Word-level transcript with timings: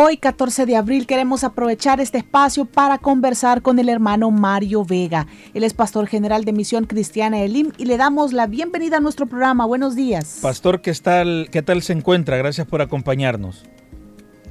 Hoy, 0.00 0.16
14 0.16 0.64
de 0.64 0.76
abril, 0.76 1.08
queremos 1.08 1.42
aprovechar 1.42 1.98
este 1.98 2.18
espacio 2.18 2.66
para 2.66 2.98
conversar 2.98 3.62
con 3.62 3.80
el 3.80 3.88
hermano 3.88 4.30
Mario 4.30 4.84
Vega. 4.84 5.26
Él 5.54 5.64
es 5.64 5.74
pastor 5.74 6.06
general 6.06 6.44
de 6.44 6.52
Misión 6.52 6.84
Cristiana 6.84 7.40
Elim 7.40 7.72
y 7.78 7.84
le 7.86 7.96
damos 7.96 8.32
la 8.32 8.46
bienvenida 8.46 8.98
a 8.98 9.00
nuestro 9.00 9.26
programa. 9.26 9.66
Buenos 9.66 9.96
días. 9.96 10.38
Pastor, 10.40 10.82
¿qué 10.82 10.94
tal, 10.94 11.48
qué 11.50 11.62
tal 11.62 11.82
se 11.82 11.94
encuentra? 11.94 12.36
Gracias 12.36 12.64
por 12.64 12.80
acompañarnos. 12.80 13.64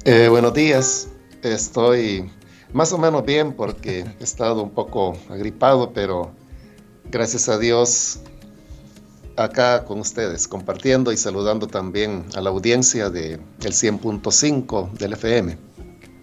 Eh, 0.04 0.28
buenos 0.28 0.52
días. 0.52 1.08
Estoy 1.42 2.30
más 2.74 2.92
o 2.92 2.98
menos 2.98 3.24
bien 3.24 3.54
porque 3.54 4.04
he 4.20 4.22
estado 4.22 4.62
un 4.62 4.70
poco 4.72 5.16
agripado, 5.30 5.94
pero 5.94 6.30
gracias 7.10 7.48
a 7.48 7.56
Dios 7.56 8.20
acá 9.38 9.84
con 9.84 10.00
ustedes, 10.00 10.48
compartiendo 10.48 11.12
y 11.12 11.16
saludando 11.16 11.66
también 11.66 12.24
a 12.34 12.40
la 12.40 12.50
audiencia 12.50 13.08
de 13.10 13.34
el 13.34 13.72
100.5 13.72 14.92
del 14.92 15.12
FM. 15.14 15.56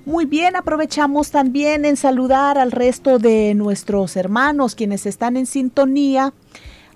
Muy 0.06 0.26
bien, 0.26 0.56
aprovechamos 0.56 1.32
también 1.32 1.84
en 1.84 1.98
saludar 1.98 2.60
al 2.60 2.72
resto 2.72 3.18
de 3.18 3.56
nuestros 3.56 4.16
hermanos 4.16 4.76
quienes 4.76 5.08
están 5.08 5.36
en 5.36 5.48
sintonía 5.48 6.34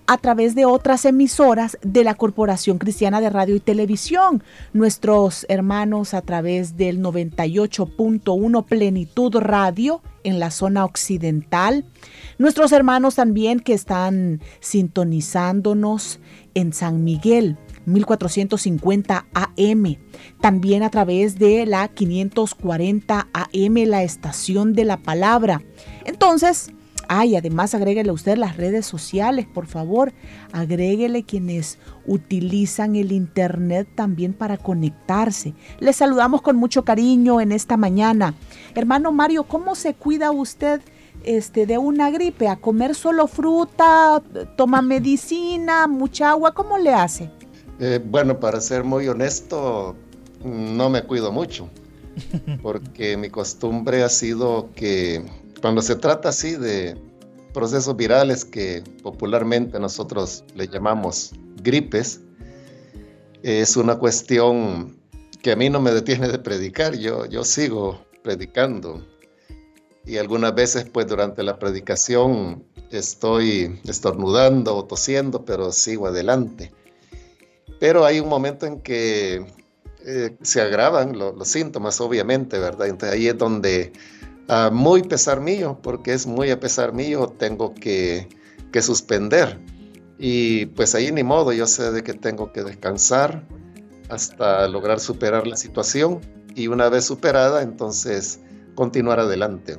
a 0.06 0.18
través 0.18 0.56
de 0.56 0.66
otras 0.66 1.06
emisoras 1.06 1.78
de 1.82 2.04
la 2.04 2.16
Corporación 2.16 2.80
Cristiana 2.80 3.22
de 3.22 3.30
Radio 3.30 3.56
y 3.56 3.60
Televisión. 3.60 4.44
Nuestros 4.74 5.46
hermanos 5.50 6.16
a 6.16 6.22
través 6.22 6.78
del 6.78 7.00
98.1 7.00 8.66
Plenitud 8.66 9.36
Radio 9.38 10.02
en 10.30 10.40
la 10.40 10.52
zona 10.52 10.86
occidental. 10.86 11.86
Nuestros 12.38 12.72
hermanos 12.72 13.16
también 13.16 13.60
que 13.60 13.74
están 13.74 14.42
sintonizándonos 14.62 16.20
en 16.54 16.74
San 16.74 17.04
Miguel. 17.04 17.58
1450 17.86 19.26
AM, 19.34 19.98
también 20.42 20.84
a 20.84 20.90
través 20.90 21.40
de 21.40 21.66
la 21.66 21.88
540 21.88 23.28
AM, 23.34 23.76
la 23.88 24.04
estación 24.04 24.74
de 24.74 24.86
la 24.86 24.98
palabra. 24.98 25.64
Entonces, 26.06 26.72
Ay, 27.12 27.36
además 27.36 27.74
agréguele 27.74 28.12
usted 28.12 28.38
las 28.38 28.56
redes 28.56 28.86
sociales, 28.86 29.48
por 29.52 29.66
favor. 29.66 30.14
Agréguele 30.52 31.24
quienes 31.24 31.80
utilizan 32.06 32.96
el 32.96 33.12
Internet 33.12 33.88
también 33.96 34.32
para 34.34 34.58
conectarse. 34.58 35.56
Les 35.80 35.96
saludamos 35.96 36.44
con 36.44 36.56
mucho 36.56 36.86
cariño 36.86 37.42
en 37.42 37.52
esta 37.52 37.78
mañana. 37.78 38.36
Hermano 38.76 39.12
Mario, 39.12 39.46
¿cómo 39.46 39.74
se 39.74 39.96
cuida 39.96 40.30
usted? 40.30 40.82
Este, 41.24 41.66
de 41.66 41.80
una 41.80 42.12
gripe, 42.12 42.48
a 42.48 42.58
comer 42.58 42.94
solo 42.94 43.26
fruta, 43.26 44.22
toma 44.56 44.84
medicina, 44.84 45.88
mucha 45.88 46.30
agua, 46.30 46.54
¿cómo 46.54 46.78
le 46.78 46.94
hace? 46.94 47.32
Eh, 47.80 48.00
bueno, 48.06 48.40
para 48.40 48.62
ser 48.62 48.84
muy 48.84 49.08
honesto, 49.08 49.96
no 50.46 50.92
me 50.92 51.02
cuido 51.02 51.32
mucho, 51.32 51.70
porque 52.62 53.18
mi 53.18 53.32
costumbre 53.32 54.04
ha 54.04 54.10
sido 54.10 54.70
que 54.76 55.26
cuando 55.62 55.82
se 55.82 55.96
trata 55.96 56.30
así 56.30 56.56
de 56.56 56.98
procesos 57.54 57.96
virales 57.96 58.46
que 58.46 58.84
popularmente 59.04 59.80
nosotros 59.80 60.44
le 60.56 60.68
llamamos 60.68 61.34
gripes, 61.62 62.22
es 63.44 63.78
una 63.78 63.98
cuestión 63.98 64.98
que 65.42 65.52
a 65.52 65.56
mí 65.56 65.70
no 65.70 65.80
me 65.80 65.92
detiene 65.92 66.28
de 66.28 66.40
predicar, 66.40 66.98
yo, 66.98 67.26
yo 67.26 67.44
sigo 67.44 68.06
predicando. 68.24 69.06
Y 70.06 70.18
algunas 70.18 70.56
veces 70.56 70.86
pues 70.92 71.08
durante 71.08 71.44
la 71.44 71.60
predicación 71.60 72.64
estoy 72.92 73.80
estornudando 73.86 74.76
o 74.76 74.86
tosiendo, 74.86 75.46
pero 75.46 75.72
sigo 75.72 76.08
adelante. 76.08 76.72
Pero 77.80 78.06
hay 78.06 78.20
un 78.20 78.28
momento 78.28 78.66
en 78.66 78.82
que 78.82 79.46
eh, 80.06 80.36
se 80.42 80.62
agravan 80.62 81.18
los 81.18 81.48
síntomas, 81.48 82.02
obviamente, 82.02 82.58
¿verdad? 82.60 82.88
Entonces 82.88 83.18
ahí 83.18 83.28
es 83.28 83.38
donde 83.38 83.94
a 84.50 84.72
muy 84.72 85.04
pesar 85.04 85.40
mío, 85.40 85.80
porque 85.82 86.12
es 86.14 86.26
muy 86.26 86.50
a 86.50 86.60
pesar 86.60 86.92
mío, 86.92 87.34
tengo 87.38 87.74
que, 87.76 88.28
que 88.72 88.82
suspender. 88.82 89.60
Y 90.18 90.66
pues 90.68 90.96
ahí 90.96 91.12
ni 91.12 91.24
modo, 91.24 91.54
yo 91.54 91.68
sé 91.68 91.92
de 91.92 92.04
que 92.04 92.14
tengo 92.14 92.52
que 92.52 92.64
descansar 92.64 93.48
hasta 94.10 94.68
lograr 94.68 95.00
superar 95.00 95.46
la 95.46 95.56
situación 95.56 96.20
y 96.56 96.68
una 96.68 96.90
vez 96.90 97.06
superada, 97.06 97.62
entonces 97.62 98.40
continuar 98.74 99.20
adelante. 99.20 99.78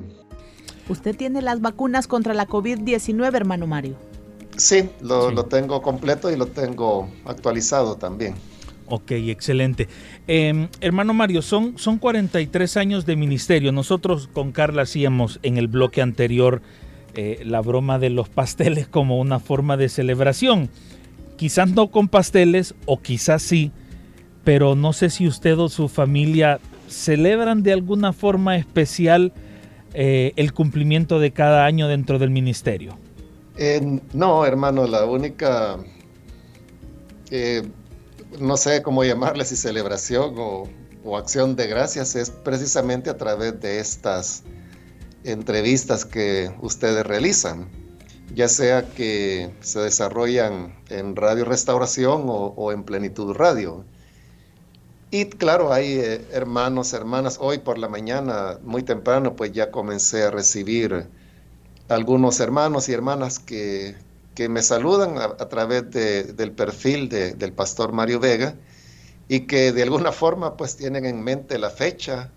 ¿Usted 0.87 1.15
tiene 1.15 1.41
las 1.41 1.61
vacunas 1.61 2.07
contra 2.07 2.33
la 2.33 2.47
COVID-19, 2.47 3.35
hermano 3.35 3.67
Mario? 3.67 3.97
Sí 4.55 4.89
lo, 5.01 5.31
lo, 5.31 5.45
tengo 5.45 5.81
completo 5.81 6.31
y 6.31 6.37
lo 6.37 6.47
tengo 6.47 7.09
actualizado 7.25 7.97
también. 7.97 8.35
Ok, 8.93 9.11
excelente. 9.11 9.87
Em, 10.27 10.67
hermano 10.81 11.13
Mario, 11.13 11.41
son, 11.41 11.77
son 11.77 11.97
43 11.97 12.75
años 12.75 13.05
de 13.05 13.15
ministerio. 13.15 13.71
Nosotros 13.71 14.27
con 14.27 14.51
Carla 14.51 14.81
hacíamos 14.81 15.39
en 15.43 15.57
el 15.57 15.69
bloque 15.69 16.01
anterior 16.01 16.61
eh, 17.13 17.41
la 17.45 17.61
broma 17.61 17.99
de 17.99 18.09
los 18.09 18.27
pasteles 18.27 18.87
como 18.89 19.17
una 19.17 19.39
forma 19.39 19.77
de 19.77 19.87
celebración. 19.87 20.69
Quizás 21.37 21.71
no 21.71 21.87
con 21.87 22.09
pasteles 22.09 22.75
o 22.85 23.01
quizás 23.01 23.41
sí, 23.41 23.71
pero 24.43 24.75
no 24.75 24.91
sé 24.91 25.09
si 25.09 25.25
usted 25.25 25.57
o 25.57 25.69
su 25.69 25.87
familia 25.87 26.59
celebran 26.89 27.63
de 27.63 27.71
alguna 27.71 28.11
forma 28.11 28.57
especial 28.57 29.31
eh, 29.93 30.33
el 30.35 30.51
cumplimiento 30.51 31.17
de 31.19 31.31
cada 31.31 31.63
año 31.63 31.87
dentro 31.87 32.19
del 32.19 32.29
ministerio. 32.29 32.97
no, 34.11 34.45
hermano, 34.45 34.85
la 34.85 35.05
única 35.05 35.77
eh, 37.29 37.63
no 38.39 38.57
sé 38.57 38.81
cómo 38.81 39.03
llamarle, 39.03 39.45
si 39.45 39.55
celebración 39.55 40.35
o, 40.37 40.67
acción 41.17 41.55
de 41.55 41.67
gracias, 41.67 42.15
es 42.15 42.29
precisamente 42.29 43.09
a 43.09 43.17
través 43.17 43.59
de 43.59 43.79
estas 43.79 44.43
entrevistas 45.23 46.05
que 46.05 46.53
ustedes 46.61 47.05
realizan, 47.05 47.69
ya 48.33 48.47
sea 48.47 48.87
que 48.93 49.51
se 49.61 49.79
desarrollan 49.79 50.75
en 50.89 51.15
Radio 51.15 51.45
Restauración 51.45 52.23
o, 52.25 52.71
en 52.71 52.83
Plenitud 52.83 53.33
Radio. 53.33 53.83
Y 55.09 55.25
claro, 55.25 55.73
hay 55.73 55.99
eh, 55.99 56.25
hermanos, 56.31 56.93
hermanas, 56.93 57.37
hoy 57.41 57.57
por 57.57 57.77
la 57.77 57.89
mañana, 57.89 58.59
muy 58.63 58.83
temprano, 58.83 59.35
pues 59.35 59.51
ya 59.51 59.69
comencé 59.69 60.23
a 60.23 60.31
recibir 60.31 61.07
algunos 61.89 62.39
hermanos 62.39 62.87
y 62.87 62.93
hermanas 62.93 63.39
que, 63.39 63.95
que 64.35 64.49
me 64.49 64.61
saludan 64.61 65.17
a, 65.17 65.35
través 65.49 65.89
del 65.91 66.51
perfil 66.53 67.09
del 67.09 67.53
pastor 67.53 67.91
Mario 67.91 68.19
Vega 68.19 68.55
y 69.27 69.41
que 69.41 69.71
de 69.71 69.83
alguna 69.83 70.11
forma 70.11 70.57
pues 70.57 70.77
tienen 70.77 71.05
en 71.05 71.23
mente 71.23 71.57
la 71.59 71.69
fecha. 71.69 72.31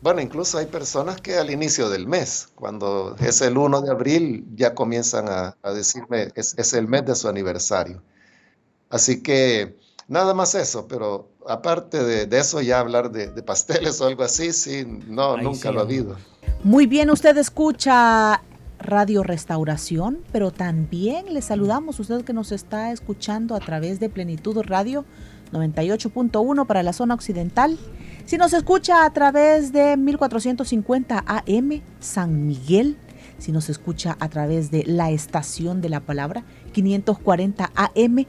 Bueno, 0.00 0.20
incluso 0.20 0.58
hay 0.58 0.66
personas 0.66 1.20
que 1.20 1.36
al 1.36 1.50
inicio 1.50 1.90
del 1.90 2.06
mes, 2.06 2.48
cuando 2.54 3.16
es 3.18 3.40
el 3.40 3.58
1 3.58 3.80
de 3.80 3.90
abril, 3.90 4.46
ya 4.54 4.74
comienzan 4.74 5.28
a, 5.28 5.56
decirme, 5.72 6.28
es, 6.36 6.54
es, 6.56 6.72
el 6.72 6.86
mes 6.86 7.04
de 7.04 7.16
su 7.16 7.28
aniversario. 7.28 8.00
Así 8.90 9.22
que 9.22 9.76
nada 10.06 10.34
más 10.34 10.54
eso, 10.54 10.86
pero 10.88 11.28
aparte 11.46 12.02
de, 12.02 12.38
eso 12.38 12.60
ya 12.60 12.80
hablar 12.80 13.10
de, 13.10 13.28
pasteles 13.42 14.00
o 14.00 14.06
algo 14.06 14.22
así, 14.22 14.52
sí, 14.52 14.84
no, 15.06 15.36
nunca 15.36 15.70
lo 15.70 15.80
ha 15.80 15.82
habido. 15.82 16.16
Muy 16.64 16.86
bien, 16.86 17.10
usted 17.10 17.36
escucha 17.36 18.42
Radio 18.78 19.22
Restauración, 19.22 20.18
pero 20.32 20.50
también 20.50 21.32
le 21.34 21.42
saludamos 21.42 21.98
a 21.98 22.02
usted 22.02 22.24
que 22.24 22.32
nos 22.32 22.52
está 22.52 22.92
escuchando 22.92 23.54
a 23.54 23.60
través 23.60 24.00
de 24.00 24.08
Plenitud 24.08 24.56
Radio 24.62 25.04
98.1 25.52 26.66
para 26.66 26.82
la 26.82 26.92
zona 26.92 27.14
occidental. 27.14 27.78
Si 28.24 28.36
nos 28.36 28.52
escucha 28.52 29.04
a 29.04 29.12
través 29.12 29.72
de 29.72 29.96
1450 29.96 31.24
AM 31.26 31.82
San 32.00 32.46
Miguel, 32.46 32.96
si 33.38 33.52
nos 33.52 33.68
escucha 33.68 34.16
a 34.20 34.28
través 34.28 34.70
de 34.70 34.84
la 34.84 35.10
estación 35.10 35.80
de 35.80 35.88
la 35.88 36.00
palabra 36.00 36.44
540 36.72 37.70
AM 37.74 38.26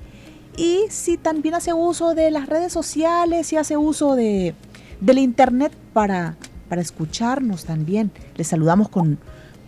y 0.57 0.85
si 0.89 1.17
también 1.17 1.55
hace 1.55 1.73
uso 1.73 2.15
de 2.15 2.31
las 2.31 2.47
redes 2.47 2.73
sociales 2.73 3.51
y 3.53 3.57
hace 3.57 3.77
uso 3.77 4.15
de, 4.15 4.55
del 4.99 5.19
internet 5.19 5.73
para 5.93 6.37
para 6.69 6.81
escucharnos 6.81 7.65
también. 7.65 8.11
Les 8.35 8.47
saludamos 8.47 8.87
con, 8.87 9.17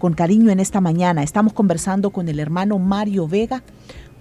con 0.02 0.14
cariño 0.14 0.50
en 0.50 0.60
esta 0.60 0.82
mañana. 0.82 1.22
Estamos 1.22 1.54
conversando 1.54 2.10
con 2.10 2.28
el 2.28 2.40
hermano 2.40 2.80
Mario 2.80 3.28
Vega. 3.28 3.62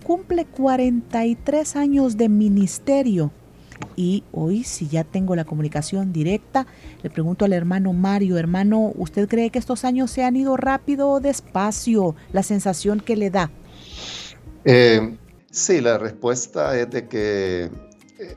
Cumple 0.05 0.45
43 0.45 1.75
años 1.75 2.19
de 2.19 2.29
ministerio 2.29 3.31
y 3.97 4.23
hoy, 4.31 4.63
si 4.63 4.89
ya 4.89 5.05
tengo 5.05 5.35
la 5.35 5.47
comunicación 5.47 6.13
directa, 6.13 6.67
le 7.03 7.09
pregunto 7.09 7.47
al 7.47 7.55
hermano 7.55 7.95
Mario, 7.95 8.37
hermano, 8.37 8.93
¿usted 8.95 9.27
cree 9.27 9.49
que 9.49 9.59
estos 9.59 9.87
años 9.87 10.11
se 10.11 10.23
han 10.23 10.37
ido 10.37 10.59
rápido 10.59 11.09
o 11.09 11.21
despacio? 11.21 12.15
La 12.35 12.43
sensación 12.43 13.01
que 13.01 13.17
le 13.17 13.31
da. 13.31 13.51
Eh, 14.67 15.17
sí, 15.51 15.81
la 15.81 15.97
respuesta 15.97 16.79
es 16.79 16.91
de 16.91 17.09
que 17.09 17.71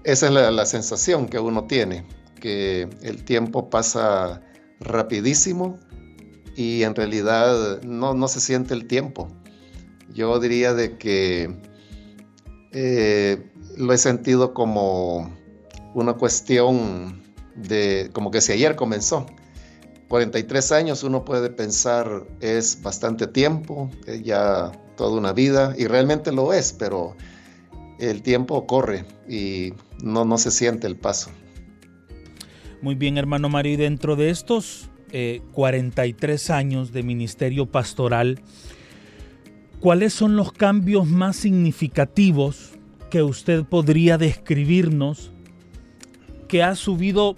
esa 0.06 0.28
es 0.28 0.32
la, 0.32 0.66
sensación 0.66 1.28
que 1.28 1.40
uno 1.40 1.66
tiene, 1.66 2.06
que 2.40 2.88
el 3.02 3.26
tiempo 3.26 3.70
pasa 3.70 4.42
rapidísimo 4.80 5.78
y 6.56 6.84
en 6.84 6.96
realidad 6.96 7.82
no, 7.84 8.14
no 8.14 8.28
se 8.28 8.40
siente 8.40 8.74
el 8.74 8.88
tiempo. 8.88 9.28
Yo 10.14 10.40
diría 10.40 10.74
de 10.74 10.98
que 10.98 11.56
eh, 12.72 13.52
lo 13.78 13.94
he 13.94 13.98
sentido 13.98 14.54
como 14.54 15.32
una 15.94 16.14
cuestión 16.14 17.24
de, 17.56 18.10
como 18.14 18.32
que 18.32 18.42
si 18.42 18.52
ayer 18.52 18.76
comenzó. 18.76 19.26
43 20.10 20.72
años 20.74 21.04
uno 21.04 21.26
puede 21.26 21.50
pensar 21.50 22.28
es 22.40 22.82
bastante 22.82 23.26
tiempo, 23.26 23.90
ya 24.24 24.72
toda 24.96 25.18
una 25.18 25.34
vida, 25.34 25.74
y 25.78 25.88
realmente 25.88 26.32
lo 26.32 26.54
es, 26.54 26.74
pero 26.74 27.16
el 28.00 28.22
tiempo 28.22 28.68
corre 28.68 29.06
y 29.28 29.74
no, 30.04 30.24
no 30.26 30.38
se 30.38 30.52
siente 30.52 30.86
el 30.86 30.98
paso. 30.98 31.32
Muy 32.82 32.96
bien, 32.96 33.18
hermano 33.18 33.50
Mario, 33.50 33.74
y 33.74 33.78
dentro 33.78 34.16
de 34.16 34.30
estos 34.30 34.90
43 35.52 36.50
eh, 36.50 36.54
años 36.54 36.92
de 36.92 37.04
ministerio 37.04 37.68
pastoral, 37.68 38.40
¿cuáles 39.80 40.14
son 40.14 40.36
los 40.36 40.52
cambios 40.52 41.08
más 41.08 41.36
significativos 41.36 42.72
que 43.12 43.22
usted 43.22 43.64
podría 43.64 44.18
describirnos 44.18 45.32
que 46.48 46.64
ha 46.64 46.76
subido, 46.76 47.36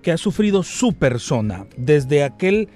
que 0.00 0.12
ha 0.12 0.16
sufrido 0.16 0.62
su 0.62 0.92
persona 0.92 1.66
desde 1.76 2.22
aquel 2.22 2.68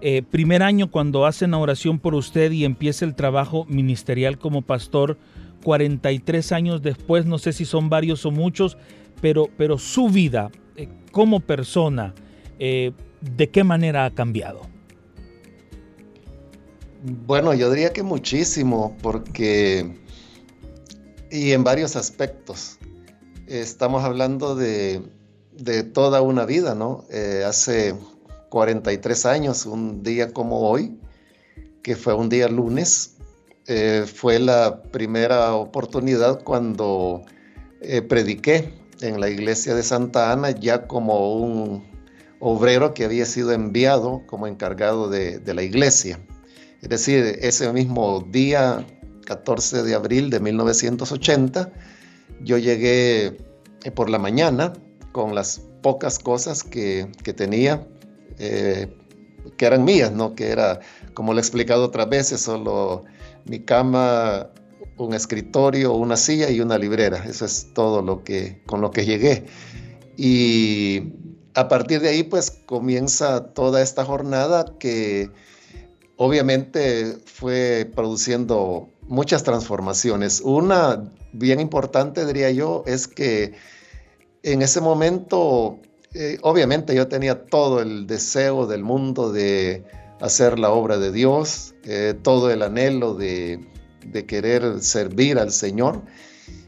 eh, 0.00 0.22
primer 0.22 0.62
año 0.62 0.90
cuando 0.90 1.26
hacen 1.26 1.52
oración 1.52 1.98
por 1.98 2.14
usted 2.14 2.52
y 2.52 2.64
empieza 2.64 3.04
el 3.04 3.14
trabajo 3.14 3.66
ministerial 3.68 4.38
como 4.38 4.62
pastor, 4.62 5.18
43 5.62 6.52
años 6.52 6.82
después, 6.82 7.26
no 7.26 7.38
sé 7.38 7.52
si 7.52 7.64
son 7.64 7.90
varios 7.90 8.24
o 8.24 8.30
muchos, 8.30 8.78
pero, 9.20 9.48
pero 9.56 9.76
su 9.76 10.08
vida 10.08 10.50
eh, 10.76 10.88
como 11.10 11.40
persona, 11.40 12.14
¿de 13.20 13.50
qué 13.50 13.64
manera 13.64 14.04
ha 14.04 14.14
cambiado? 14.14 14.62
Bueno, 17.26 17.52
yo 17.52 17.70
diría 17.70 17.92
que 17.92 18.02
muchísimo, 18.02 18.96
porque 19.02 20.04
y 21.34 21.50
en 21.52 21.64
varios 21.64 21.96
aspectos. 21.96 22.78
Estamos 23.48 24.04
hablando 24.04 24.54
de, 24.54 25.02
toda 25.92 26.22
una 26.22 26.46
vida, 26.46 26.76
¿no? 26.76 27.04
Eh, 27.10 27.42
hace 27.44 27.94
43 28.50 29.26
años, 29.26 29.66
un 29.66 30.04
día 30.04 30.32
como 30.32 30.60
hoy, 30.60 30.96
que 31.82 31.96
fue 31.96 32.14
un 32.14 32.28
día 32.28 32.48
lunes, 32.48 33.16
eh, 33.66 34.04
fue 34.06 34.38
la 34.38 34.82
primera 34.82 35.54
oportunidad 35.54 36.42
cuando 36.44 37.22
eh, 37.80 38.00
prediqué 38.00 38.72
en 39.00 39.20
la 39.20 39.28
iglesia 39.28 39.74
de 39.74 39.82
Santa 39.82 40.30
Ana 40.30 40.52
ya 40.52 40.86
como 40.86 41.34
un 41.34 41.84
obrero 42.46 42.92
que 42.92 43.06
había 43.06 43.24
sido 43.24 43.52
enviado 43.52 44.22
como 44.26 44.46
encargado 44.46 45.08
de, 45.08 45.40
la 45.46 45.62
iglesia. 45.62 46.20
Es 46.82 46.90
decir, 46.90 47.38
ese 47.40 47.72
mismo 47.72 48.20
día 48.30 48.84
14 49.24 49.82
de 49.82 49.94
abril 49.94 50.28
de 50.28 50.40
1980. 50.40 51.72
Yo 52.42 52.58
llegué 52.58 53.38
eh, 53.84 53.90
por 53.94 54.10
la 54.10 54.18
mañana 54.18 54.74
con 55.12 55.34
las 55.34 55.62
pocas 55.82 56.18
cosas 56.18 56.62
que, 56.62 57.08
tenía, 57.34 57.88
eh, 58.38 58.94
que 59.56 59.64
eran 59.64 59.84
mías, 59.84 60.12
¿no? 60.12 60.34
Que 60.34 60.50
era, 60.50 60.80
como 61.14 61.32
lo 61.32 61.38
he 61.38 61.40
explicado 61.40 61.86
otras 61.86 62.10
veces, 62.10 62.42
solo 62.42 63.04
mi 63.46 63.60
cama, 63.60 64.50
un 64.98 65.14
escritorio, 65.14 65.94
una 65.94 66.18
silla 66.18 66.50
y 66.50 66.60
una 66.60 66.76
librera. 66.76 67.24
Eso 67.24 67.46
es 67.46 67.72
todo 67.72 68.02
lo 68.02 68.22
que, 68.22 68.60
con 68.66 68.82
lo 68.82 68.90
que 68.90 69.06
llegué. 69.06 69.46
Y 70.18 71.23
a 71.54 71.68
partir 71.68 72.00
de 72.00 72.08
ahí, 72.08 72.22
pues 72.24 72.50
comienza 72.50 73.52
toda 73.52 73.80
esta 73.80 74.04
jornada 74.04 74.74
que 74.78 75.30
obviamente 76.16 77.16
fue 77.24 77.90
produciendo 77.94 78.88
muchas 79.02 79.42
transformaciones. 79.44 80.40
Una 80.40 81.12
bien 81.32 81.60
importante, 81.60 82.26
diría 82.26 82.50
yo, 82.50 82.82
es 82.86 83.06
que 83.06 83.54
en 84.42 84.62
ese 84.62 84.80
momento, 84.80 85.78
eh, 86.12 86.38
obviamente 86.42 86.94
yo 86.94 87.08
tenía 87.08 87.46
todo 87.46 87.80
el 87.80 88.06
deseo 88.06 88.66
del 88.66 88.82
mundo 88.82 89.32
de 89.32 89.84
hacer 90.20 90.58
la 90.58 90.70
obra 90.70 90.98
de 90.98 91.12
Dios, 91.12 91.74
eh, 91.84 92.14
todo 92.22 92.50
el 92.50 92.62
anhelo 92.62 93.14
de, 93.14 93.60
querer 94.26 94.82
servir 94.82 95.38
al 95.38 95.50
Señor, 95.50 96.02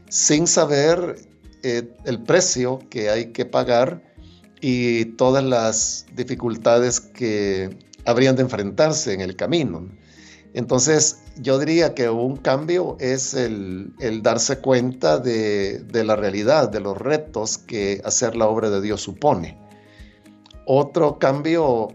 sin 0.09 0.47
saber 0.47 1.17
eh, 1.61 1.87
el 2.05 2.23
precio 2.23 2.79
que 2.89 3.11
hay 3.11 3.27
que 3.27 3.45
pagar 3.45 4.06
y 4.61 5.05
todas 5.05 5.43
las 5.43 6.05
dificultades 6.15 6.99
que 6.99 7.77
habrían 8.05 8.35
de 8.35 8.43
enfrentarse 8.43 9.13
en 9.13 9.21
el 9.21 9.35
camino. 9.35 9.87
Entonces, 10.53 11.19
yo 11.39 11.59
diría 11.59 11.93
que 11.93 12.09
un 12.09 12.37
cambio 12.37 12.97
es 12.99 13.33
el, 13.33 13.93
darse 14.23 14.57
cuenta 14.59 15.19
de, 15.19 15.85
la 15.91 16.15
realidad, 16.15 16.69
de 16.69 16.79
los 16.79 16.97
retos 16.97 17.57
que 17.57 18.01
hacer 18.03 18.35
la 18.35 18.47
obra 18.47 18.69
de 18.69 18.81
Dios 18.81 19.01
supone. 19.01 19.57
Otro 20.65 21.19
cambio, 21.19 21.89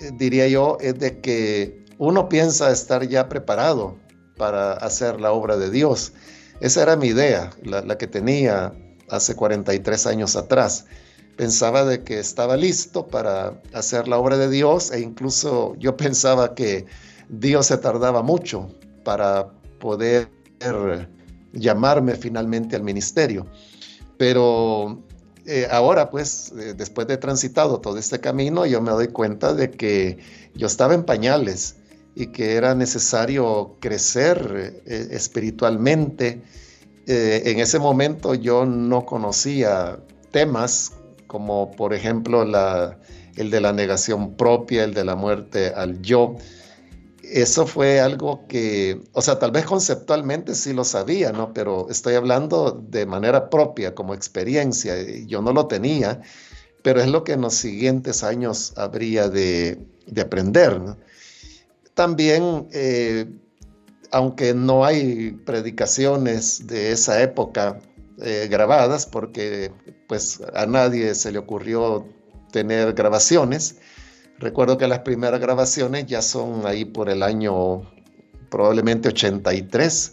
eh, 0.00 0.10
diría 0.14 0.48
yo, 0.48 0.78
es 0.80 0.98
de 0.98 1.20
que 1.20 1.84
uno 1.98 2.28
piensa 2.28 2.70
estar 2.70 3.06
ya 3.06 3.28
preparado 3.28 3.96
para 4.36 4.72
hacer 4.72 5.20
la 5.20 5.32
obra 5.32 5.56
de 5.56 5.70
Dios. 5.70 6.12
Esa 6.60 6.82
era 6.82 6.96
mi 6.96 7.08
idea, 7.08 7.50
la, 7.62 7.98
que 7.98 8.06
tenía 8.06 8.72
hace 9.08 9.34
43 9.34 10.06
años 10.06 10.36
atrás. 10.36 10.86
Pensaba 11.36 11.84
de 11.84 12.02
que 12.02 12.18
estaba 12.18 12.56
listo 12.56 13.06
para 13.06 13.60
hacer 13.74 14.08
la 14.08 14.18
obra 14.18 14.38
de 14.38 14.48
Dios 14.48 14.90
e 14.90 15.00
incluso 15.00 15.76
yo 15.78 15.96
pensaba 15.96 16.54
que 16.54 16.86
Dios 17.28 17.66
se 17.66 17.76
tardaba 17.78 18.22
mucho 18.22 18.68
para 19.04 19.48
poder 19.78 20.30
llamarme 21.52 22.14
finalmente 22.14 22.76
al 22.76 22.82
ministerio. 22.82 23.46
Pero 24.16 25.02
eh, 25.46 25.68
ahora, 25.70 26.10
pues, 26.10 26.52
eh, 26.58 26.74
después 26.74 27.06
de 27.06 27.16
transitado 27.18 27.80
todo 27.80 27.98
este 27.98 28.18
camino, 28.20 28.66
yo 28.66 28.80
me 28.80 28.90
doy 28.90 29.08
cuenta 29.08 29.54
de 29.54 29.70
que 29.70 30.18
yo 30.54 30.66
estaba 30.66 30.94
en 30.94 31.04
pañales 31.04 31.76
y 32.14 32.28
que 32.28 32.54
era 32.54 32.74
necesario 32.74 33.76
crecer 33.80 34.82
eh, 34.86 35.08
espiritualmente. 35.10 36.42
en 37.08 37.60
ese 37.60 37.78
momento 37.78 38.34
yo 38.34 38.66
no 38.66 39.06
conocía 39.06 40.00
temas 40.32 40.92
como, 41.26 41.70
por 41.72 41.94
ejemplo, 41.94 42.42
el 42.42 43.50
de 43.50 43.60
la 43.60 43.72
negación 43.72 44.36
propia, 44.36 44.84
el 44.84 44.94
de 44.94 45.04
la 45.04 45.16
muerte 45.16 45.72
al 45.74 46.00
yo 46.02 46.36
eso 47.32 47.66
fue 47.66 48.00
algo 48.00 48.46
que, 48.46 49.00
o 49.12 49.22
sea, 49.22 49.38
tal 49.38 49.50
vez 49.50 49.64
conceptualmente 49.64 50.54
sí 50.54 50.72
lo 50.72 50.84
sabía, 50.84 51.32
¿no? 51.32 51.52
Pero 51.52 51.88
estoy 51.90 52.14
hablando 52.14 52.70
de 52.88 53.06
manera 53.06 53.50
propia, 53.50 53.94
como 53.94 54.14
experiencia. 54.14 54.94
Yo 55.26 55.42
no 55.42 55.52
lo 55.52 55.66
tenía, 55.66 56.20
pero 56.82 57.00
es 57.00 57.08
lo 57.08 57.24
que 57.24 57.32
en 57.32 57.40
los 57.40 57.54
siguientes 57.54 58.22
años 58.22 58.72
habría 58.76 59.28
de, 59.28 59.78
aprender, 60.20 60.80
¿no? 60.80 60.96
También, 61.94 62.68
eh, 62.72 63.26
aunque 64.12 64.54
no 64.54 64.84
hay 64.84 65.32
predicaciones 65.44 66.66
de 66.66 66.92
esa 66.92 67.22
época 67.22 67.80
eh, 68.20 68.48
grabadas, 68.50 69.06
porque 69.06 69.72
pues 70.08 70.40
a 70.54 70.66
nadie 70.66 71.14
se 71.14 71.32
le 71.32 71.38
ocurrió 71.38 72.06
tener 72.52 72.92
grabaciones, 72.94 73.76
Recuerdo 74.38 74.76
que 74.76 74.86
las 74.86 74.98
primeras 74.98 75.40
grabaciones 75.40 76.06
ya 76.06 76.20
son 76.20 76.66
ahí 76.66 76.84
por 76.84 77.08
el 77.08 77.22
año 77.22 77.90
probablemente 78.50 79.08
83. 79.08 80.12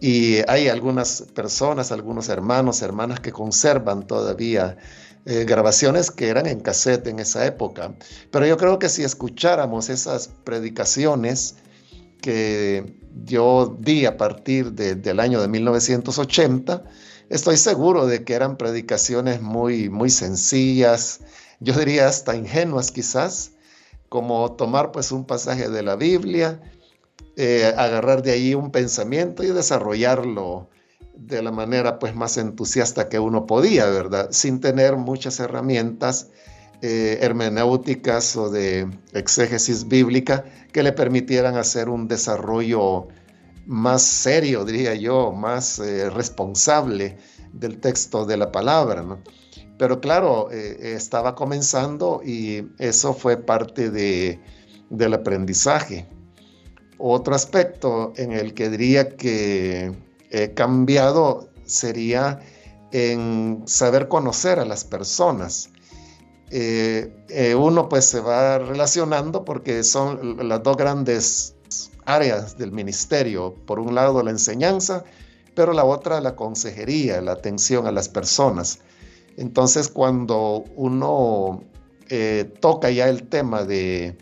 Y 0.00 0.38
hay 0.48 0.68
algunas 0.68 1.22
personas, 1.32 1.92
algunos 1.92 2.28
hermanos, 2.28 2.82
hermanas 2.82 3.20
que 3.20 3.30
conservan 3.30 4.08
todavía 4.08 4.76
eh, 5.24 5.44
grabaciones 5.44 6.10
que 6.10 6.28
eran 6.28 6.46
en 6.46 6.58
cassette 6.58 7.06
en 7.06 7.20
esa 7.20 7.46
época. 7.46 7.94
Pero 8.32 8.44
yo 8.44 8.56
creo 8.56 8.80
que 8.80 8.88
si 8.88 9.04
escucháramos 9.04 9.88
esas 9.88 10.28
predicaciones 10.42 11.54
que 12.22 12.96
yo 13.26 13.76
di 13.78 14.06
a 14.06 14.16
partir 14.16 14.72
del 14.72 15.20
año 15.20 15.42
de 15.42 15.48
1980, 15.48 16.82
estoy 17.28 17.58
seguro 17.58 18.06
de 18.06 18.24
que 18.24 18.32
eran 18.32 18.56
predicaciones 18.56 19.42
muy, 19.42 19.90
muy 19.90 20.08
sencillas, 20.08 21.20
yo 21.60 21.74
diría 21.74 22.08
hasta 22.08 22.34
ingenuas 22.34 22.90
quizás, 22.90 23.52
como 24.08 24.52
tomar 24.52 24.92
pues 24.92 25.12
un 25.12 25.26
pasaje 25.26 25.68
de 25.68 25.82
la 25.82 25.96
Biblia, 25.96 26.60
eh, 27.36 27.72
agarrar 27.76 28.22
de 28.22 28.32
ahí 28.32 28.54
un 28.54 28.70
pensamiento 28.70 29.42
y 29.42 29.48
desarrollarlo 29.48 30.68
de 31.14 31.42
la 31.42 31.52
manera 31.52 31.98
pues 31.98 32.14
más 32.14 32.36
entusiasta 32.36 33.08
que 33.08 33.18
uno 33.18 33.46
podía, 33.46 33.86
¿verdad? 33.86 34.28
Sin 34.32 34.60
tener 34.60 34.96
muchas 34.96 35.38
herramientas 35.40 36.28
eh, 36.84 37.18
hermenéuticas 37.20 38.36
o 38.36 38.50
de 38.50 38.90
exégesis 39.12 39.86
bíblica 39.86 40.44
que 40.72 40.82
le 40.82 40.92
permitieran 40.92 41.56
hacer 41.56 41.88
un 41.88 42.08
desarrollo 42.08 43.06
más 43.66 44.02
serio, 44.02 44.64
diría 44.64 44.94
yo, 44.96 45.30
más 45.30 45.78
eh, 45.78 46.10
responsable 46.10 47.18
del 47.52 47.78
texto 47.78 48.26
de 48.26 48.36
la 48.36 48.50
palabra. 48.50 49.04
Pero 49.78 50.00
claro, 50.00 50.50
eh, 50.50 50.94
estaba 50.96 51.36
comenzando 51.36 52.20
y 52.24 52.68
eso 52.78 53.14
fue 53.14 53.36
parte 53.36 53.90
de, 53.90 54.40
del 54.90 55.14
aprendizaje. 55.14 56.08
Otro 56.98 57.36
aspecto 57.36 58.12
en 58.16 58.32
el 58.32 58.54
que 58.54 58.70
diría 58.70 59.16
que 59.16 59.92
he 60.30 60.52
cambiado 60.54 61.48
sería 61.64 62.40
en 62.90 63.62
saber 63.66 64.08
conocer 64.08 64.58
a 64.58 64.64
las 64.64 64.84
personas. 64.84 65.71
Eh, 66.54 67.10
eh, 67.30 67.54
uno 67.54 67.88
pues 67.88 68.04
se 68.04 68.20
va 68.20 68.58
relacionando 68.58 69.42
porque 69.42 69.82
son 69.82 70.36
las 70.46 70.62
dos 70.62 70.76
grandes 70.76 71.54
áreas 72.04 72.58
del 72.58 72.72
ministerio. 72.72 73.54
Por 73.64 73.80
un 73.80 73.94
lado 73.94 74.22
la 74.22 74.30
enseñanza, 74.30 75.02
pero 75.54 75.72
la 75.72 75.84
otra 75.84 76.20
la 76.20 76.36
consejería, 76.36 77.22
la 77.22 77.32
atención 77.32 77.86
a 77.86 77.90
las 77.90 78.10
personas. 78.10 78.80
Entonces 79.38 79.88
cuando 79.88 80.64
uno 80.76 81.64
eh, 82.10 82.52
toca 82.60 82.90
ya 82.90 83.08
el 83.08 83.28
tema 83.28 83.64
de 83.64 84.18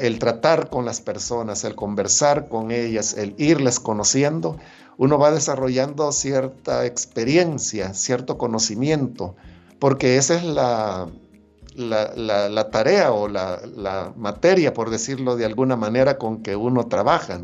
el 0.00 0.18
tratar 0.18 0.70
con 0.70 0.86
las 0.86 1.02
personas, 1.02 1.62
el 1.64 1.74
conversar 1.74 2.48
con 2.48 2.70
ellas, 2.70 3.18
el 3.18 3.34
irles 3.36 3.80
conociendo, 3.80 4.56
uno 4.96 5.18
va 5.18 5.30
desarrollando 5.30 6.10
cierta 6.10 6.86
experiencia, 6.86 7.92
cierto 7.92 8.38
conocimiento, 8.38 9.36
porque 9.82 10.16
esa 10.16 10.36
es 10.36 10.44
la, 10.44 11.08
la, 11.74 12.70
tarea 12.70 13.10
o 13.10 13.26
la, 13.26 14.12
materia, 14.16 14.72
por 14.72 14.90
decirlo 14.90 15.34
de 15.34 15.44
alguna 15.44 15.74
manera, 15.74 16.18
con 16.18 16.40
que 16.40 16.54
uno 16.54 16.86
trabaja. 16.86 17.40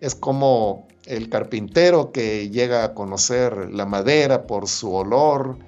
Es 0.00 0.14
como 0.14 0.86
el 1.04 1.28
carpintero 1.28 2.12
que 2.12 2.48
llega 2.48 2.84
a 2.84 2.94
conocer 2.94 3.72
la 3.72 3.86
madera 3.86 4.46
por 4.46 4.68
su 4.68 4.94
olor, 4.94 5.58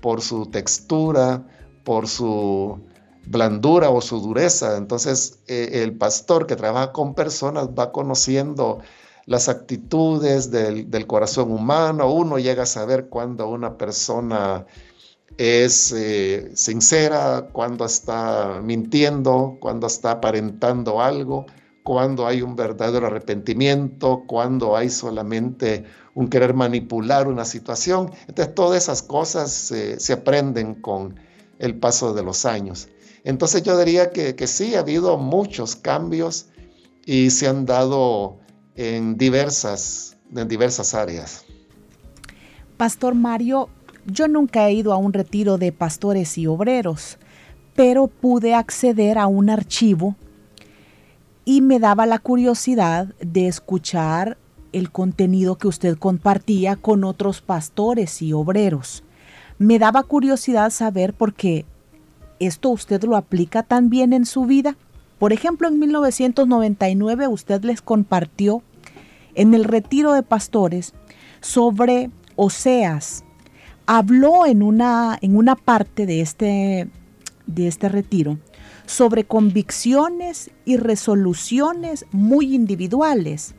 por 0.00 0.20
su 0.20 0.46
textura, 0.46 1.46
por 1.84 2.08
su 2.08 2.80
blandura 3.26 3.88
o 3.90 4.00
su 4.00 4.18
dureza. 4.18 4.76
Entonces, 4.76 5.38
eh, 5.46 5.82
el 5.84 5.96
pastor 5.96 6.48
que 6.48 6.56
trabaja 6.56 6.90
con 6.90 7.14
personas 7.14 7.68
va 7.68 7.92
conociendo 7.92 8.80
las 9.26 9.48
actitudes 9.48 10.50
del, 10.50 11.06
corazón 11.06 11.52
humano. 11.52 12.12
Uno 12.12 12.40
llega 12.40 12.64
a 12.64 12.66
saber 12.66 13.08
cuando 13.08 13.48
una 13.48 13.78
persona 13.78 14.66
es 15.38 15.92
eh, 15.92 16.50
sincera, 16.54 17.48
cuando 17.52 17.84
está 17.84 18.60
mintiendo, 18.62 19.58
cuando 19.60 19.86
está 19.86 20.12
aparentando 20.12 21.00
algo, 21.00 21.46
cuando 21.82 22.26
hay 22.26 22.42
un 22.42 22.54
verdadero 22.54 23.06
arrepentimiento, 23.06 24.24
cuando 24.26 24.76
hay 24.76 24.88
solamente 24.88 25.84
un 26.14 26.28
querer 26.28 26.54
manipular 26.54 27.26
una 27.26 27.44
situación. 27.44 28.10
Entonces 28.28 28.54
todas 28.54 28.82
esas 28.82 29.02
cosas 29.02 29.50
se 29.50 30.12
aprenden 30.12 30.74
con 30.76 31.18
el 31.58 31.78
paso 31.78 32.12
de 32.14 32.22
los 32.22 32.44
años. 32.44 32.88
Entonces 33.24 33.62
yo 33.62 33.78
diría 33.78 34.10
que, 34.10 34.34
que 34.34 34.46
sí, 34.46 34.74
ha 34.74 34.80
habido 34.80 35.16
muchos 35.16 35.76
cambios 35.76 36.46
y 37.06 37.30
se 37.30 37.48
han 37.48 37.66
dado 37.66 38.38
en 38.74 39.16
diversas, 39.16 40.16
en 40.34 40.48
diversas 40.48 40.94
áreas. 40.94 41.44
Pastor 42.76 43.14
Mario, 43.14 43.68
yo 44.06 44.28
nunca 44.28 44.68
he 44.68 44.72
ido 44.72 44.92
a 44.92 44.96
un 44.96 45.12
retiro 45.12 45.58
de 45.58 45.72
pastores 45.72 46.36
y 46.38 46.46
obreros, 46.46 47.18
pero 47.74 48.06
pude 48.06 48.54
acceder 48.54 49.18
a 49.18 49.26
un 49.26 49.50
archivo 49.50 50.16
y 51.44 51.60
me 51.60 51.78
daba 51.78 52.06
la 52.06 52.18
curiosidad 52.18 53.14
de 53.20 53.48
escuchar 53.48 54.38
el 54.72 54.90
contenido 54.90 55.56
que 55.56 55.68
usted 55.68 55.98
compartía 55.98 56.76
con 56.76 57.04
otros 57.04 57.40
pastores 57.40 58.22
y 58.22 58.32
obreros. 58.32 59.04
Me 59.58 59.78
daba 59.78 60.02
curiosidad 60.02 60.70
saber 60.70 61.14
por 61.14 61.34
qué 61.34 61.66
esto 62.40 62.70
usted 62.70 63.02
lo 63.04 63.16
aplica 63.16 63.62
también 63.62 64.12
en 64.12 64.26
su 64.26 64.46
vida. 64.46 64.76
Por 65.18 65.32
ejemplo, 65.32 65.68
en 65.68 65.78
1999 65.78 67.28
usted 67.28 67.62
les 67.62 67.82
compartió 67.82 68.62
en 69.34 69.54
el 69.54 69.64
retiro 69.64 70.12
de 70.12 70.22
pastores 70.22 70.94
sobre 71.40 72.10
Oseas. 72.34 73.24
Habló 73.86 74.46
en 74.46 74.62
una, 74.62 75.18
en 75.20 75.36
una 75.36 75.56
parte 75.56 76.06
de 76.06 76.20
este, 76.20 76.88
de 77.46 77.68
este 77.68 77.88
retiro 77.88 78.38
sobre 78.86 79.24
convicciones 79.24 80.50
y 80.64 80.76
resoluciones 80.76 82.06
muy 82.10 82.54
individuales, 82.54 83.54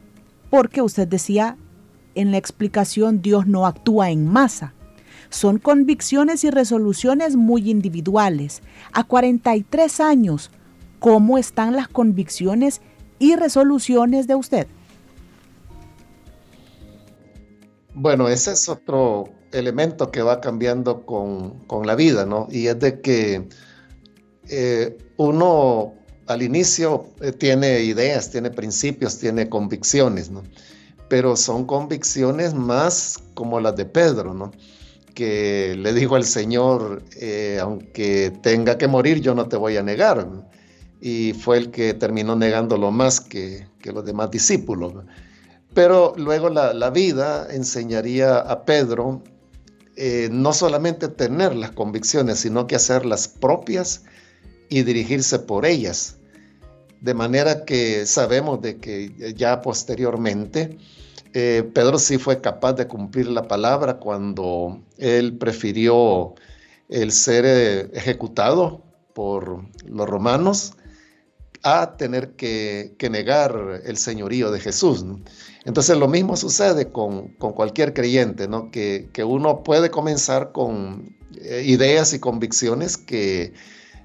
porque 0.50 0.82
usted 0.82 1.08
decía 1.08 1.58
en 2.15 2.32
la 2.32 2.38
explicación 2.38 3.22
Dios 3.22 3.48
no 3.48 3.65
actúa 3.65 4.12
en 4.12 4.27
masa. 4.27 4.74
Son 5.30 5.58
convicciones 5.58 6.44
y 6.44 6.51
resoluciones 6.51 7.36
muy 7.36 7.72
individuales. 7.72 8.62
A 8.92 9.03
43 9.03 10.00
años, 10.00 10.51
¿cómo 11.00 11.38
están 11.38 11.75
las 11.75 11.88
convicciones 11.88 12.82
y 13.18 13.36
resoluciones 13.36 14.27
de 14.27 14.36
usted? 14.36 14.68
Bueno, 17.96 18.27
ese 18.27 18.51
es 18.51 18.70
otro 18.70 19.30
elemento 19.54 20.12
que 20.12 20.22
va 20.22 20.42
cambiando 20.42 21.06
con, 21.06 21.86
la 21.86 21.96
vida, 21.96 22.26
¿no? 22.26 22.48
Y 22.52 22.68
es 22.68 22.80
de 22.80 23.02
que 23.02 23.48
eh, 24.50 24.98
uno 25.18 25.94
al 26.28 26.42
inicio 26.42 27.08
eh, 27.22 27.32
tiene 27.32 27.82
ideas, 27.82 28.32
tiene 28.32 28.50
principios, 28.52 29.18
tiene 29.20 29.50
convicciones, 29.50 30.30
¿no? 30.30 30.44
Pero 31.10 31.36
son 31.36 31.66
convicciones 31.66 32.54
más 32.54 33.20
como 33.34 33.60
las 33.60 33.76
de 33.76 33.86
Pedro, 33.86 34.34
¿no? 34.34 34.52
Que 35.14 35.76
le 35.78 35.94
dijo 35.94 36.16
al 36.16 36.26
Señor, 36.26 37.04
eh, 37.20 37.60
aunque 37.62 38.32
tenga 38.42 38.78
que 38.78 38.88
morir, 38.88 39.22
yo 39.22 39.36
no 39.36 39.48
te 39.48 39.58
voy 39.58 39.78
a 39.78 39.84
negar. 39.84 40.28
Y 41.02 41.34
fue 41.34 41.58
el 41.58 41.72
que 41.72 41.94
terminó 41.94 42.36
negándolo 42.36 42.90
más 42.90 43.20
que, 43.20 43.68
que 43.80 43.92
los 43.92 44.06
demás 44.06 44.32
discípulos. 44.32 44.94
Pero 45.74 46.14
luego 46.18 46.50
la, 46.50 46.90
vida 46.92 47.48
enseñaría 47.50 48.38
a 48.38 48.64
Pedro 48.66 49.24
eh, 49.96 50.30
no 50.32 50.54
solamente 50.54 51.08
tener 51.08 51.56
las 51.56 51.72
convicciones, 51.72 52.40
sino 52.40 52.68
que 52.68 52.76
hacerlas 52.76 53.28
propias 53.28 54.04
y 54.70 54.84
dirigirse 54.84 55.40
por 55.40 55.66
ellas. 55.66 56.18
De 57.02 57.14
manera 57.14 57.66
que 57.66 58.06
sabemos 58.06 58.62
de 58.62 58.78
que 58.78 59.34
ya 59.36 59.62
posteriormente 59.62 60.78
eh, 61.34 61.70
Pedro 61.74 61.98
sí 61.98 62.18
fue 62.18 62.42
capaz 62.42 62.74
de 62.74 62.88
cumplir 62.88 63.28
la 63.28 63.48
palabra 63.48 63.98
cuando 63.98 64.82
él 64.98 65.38
prefirió 65.38 66.36
el 66.90 67.12
ser 67.12 67.46
eh, 67.46 67.90
ejecutado 67.94 68.84
por 69.14 69.66
los 69.86 70.08
romanos 70.08 70.74
a 71.63 71.96
tener 71.98 72.36
que, 72.36 72.96
negar 73.10 73.82
el 73.86 73.98
señorío 73.98 74.51
de 74.51 74.60
Jesús. 74.60 75.05
Entonces 75.65 75.98
lo 75.98 76.08
mismo 76.08 76.36
sucede 76.36 76.91
con, 76.91 77.29
cualquier 77.29 77.93
creyente, 77.93 78.48
¿no? 78.48 78.70
que, 78.70 79.10
uno 79.25 79.63
puede 79.63 79.89
comenzar 79.89 80.51
con 80.51 81.15
eh, 81.41 81.63
ideas 81.65 82.13
y 82.13 82.20
convicciones 82.20 82.98
que 82.98 83.53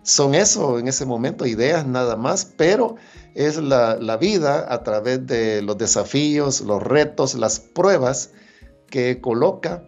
son 0.03 0.35
eso 0.35 0.79
en 0.79 0.89
ese 0.89 1.05
momento, 1.05 1.45
ideas 1.45 1.87
nada 1.87 2.17
más, 2.17 2.45
pero 2.57 2.97
es 3.35 3.57
la, 3.59 3.97
la 3.97 4.17
vida 4.17 4.73
a 4.73 4.83
través 4.83 5.27
de 5.27 5.61
los 5.61 5.77
desafíos, 5.77 6.61
los 6.63 6.83
retos, 6.83 7.35
las 7.35 7.61
pruebas 7.61 8.31
que 8.89 9.21
coloca 9.21 9.88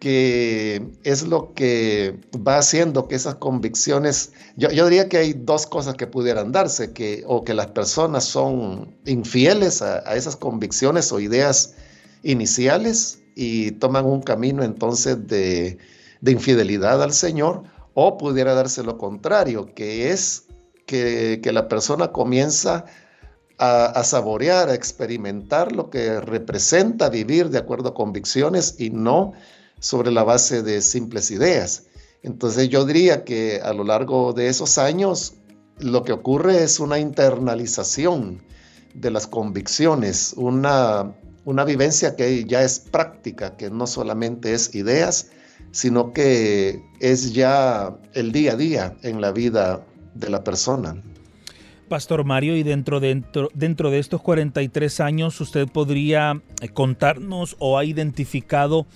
que 0.00 0.82
es 1.04 1.28
lo 1.28 1.52
que 1.52 2.18
va 2.34 2.56
haciendo 2.56 3.06
que 3.06 3.14
esas 3.14 3.34
convicciones, 3.34 4.32
yo, 4.56 4.70
diría 4.70 5.10
que 5.10 5.18
hay 5.18 5.34
dos 5.34 5.66
cosas 5.66 5.94
que 5.94 6.06
pudieran 6.06 6.52
darse, 6.52 6.94
que, 6.94 7.22
o 7.26 7.44
que 7.44 7.52
las 7.52 7.68
personas 7.68 8.24
son 8.24 8.96
infieles 9.04 9.82
a, 9.82 9.98
esas 10.16 10.36
convicciones 10.36 11.12
o 11.12 11.20
ideas 11.20 11.74
iniciales 12.22 13.20
y 13.36 13.72
toman 13.72 14.06
un 14.06 14.22
camino 14.22 14.64
entonces 14.64 15.26
de, 15.26 15.76
infidelidad 16.26 17.02
al 17.02 17.12
Señor, 17.12 17.64
o 17.92 18.16
pudiera 18.16 18.54
darse 18.54 18.82
lo 18.82 18.96
contrario, 18.96 19.74
que 19.74 20.10
es 20.12 20.44
que, 20.86 21.42
la 21.52 21.68
persona 21.68 22.08
comienza 22.08 22.86
a, 23.58 24.02
saborear, 24.02 24.70
a 24.70 24.74
experimentar 24.74 25.72
lo 25.72 25.90
que 25.90 26.22
representa 26.22 27.10
vivir 27.10 27.50
de 27.50 27.58
acuerdo 27.58 27.90
a 27.90 27.94
convicciones 27.94 28.76
y 28.78 28.88
no 28.88 29.34
sobre 29.80 30.12
la 30.12 30.22
base 30.22 30.62
de 30.62 30.80
simples 30.80 31.30
ideas. 31.30 31.86
Entonces 32.22 32.68
yo 32.68 32.84
diría 32.84 33.24
que 33.24 33.60
a 33.62 33.72
lo 33.72 33.82
largo 33.82 34.32
de 34.32 34.48
esos 34.48 34.78
años 34.78 35.34
lo 35.78 36.04
que 36.04 36.12
ocurre 36.12 36.62
es 36.62 36.78
una 36.78 36.98
internalización 36.98 38.42
de 38.94 39.10
las 39.10 39.26
convicciones, 39.26 40.34
una, 40.36 41.12
una 41.44 41.64
vivencia 41.64 42.16
que 42.16 42.44
ya 42.44 42.62
es 42.62 42.78
práctica, 42.78 43.56
que 43.56 43.70
no 43.70 43.86
solamente 43.86 44.52
es 44.52 44.74
ideas, 44.74 45.30
sino 45.70 46.12
que 46.12 46.82
es 47.00 47.32
ya 47.32 47.96
el 48.12 48.32
día 48.32 48.52
a 48.52 48.56
día 48.56 48.96
en 49.02 49.20
la 49.20 49.32
vida 49.32 49.84
de 50.14 50.28
la 50.28 50.44
persona. 50.44 51.02
Pastor 51.88 52.24
Mario, 52.24 52.56
y 52.56 52.62
dentro, 52.62 53.00
dentro, 53.00 53.48
dentro 53.52 53.90
de 53.90 53.98
estos 53.98 54.22
43 54.22 55.00
años, 55.00 55.40
¿usted 55.40 55.66
podría 55.66 56.40
eh, 56.60 56.68
contarnos 56.68 57.56
o 57.58 57.78
ha 57.78 57.84
identificado 57.84 58.86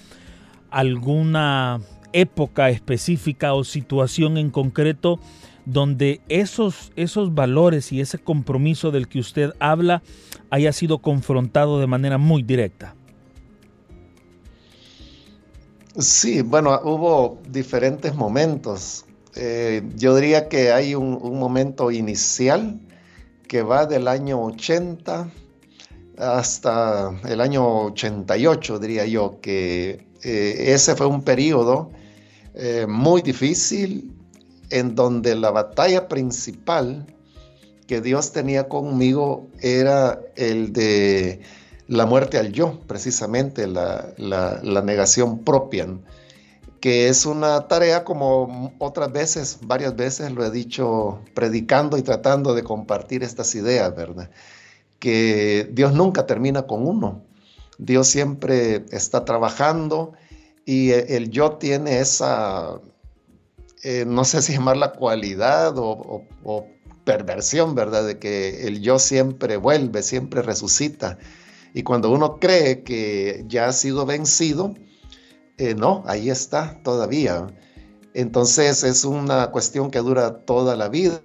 alguna 0.75 1.81
época 2.12 2.69
específica 2.69 3.54
o 3.54 3.62
situación 3.62 4.38
en 4.38 4.50
concreto 4.50 5.21
donde 5.66 6.21
esos, 6.28 6.93
esos 6.97 7.35
valores 7.35 7.93
y 7.93 8.00
ese 8.00 8.19
compromiso 8.19 8.90
del 8.90 9.09
que 9.09 9.21
usted 9.21 9.52
habla 9.61 10.02
haya 10.50 10.73
sido 10.73 10.99
confrontado 10.99 11.81
de 11.81 11.87
manera 11.87 12.19
muy 12.19 12.43
directa. 12.43 12.95
Sí, 15.97 16.43
bueno, 16.43 16.78
hubo 16.83 17.38
diferentes 17.49 18.14
momentos. 18.16 19.07
Eh, 19.37 19.83
yo 19.95 20.16
diría 20.16 20.49
que 20.49 20.73
hay 20.73 20.97
un, 20.97 21.38
momento 21.38 21.93
inicial 21.93 22.81
que 23.47 23.62
va 23.62 23.87
del 23.87 24.09
año 24.09 24.43
80 24.43 25.31
hasta 26.19 27.12
el 27.28 27.40
año 27.40 27.87
88, 27.87 28.78
diría 28.81 29.07
yo, 29.07 29.38
que 29.40 30.07
eh, 30.25 30.73
ese 30.73 30.97
fue 30.97 31.07
un 31.07 31.23
periodo 31.23 31.90
eh, 32.54 32.87
muy 32.88 33.21
difícil 33.23 34.12
en 34.71 34.95
donde 34.95 35.37
la 35.37 35.50
batalla 35.50 36.09
principal 36.09 37.07
que 37.87 38.00
Dios 38.00 38.33
tenía 38.33 38.69
conmigo 38.69 39.49
era 39.61 40.21
el 40.37 40.73
de 40.73 41.40
la 41.88 42.07
muerte 42.07 42.38
al 42.38 42.52
yo, 42.52 42.81
precisamente 42.87 43.66
la, 43.66 44.14
negación 44.85 45.40
propia, 45.40 45.87
que 46.81 47.09
es 47.09 47.26
una 47.26 47.69
tarea 47.69 48.04
como 48.04 48.73
otras 48.78 49.12
veces, 49.12 49.59
varias 49.62 49.97
veces 49.97 50.33
lo 50.33 50.45
he 50.45 50.50
dicho, 50.50 51.21
predicando 51.35 51.99
y 51.99 52.02
tratando 52.02 52.54
de 52.54 52.62
compartir 52.62 53.23
estas 53.23 53.54
ideas, 53.54 53.95
¿verdad? 53.95 54.31
Que 54.99 55.69
Dios 55.73 55.93
nunca 55.93 56.26
termina 56.26 56.62
con 56.62 56.87
uno. 56.87 57.23
Dios 57.78 58.09
siempre 58.09 58.85
está 58.90 59.25
trabajando 59.25 60.12
y 60.64 60.90
el 60.93 61.31
yo 61.31 61.52
tiene 61.52 62.00
esa, 62.00 62.81
eh, 63.83 64.04
no 64.07 64.25
sé 64.25 64.40
si 64.43 64.54
llamarla 64.54 64.93
cualidad 64.93 65.75
o, 65.76 66.25
perversión, 67.04 67.75
¿verdad? 67.75 68.07
De 68.07 68.19
que 68.19 68.66
el 68.66 68.81
yo 68.81 68.99
siempre 68.99 69.59
vuelve, 69.59 70.02
siempre 70.02 70.40
resucita. 70.40 71.19
Y 71.75 71.83
cuando 71.83 72.11
uno 72.11 72.38
cree 72.40 72.83
que 72.83 73.45
ya 73.47 73.66
ha 73.66 73.73
sido 73.75 74.07
vencido, 74.07 74.75
eh, 75.59 75.75
no, 75.75 76.02
ahí 76.07 76.31
está 76.31 76.81
todavía. 76.83 77.47
Entonces 78.14 78.85
es 78.85 79.04
una 79.04 79.50
cuestión 79.50 79.90
que 79.90 79.99
dura 79.99 80.38
toda 80.47 80.76
la 80.76 80.88
vida. 80.88 81.21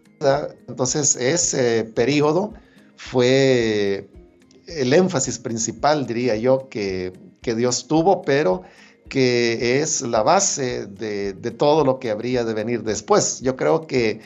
Entonces 0.67 1.15
ese 1.15 1.85
periodo 1.85 2.53
fue 2.97 4.09
el 4.77 4.93
énfasis 4.93 5.39
principal, 5.39 6.05
diría 6.05 6.35
yo, 6.35 6.69
que, 6.69 7.13
que 7.41 7.55
Dios 7.55 7.87
tuvo, 7.87 8.21
pero 8.21 8.63
que 9.09 9.81
es 9.81 10.01
la 10.01 10.23
base 10.23 10.85
de, 10.85 11.33
todo 11.57 11.83
lo 11.83 11.99
que 11.99 12.11
habría 12.11 12.45
de 12.45 12.53
venir 12.53 12.83
después. 12.83 13.41
Yo 13.41 13.55
creo 13.55 13.87
que 13.87 14.21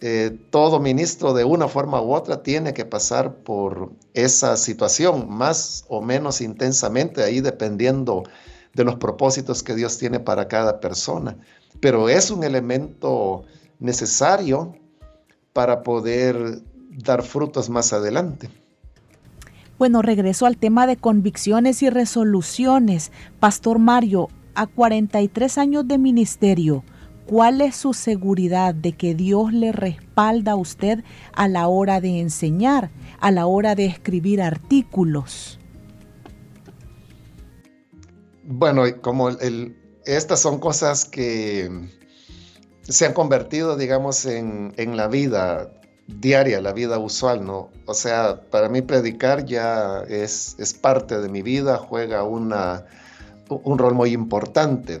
eh, 0.00 0.36
todo 0.50 0.80
ministro 0.80 1.34
de 1.34 1.44
una 1.44 1.68
forma 1.68 2.02
u 2.02 2.12
otra 2.12 2.42
tiene 2.42 2.72
que 2.72 2.84
pasar 2.84 3.36
por 3.36 3.92
esa 4.14 4.56
situación 4.56 5.28
más 5.30 5.84
o 5.88 6.00
menos 6.00 6.40
intensamente, 6.40 7.22
ahí 7.22 7.40
dependiendo 7.40 8.24
de 8.74 8.84
los 8.84 8.96
propósitos 8.96 9.62
que 9.62 9.74
Dios 9.74 9.98
tiene 9.98 10.18
para 10.18 10.48
cada 10.48 10.80
persona. 10.80 11.36
Pero 11.80 12.08
es 12.08 12.30
un 12.30 12.42
elemento 12.42 13.44
necesario 13.78 14.74
para 15.52 15.82
poder 15.82 16.62
dar 16.90 17.22
frutos 17.22 17.68
más 17.68 17.92
adelante. 17.92 18.48
Bueno, 19.82 20.00
regreso 20.00 20.46
al 20.46 20.58
tema 20.58 20.86
de 20.86 20.96
convicciones 20.96 21.82
y 21.82 21.90
resoluciones. 21.90 23.10
Pastor 23.40 23.80
Mario, 23.80 24.28
a 24.54 24.68
43 24.68 25.58
años 25.58 25.88
de 25.88 25.98
ministerio, 25.98 26.84
¿cuál 27.26 27.60
es 27.60 27.74
su 27.74 27.92
seguridad 27.92 28.76
de 28.76 28.92
que 28.92 29.16
Dios 29.16 29.52
le 29.52 29.72
respalda 29.72 30.52
a 30.52 30.54
usted 30.54 31.02
a 31.32 31.48
la 31.48 31.66
hora 31.66 32.00
de 32.00 32.20
enseñar, 32.20 32.92
a 33.18 33.32
la 33.32 33.46
hora 33.46 33.74
de 33.74 33.86
escribir 33.86 34.40
artículos? 34.40 35.58
Bueno, 38.44 38.84
como 39.00 39.30
estas 40.04 40.38
son 40.38 40.60
cosas 40.60 41.04
que 41.04 41.88
se 42.82 43.04
han 43.04 43.14
convertido, 43.14 43.76
digamos, 43.76 44.26
en, 44.26 44.74
en 44.76 44.96
la 44.96 45.08
vida 45.08 45.72
diaria, 46.06 46.60
la 46.60 46.72
vida 46.72 46.98
usual, 46.98 47.44
¿no? 47.44 47.70
O 47.86 47.94
sea, 47.94 48.40
para 48.50 48.68
mí 48.68 48.82
predicar 48.82 49.44
ya 49.44 50.02
es, 50.08 50.56
es 50.58 50.74
parte 50.74 51.20
de 51.20 51.28
mi 51.28 51.42
vida, 51.42 51.78
juega 51.78 52.24
una, 52.24 52.84
un 53.48 53.78
rol 53.78 53.94
muy 53.94 54.12
importante, 54.12 55.00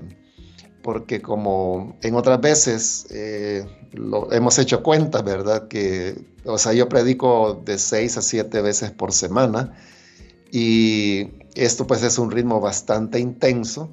porque 0.82 1.20
como 1.20 1.96
en 2.02 2.14
otras 2.14 2.40
veces 2.40 3.06
eh, 3.10 3.66
lo, 3.92 4.32
hemos 4.32 4.58
hecho 4.58 4.82
cuenta, 4.82 5.22
¿verdad? 5.22 5.68
Que, 5.68 6.24
o 6.44 6.58
sea, 6.58 6.72
yo 6.72 6.88
predico 6.88 7.60
de 7.64 7.78
seis 7.78 8.16
a 8.16 8.22
siete 8.22 8.60
veces 8.62 8.90
por 8.90 9.12
semana 9.12 9.76
y 10.50 11.30
esto 11.54 11.86
pues 11.86 12.02
es 12.02 12.18
un 12.18 12.30
ritmo 12.30 12.60
bastante 12.60 13.18
intenso 13.18 13.90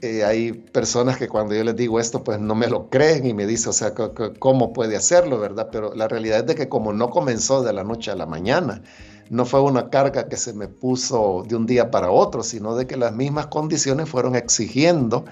eh, 0.00 0.24
hay 0.24 0.52
personas 0.52 1.18
que 1.18 1.28
cuando 1.28 1.54
yo 1.54 1.64
les 1.64 1.74
digo 1.74 1.98
esto, 1.98 2.22
pues 2.22 2.38
no 2.38 2.54
me 2.54 2.68
lo 2.68 2.88
creen 2.88 3.26
y 3.26 3.34
me 3.34 3.46
dicen, 3.46 3.70
o 3.70 3.72
sea, 3.72 3.92
¿cómo 4.38 4.72
puede 4.72 4.96
hacerlo, 4.96 5.38
verdad? 5.38 5.68
Pero 5.72 5.94
la 5.94 6.06
realidad 6.06 6.40
es 6.40 6.46
de 6.46 6.54
que 6.54 6.68
como 6.68 6.92
no 6.92 7.10
comenzó 7.10 7.62
de 7.62 7.72
la 7.72 7.84
noche 7.84 8.10
a 8.10 8.14
la 8.14 8.26
mañana, 8.26 8.82
no 9.30 9.44
fue 9.44 9.60
una 9.60 9.90
carga 9.90 10.28
que 10.28 10.36
se 10.36 10.52
me 10.52 10.68
puso 10.68 11.44
de 11.46 11.56
un 11.56 11.66
día 11.66 11.90
para 11.90 12.10
otro, 12.10 12.42
sino 12.42 12.76
de 12.76 12.86
que 12.86 12.96
las 12.96 13.12
mismas 13.12 13.48
condiciones 13.48 14.08
fueron 14.08 14.36
exigiendo 14.36 15.24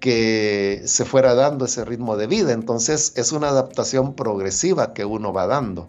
que 0.00 0.82
se 0.84 1.04
fuera 1.04 1.34
dando 1.34 1.64
ese 1.64 1.84
ritmo 1.84 2.16
de 2.16 2.26
vida. 2.26 2.52
Entonces 2.52 3.12
es 3.16 3.32
una 3.32 3.48
adaptación 3.48 4.14
progresiva 4.14 4.94
que 4.94 5.04
uno 5.04 5.32
va 5.32 5.46
dando. 5.46 5.88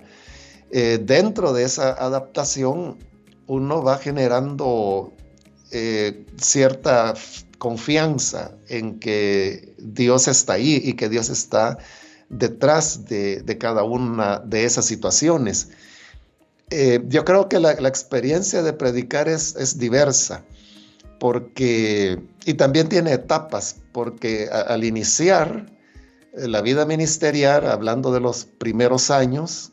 Eh, 0.71 0.99
dentro 1.01 1.53
de 1.53 1.63
esa 1.63 1.91
adaptación, 1.91 2.97
uno 3.47 3.81
va 3.81 3.97
generando 3.97 5.13
eh, 5.71 6.25
cierta 6.37 7.13
confianza 7.57 8.51
en 8.67 8.99
que 8.99 9.73
Dios 9.77 10.27
está 10.27 10.53
ahí 10.53 10.81
y 10.83 10.93
que 10.93 11.09
Dios 11.09 11.29
está 11.29 11.77
detrás 12.29 13.05
de, 13.05 13.57
cada 13.59 13.83
una 13.83 14.39
de 14.39 14.65
esas 14.65 14.85
situaciones. 14.85 15.69
Eh, 16.69 17.01
yo 17.07 17.23
creo 17.23 17.47
que 17.47 17.59
la, 17.59 17.71
experiencia 17.71 18.61
de 18.61 18.73
predicar 18.73 19.29
es, 19.29 19.55
es, 19.55 19.77
diversa, 19.79 20.43
porque, 21.19 22.21
y 22.45 22.53
también 22.55 22.89
tiene 22.89 23.13
etapas, 23.13 23.77
porque 23.93 24.49
al 24.49 24.83
iniciar 24.83 25.71
eh, 26.33 26.47
la 26.47 26.61
vida 26.61 26.85
ministerial, 26.85 27.67
hablando 27.67 28.11
de 28.11 28.19
los 28.19 28.45
primeros 28.45 29.09
años, 29.09 29.71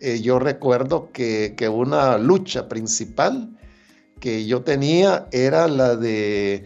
eh, 0.00 0.20
yo 0.20 0.38
recuerdo 0.38 1.10
que, 1.12 1.54
que 1.56 1.68
una 1.68 2.18
lucha 2.18 2.68
principal 2.68 3.56
que 4.20 4.46
yo 4.46 4.62
tenía 4.62 5.28
era 5.32 5.68
la 5.68 5.96
de 5.96 6.64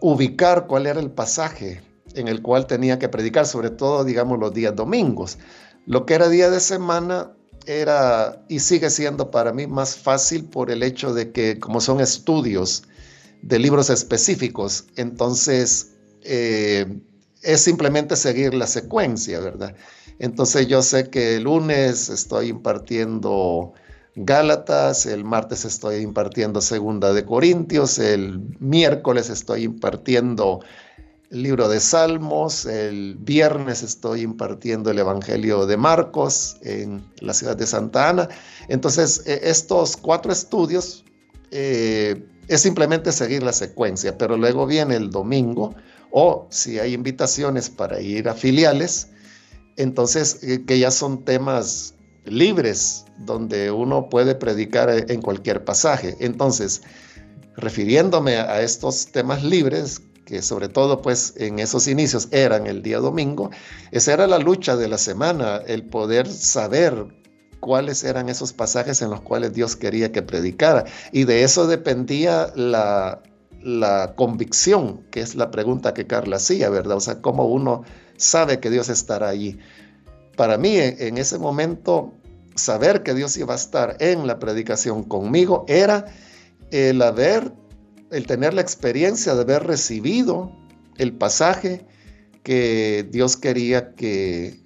ubicar 0.00 0.66
cuál 0.66 0.86
era 0.86 1.00
el 1.00 1.10
pasaje 1.10 1.82
en 2.14 2.28
el 2.28 2.42
cual 2.42 2.66
tenía 2.66 2.98
que 2.98 3.08
predicar, 3.08 3.46
sobre 3.46 3.70
todo, 3.70 4.04
digamos, 4.04 4.38
los 4.38 4.52
días 4.52 4.74
domingos. 4.74 5.38
Lo 5.86 6.06
que 6.06 6.14
era 6.14 6.28
día 6.28 6.50
de 6.50 6.60
semana 6.60 7.32
era 7.66 8.44
y 8.48 8.60
sigue 8.60 8.90
siendo 8.90 9.30
para 9.30 9.52
mí 9.52 9.66
más 9.66 9.96
fácil 9.96 10.44
por 10.44 10.70
el 10.70 10.82
hecho 10.82 11.12
de 11.12 11.32
que 11.32 11.58
como 11.58 11.80
son 11.80 12.00
estudios 12.00 12.84
de 13.42 13.58
libros 13.58 13.90
específicos, 13.90 14.86
entonces 14.96 15.92
eh, 16.22 17.00
es 17.42 17.60
simplemente 17.60 18.16
seguir 18.16 18.54
la 18.54 18.66
secuencia, 18.66 19.40
¿verdad? 19.40 19.74
Entonces 20.18 20.68
yo 20.68 20.82
sé 20.82 21.10
que 21.10 21.36
el 21.36 21.44
lunes 21.44 22.08
estoy 22.08 22.48
impartiendo 22.48 23.74
Gálatas, 24.16 25.04
el 25.04 25.24
martes 25.24 25.66
estoy 25.66 25.96
impartiendo 25.96 26.62
Segunda 26.62 27.12
de 27.12 27.26
Corintios, 27.26 27.98
el 27.98 28.40
miércoles 28.60 29.28
estoy 29.28 29.64
impartiendo 29.64 30.60
libro 31.28 31.68
de 31.68 31.80
Salmos, 31.80 32.64
el 32.64 33.16
viernes 33.18 33.82
estoy 33.82 34.22
impartiendo 34.22 34.90
el 34.90 34.98
Evangelio 34.98 35.66
de 35.66 35.76
Marcos 35.76 36.56
en 36.62 37.04
la 37.20 37.34
ciudad 37.34 37.58
de 37.58 37.66
Santa 37.66 38.08
Ana. 38.08 38.28
Entonces, 38.68 39.22
e, 39.26 39.50
estos 39.50 39.98
cuatro 39.98 40.32
estudios 40.32 41.04
eh, 41.50 42.24
es 42.48 42.62
simplemente 42.62 43.12
seguir 43.12 43.42
la 43.42 43.52
secuencia, 43.52 44.16
pero 44.16 44.38
luego 44.38 44.66
viene 44.66 44.96
el 44.96 45.10
domingo 45.10 45.74
o 46.10 46.46
si 46.50 46.78
hay 46.78 46.94
invitaciones 46.94 47.68
para 47.68 48.00
ir 48.00 48.30
a 48.30 48.34
filiales, 48.34 49.08
entonces 49.76 50.42
eh, 50.42 50.64
que 50.64 50.78
ya 50.78 50.90
son 50.90 51.22
temas 51.22 51.95
libres 52.26 53.04
donde 53.18 53.70
uno 53.70 54.08
puede 54.08 54.34
predicar 54.34 54.90
en 54.90 55.22
cualquier 55.22 55.64
pasaje. 55.64 56.16
Entonces, 56.20 56.82
refiriéndome 57.56 58.36
a 58.36 58.60
estos 58.60 59.06
temas 59.06 59.42
libres, 59.42 60.02
que 60.24 60.42
sobre 60.42 60.68
todo 60.68 61.00
pues 61.00 61.34
en 61.36 61.60
esos 61.60 61.86
inicios 61.86 62.28
eran 62.32 62.66
el 62.66 62.82
día 62.82 62.98
domingo, 62.98 63.50
esa 63.92 64.12
era 64.12 64.26
la 64.26 64.38
lucha 64.38 64.76
de 64.76 64.88
la 64.88 64.98
semana, 64.98 65.62
el 65.66 65.84
poder 65.84 66.26
saber 66.26 67.06
cuáles 67.60 68.04
eran 68.04 68.28
esos 68.28 68.52
pasajes 68.52 69.00
en 69.02 69.10
los 69.10 69.20
cuales 69.22 69.54
Dios 69.54 69.76
quería 69.76 70.12
que 70.12 70.22
predicara. 70.22 70.84
Y 71.12 71.24
de 71.24 71.42
eso 71.44 71.66
dependía 71.66 72.52
la, 72.54 73.22
la 73.62 74.14
convicción, 74.16 75.04
que 75.10 75.20
es 75.20 75.34
la 75.34 75.50
pregunta 75.50 75.94
que 75.94 76.06
Carla 76.06 76.36
hacía, 76.36 76.68
¿verdad? 76.70 76.96
O 76.98 77.00
sea, 77.00 77.22
cómo 77.22 77.46
uno 77.46 77.82
sabe 78.16 78.60
que 78.60 78.70
Dios 78.70 78.88
estará 78.88 79.28
allí. 79.28 79.58
Para 80.36 80.58
mí, 80.58 80.76
en 80.76 81.16
ese 81.16 81.38
momento, 81.38 82.12
saber 82.56 83.02
que 83.02 83.14
Dios 83.14 83.36
iba 83.36 83.54
a 83.54 83.56
estar 83.56 83.96
en 84.00 84.26
la 84.26 84.38
predicación 84.38 85.04
conmigo 85.04 85.64
era 85.68 86.06
el 86.70 87.00
haber, 87.02 87.52
el 88.10 88.26
tener 88.26 88.54
la 88.54 88.62
experiencia 88.62 89.34
de 89.34 89.42
haber 89.42 89.64
recibido 89.64 90.50
el 90.98 91.12
pasaje 91.12 91.86
que 92.42 93.06
Dios 93.10 93.36
quería 93.36 93.94
que 93.94 94.60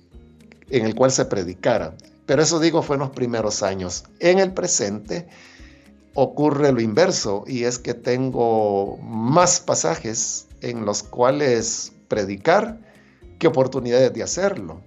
en 0.70 0.87
el 0.87 0.94
cual 0.94 1.11
se 1.11 1.24
predicara. 1.24 1.96
Pero 2.26 2.42
eso 2.42 2.61
digo 2.61 2.83
fue 2.83 2.96
en 2.96 3.00
los 3.00 3.11
primeros 3.11 3.62
años. 3.62 4.05
En 4.20 4.38
el 4.38 4.53
presente 4.53 5.26
ocurre 6.14 6.72
lo 6.72 6.81
inverso 6.81 7.44
y 7.46 7.64
es 7.64 7.79
que 7.79 7.94
tengo 7.94 8.98
más 8.98 9.61
pasajes 9.61 10.46
en 10.61 10.85
los 10.85 11.03
cuales 11.03 11.92
predicar 12.09 12.79
que 13.38 13.48
oportunidades 13.48 14.12
de 14.12 14.22
hacerlo. 14.22 14.83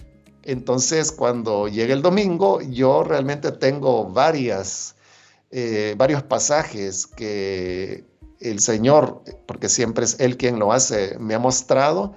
Entonces, 0.46 1.12
cuando 1.12 1.68
llegue 1.68 1.94
el 1.94 2.02
domingo, 2.02 2.62
yo 2.62 3.04
realmente 3.04 3.52
tengo 3.52 4.10
varias, 4.10 4.96
eh, 5.52 5.96
varios 5.98 6.24
pasajes 6.24 7.08
que 7.08 8.06
el 8.40 8.60
Señor, 8.60 9.24
porque 9.46 9.70
siempre 9.70 10.04
es 10.04 10.20
Él 10.20 10.38
quien 10.38 10.60
lo 10.60 10.74
hace, 10.74 11.18
me 11.18 11.34
ha 11.34 11.40
mostrado 11.40 12.14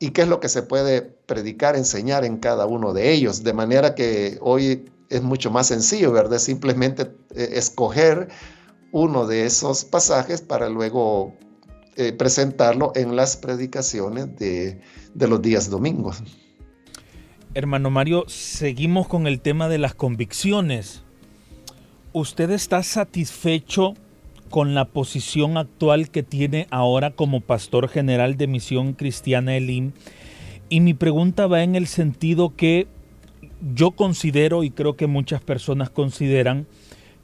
y 0.00 0.10
qué 0.10 0.22
es 0.22 0.28
lo 0.28 0.40
que 0.40 0.48
se 0.48 0.62
puede 0.62 1.02
predicar, 1.02 1.76
enseñar 1.76 2.24
en 2.24 2.38
cada 2.38 2.66
uno 2.66 2.92
de 2.92 3.12
ellos. 3.12 3.44
De 3.44 3.52
manera 3.52 3.94
que 3.94 4.38
hoy 4.40 4.90
es 5.08 5.22
mucho 5.22 5.50
más 5.50 5.68
sencillo, 5.68 6.12
¿verdad? 6.12 6.38
Simplemente 6.38 7.14
eh, 7.34 7.50
escoger 7.52 8.28
uno 8.90 9.26
de 9.26 9.46
esos 9.46 9.84
pasajes 9.84 10.40
para 10.40 10.68
luego 10.68 11.34
eh, 11.96 12.12
presentarlo 12.12 12.92
en 12.96 13.14
las 13.14 13.36
predicaciones 13.36 14.36
de, 14.36 14.80
de 15.14 15.28
los 15.28 15.40
días 15.40 15.70
domingos. 15.70 16.22
Hermano 17.54 17.88
Mario, 17.88 18.24
seguimos 18.26 19.06
con 19.06 19.26
el 19.26 19.40
tema 19.40 19.68
de 19.68 19.78
las 19.78 19.94
convicciones. 19.94 21.02
¿Usted 22.12 22.50
está 22.50 22.82
satisfecho 22.82 23.94
con 24.54 24.72
la 24.72 24.84
posición 24.84 25.56
actual 25.56 26.10
que 26.10 26.22
tiene 26.22 26.68
ahora 26.70 27.10
como 27.10 27.40
pastor 27.40 27.88
general 27.88 28.36
de 28.36 28.46
Misión 28.46 28.92
Cristiana 28.92 29.56
Elim. 29.56 29.90
Y 30.68 30.80
mi 30.80 30.94
pregunta 30.94 31.48
va 31.48 31.64
en 31.64 31.74
el 31.74 31.88
sentido 31.88 32.54
que 32.54 32.86
yo 33.74 33.90
considero 33.92 34.62
y 34.62 34.70
creo 34.70 34.96
que 34.96 35.08
muchas 35.08 35.40
personas 35.40 35.90
consideran 35.90 36.68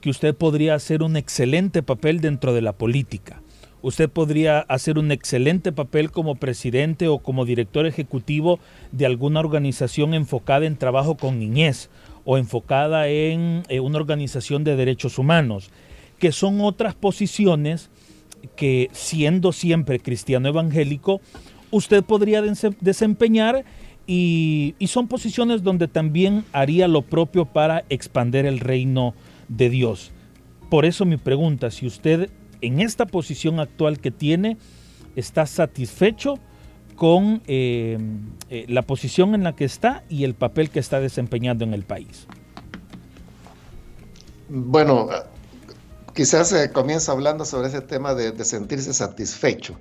que 0.01 0.11
usted 0.11 0.35
podría 0.35 0.75
hacer 0.75 1.05
un 1.05 1.17
excelente 1.17 1.85
papel 1.85 2.21
dentro 2.21 2.53
de 2.53 2.63
la 2.63 2.73
política. 2.73 3.43
Usted 3.83 4.11
podría 4.11 4.61
hacer 4.61 4.99
un 4.99 5.11
excelente 5.11 5.73
papel 5.73 6.11
como 6.11 6.35
presidente 6.35 7.09
o 7.09 7.19
como 7.19 7.45
director 7.45 7.87
ejecutivo 7.87 8.61
de 8.93 9.07
alguna 9.07 9.41
organización 9.41 10.15
enfocada 10.15 10.67
en 10.67 10.77
trabajo 10.77 11.17
con 11.17 11.39
niñez 11.39 11.89
o 12.25 12.37
enfocada 12.37 13.09
en 13.09 13.63
eh, 13.69 13.81
una 13.81 13.97
organización 13.97 14.65
de 14.65 14.77
derechos 14.77 15.19
humanos 15.19 15.71
que 16.21 16.31
son 16.31 16.61
otras 16.61 16.95
posiciones 16.95 17.91
que 18.55 18.89
siendo 18.93 19.53
siempre 19.53 19.99
cristiano 19.99 20.49
evangélico, 20.49 21.21
usted 21.71 22.05
podría 22.05 22.43
desempeñar 22.81 23.65
y, 24.07 24.75
son 24.87 25.09
posiciones 25.09 25.63
donde 25.63 25.89
también 25.89 26.45
haría 26.53 26.89
lo 26.89 27.03
propio 27.03 27.47
para 27.47 27.85
expander 27.89 28.45
el 28.45 28.61
reino 28.61 29.15
de 29.49 29.71
Dios. 29.71 30.13
Por 30.69 30.85
eso 30.85 31.05
mi 31.05 31.17
pregunta, 31.17 31.71
si 31.71 31.87
usted 31.87 32.31
en 32.61 32.81
esta 32.81 33.07
posición 33.07 33.61
actual 33.61 34.01
que 34.01 34.11
tiene 34.11 34.57
está 35.17 35.47
satisfecho 35.47 36.39
con 36.97 37.43
eh, 37.47 37.99
eh, 38.51 38.67
la 38.69 38.83
posición 38.83 39.35
en 39.35 39.43
la 39.43 39.57
que 39.57 39.65
está 39.65 40.05
y 40.09 40.25
el 40.25 40.35
papel 40.35 40.71
que 40.71 40.79
está 40.79 41.01
desempeñando 41.01 41.65
en 41.65 41.73
el 41.73 41.85
país. 41.85 42.27
Bueno, 44.51 45.09
quizás 46.13 46.49
se 46.49 46.73
comienza 46.73 47.13
hablando 47.13 47.45
sobre 47.45 47.69
ese 47.69 47.81
tema 47.81 48.15
de, 48.15 48.45
sentirse 48.45 48.93
satisfecho. 48.93 49.79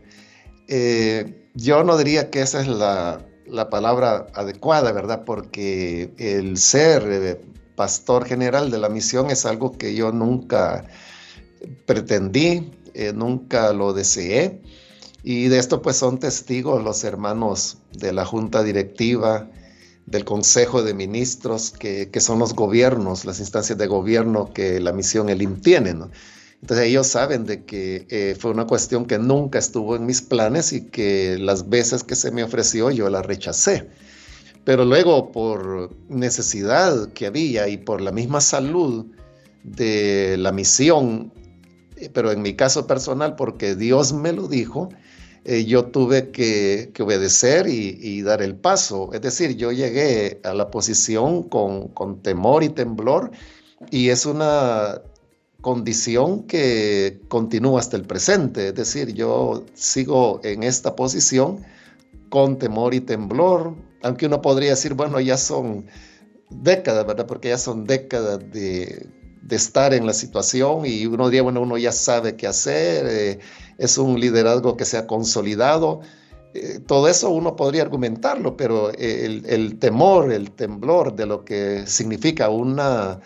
Eh, 0.68 1.50
yo 1.56 1.84
no 1.84 1.98
diría 1.98 2.30
que 2.30 2.42
esa 2.42 2.62
es 2.62 2.68
la, 2.68 3.26
palabra 3.70 4.28
adecuada, 4.36 4.92
¿verdad? 4.92 5.24
Porque 5.26 6.14
el 6.18 6.58
ser 6.58 7.04
eh, 7.08 7.42
pastor 7.76 8.26
general 8.26 8.70
de 8.70 8.78
la 8.78 8.90
misión 8.90 9.32
es 9.32 9.46
algo 9.46 9.72
que 9.72 9.96
yo 9.96 10.12
nunca 10.12 10.86
pretendí, 11.86 12.72
eh, 12.94 13.14
nunca 13.14 13.74
lo 13.74 13.94
deseé. 13.94 14.62
Y 15.24 15.48
de 15.48 15.60
esto 15.60 15.82
pues 15.82 15.98
son 15.98 16.20
testigos 16.20 16.84
los 16.84 17.04
hermanos 17.04 17.78
de 17.94 18.14
la 18.14 18.26
junta 18.26 18.64
directiva, 18.64 19.50
del 20.06 20.26
Consejo 20.26 20.82
de 20.82 20.94
Ministros, 20.94 21.72
que, 21.72 22.10
son 22.20 22.40
los 22.40 22.56
gobiernos, 22.56 23.26
las 23.26 23.40
instancias 23.40 23.78
de 23.78 23.86
gobierno 23.88 24.52
que 24.54 24.80
la 24.80 24.92
misión 24.92 25.30
ELIM 25.30 25.62
tiene. 25.62 25.92
Entonces 26.62 26.88
ellos 26.88 27.08
saben 27.08 27.46
de 27.46 27.64
que 27.64 28.08
eh, 28.10 28.36
fue 28.38 28.52
una 28.52 28.66
cuestión 28.66 29.06
que 29.06 29.20
nunca 29.20 29.60
estuvo 29.60 29.96
en 29.96 30.06
mis 30.06 30.22
planes 30.22 30.74
y 30.74 30.86
que 30.86 31.38
las 31.40 31.70
veces 31.70 32.04
que 32.04 32.16
se 32.16 32.32
me 32.32 32.44
ofreció 32.44 32.92
yo 32.92 33.10
la 33.10 33.22
rechacé. 33.22 33.88
Pero 34.66 34.84
luego 34.84 35.32
por 35.32 35.96
necesidad 36.10 37.14
que 37.14 37.28
había 37.28 37.68
y 37.68 37.78
por 37.78 38.02
la 38.02 38.12
misma 38.12 38.42
salud 38.42 39.06
de 39.64 40.38
la 40.38 40.52
misión, 40.52 41.32
pero 42.14 42.32
en 42.32 42.42
mi 42.42 42.56
caso 42.56 42.88
personal 42.88 43.36
porque 43.36 43.76
Dios 43.76 44.14
me 44.14 44.32
lo 44.34 44.48
dijo, 44.48 44.90
eh, 45.46 45.66
yo 45.66 45.86
tuve 45.86 46.32
que, 46.32 46.92
obedecer 47.00 47.68
y, 47.68 48.22
dar 48.22 48.42
el 48.42 48.56
paso. 48.56 49.12
Es 49.14 49.22
decir, 49.22 49.56
yo 49.56 49.72
llegué 49.72 50.40
a 50.44 50.54
la 50.54 50.70
posición 50.70 51.44
con, 51.44 52.22
temor 52.22 52.64
y 52.64 52.70
temblor 52.70 53.32
y 53.90 54.10
es 54.10 54.26
una 54.26 55.02
condición 55.62 56.44
que 56.44 57.20
continúa 57.30 57.80
hasta 57.80 57.98
el 57.98 58.04
presente. 58.04 58.70
Es 58.70 58.76
decir, 58.76 59.14
yo 59.14 59.66
sigo 59.74 60.42
en 60.44 60.64
esta 60.64 60.96
posición 60.96 61.64
con 62.30 62.60
temor 62.60 62.94
y 62.94 63.02
temblor, 63.02 63.76
aunque 64.04 64.28
uno 64.28 64.42
podría 64.42 64.72
decir, 64.72 64.94
bueno, 64.94 65.20
ya 65.20 65.38
son 65.38 65.86
décadas, 66.50 67.08
¿verdad? 67.08 67.26
Porque 67.26 67.50
ya 67.50 67.58
son 67.58 67.86
décadas 67.86 68.40
de, 68.52 69.08
estar 69.50 69.94
en 69.94 70.06
la 70.06 70.14
situación 70.14 70.86
y 70.86 71.06
uno 71.06 71.30
día, 71.30 71.42
bueno, 71.42 71.62
uno 71.62 71.78
ya 71.78 71.92
sabe 71.92 72.36
qué 72.36 72.48
hacer. 72.48 73.06
Eh, 73.08 73.40
es 73.78 73.98
un 73.98 74.20
liderazgo 74.20 74.78
que 74.78 74.86
se 74.86 74.98
ha 74.98 75.08
consolidado. 75.08 76.02
Eh, 76.54 76.80
todo 76.86 77.08
eso 77.08 77.30
uno 77.30 77.56
podría 77.56 77.84
argumentarlo, 77.84 78.58
pero 78.58 78.92
el, 78.92 79.78
temor, 79.80 80.32
el 80.32 80.52
temblor 80.52 81.16
de 81.16 81.26
lo 81.26 81.46
que 81.46 81.84
significa 81.86 82.50
una 82.50 83.20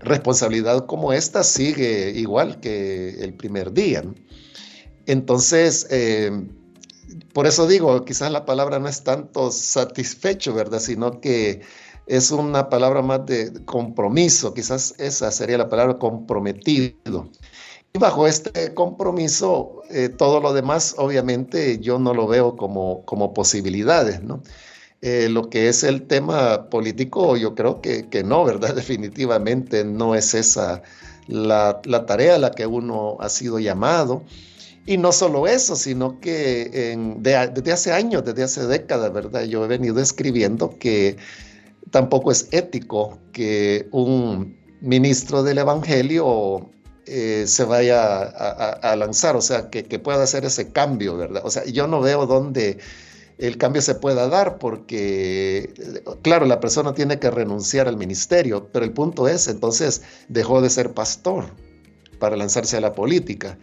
responsabilidad 0.00 0.86
como 0.86 1.12
esta 1.12 1.42
sigue 1.42 2.10
igual 2.10 2.60
que 2.60 3.22
el 3.22 3.34
primer 3.34 3.72
día. 3.72 4.02
Entonces, 5.06 5.86
eh, 5.90 6.30
por 7.32 7.46
eso 7.46 7.66
digo, 7.66 8.04
quizás 8.04 8.30
la 8.30 8.44
palabra 8.44 8.78
no 8.78 8.88
es 8.88 9.02
tanto 9.02 9.50
satisfecho, 9.50 10.54
¿verdad? 10.54 10.80
Sino 10.80 11.20
que 11.20 11.62
es 12.08 12.30
una 12.30 12.70
palabra 12.70 13.02
más 13.02 13.26
de 13.26 13.52
compromiso, 13.64 14.54
quizás 14.54 14.94
esa 14.98 15.30
sería 15.30 15.58
la 15.58 15.68
palabra 15.68 15.98
comprometido. 15.98 17.28
Y 17.92 17.98
bajo 17.98 18.26
este 18.26 18.74
compromiso, 18.74 19.82
eh, 19.90 20.08
todo 20.08 20.40
lo 20.40 20.52
demás, 20.52 20.94
obviamente, 20.98 21.78
yo 21.78 21.98
no 21.98 22.14
lo 22.14 22.26
veo 22.26 22.56
como, 22.56 23.04
como 23.04 23.34
posibilidades, 23.34 24.22
¿no? 24.22 24.42
Eh, 25.00 25.28
lo 25.30 25.48
que 25.48 25.68
es 25.68 25.84
el 25.84 26.06
tema 26.06 26.70
político, 26.70 27.36
yo 27.36 27.54
creo 27.54 27.80
que, 27.80 28.08
que 28.08 28.24
no, 28.24 28.44
¿verdad? 28.44 28.74
Definitivamente 28.74 29.84
no 29.84 30.14
es 30.14 30.34
esa 30.34 30.82
la, 31.28 31.80
la, 31.84 32.06
tarea 32.06 32.36
a 32.36 32.38
la 32.38 32.50
que 32.50 32.66
uno 32.66 33.16
ha 33.20 33.28
sido 33.28 33.58
llamado. 33.58 34.22
Y 34.86 34.96
no 34.96 35.12
solo 35.12 35.46
eso, 35.46 35.76
sino 35.76 36.18
que 36.18 36.96
desde 37.18 37.72
hace 37.72 37.92
años, 37.92 38.24
desde 38.24 38.42
hace 38.42 38.66
décadas, 38.66 39.12
¿verdad? 39.12 39.42
Yo 39.44 39.62
he 39.62 39.68
venido 39.68 40.00
escribiendo 40.00 40.78
que 40.78 41.18
tampoco 41.90 42.30
es 42.30 42.48
ético 42.52 43.18
que 43.32 43.88
un 43.92 44.58
ministro 44.80 45.42
del 45.42 45.58
Evangelio 45.58 46.70
eh, 47.06 47.44
se 47.46 47.64
vaya 47.64 48.22
a, 48.22 48.96
lanzar, 48.96 49.36
o 49.36 49.40
sea, 49.40 49.70
que, 49.70 49.84
que, 49.84 49.98
pueda 49.98 50.22
hacer 50.22 50.44
ese 50.44 50.70
cambio, 50.70 51.16
¿verdad? 51.16 51.42
O 51.44 51.50
sea, 51.50 51.64
yo 51.64 51.86
no 51.86 52.00
veo 52.00 52.26
dónde 52.26 52.78
el 53.38 53.56
cambio 53.56 53.80
se 53.80 53.94
pueda 53.94 54.28
dar 54.28 54.58
porque, 54.58 55.72
claro, 56.22 56.44
la 56.44 56.60
persona 56.60 56.92
tiene 56.92 57.18
que 57.18 57.30
renunciar 57.30 57.88
al 57.88 57.96
ministerio, 57.96 58.68
pero 58.72 58.84
el 58.84 58.92
punto 58.92 59.28
es, 59.28 59.46
entonces 59.48 60.02
dejó 60.28 60.60
de 60.60 60.70
ser 60.70 60.92
pastor 60.92 61.46
para 62.18 62.36
lanzarse 62.36 62.76
a 62.76 62.80
la 62.80 62.92
política. 62.92 63.56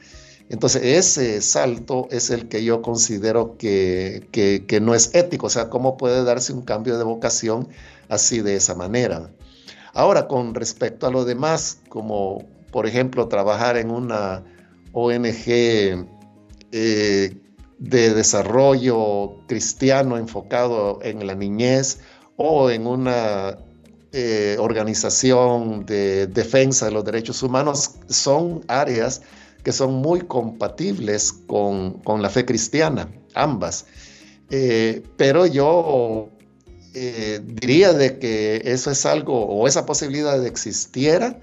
Entonces, 0.47 0.83
ese 0.83 1.41
salto 1.41 2.07
es 2.11 2.29
el 2.29 2.47
que 2.47 2.63
yo 2.63 2.81
considero 2.81 3.57
que, 3.57 4.27
que, 4.31 4.79
no 4.79 4.93
es 4.95 5.13
ético, 5.13 5.47
o 5.47 5.49
sea, 5.49 5.69
¿cómo 5.69 5.97
puede 5.97 6.23
darse 6.23 6.53
un 6.53 6.61
cambio 6.61 6.97
de 6.97 7.03
vocación 7.03 7.67
así 8.09 8.41
de 8.41 8.55
esa 8.55 8.75
manera? 8.75 9.31
Ahora, 9.93 10.27
con 10.27 10.53
respecto 10.53 11.07
a 11.07 11.11
lo 11.11 11.23
demás, 11.23 11.79
como 11.89 12.43
por 12.71 12.85
ejemplo 12.85 13.27
trabajar 13.29 13.77
en 13.77 13.91
una 13.91 14.43
ONG 14.91 16.05
eh, 16.71 17.37
de 17.79 18.13
desarrollo 18.13 19.37
cristiano 19.47 20.17
enfocado 20.17 20.99
en 21.01 21.25
la 21.25 21.35
niñez 21.35 21.99
o 22.35 22.69
en 22.69 22.87
una 22.87 23.57
eh, 24.11 24.57
organización 24.59 25.85
de 25.85 26.27
defensa 26.27 26.85
de 26.85 26.91
los 26.91 27.05
derechos 27.05 27.43
humanos, 27.43 27.91
son 28.07 28.63
áreas 28.67 29.21
que 29.63 29.71
son 29.71 29.95
muy 29.95 30.21
compatibles 30.21 31.33
con, 31.47 32.01
la 32.05 32.29
fe 32.29 32.45
cristiana, 32.45 33.09
ambas. 33.33 33.85
Eh, 34.49 35.01
pero 35.17 35.45
yo 35.45 36.29
eh, 36.97 37.41
diría 37.43 37.91
de 37.91 38.19
que 38.19 38.61
eso 38.63 38.89
es 38.89 39.05
algo, 39.05 39.45
o 39.47 39.67
esa 39.67 39.85
posibilidad 39.85 40.39
de 40.39 40.47
existiera, 40.47 41.41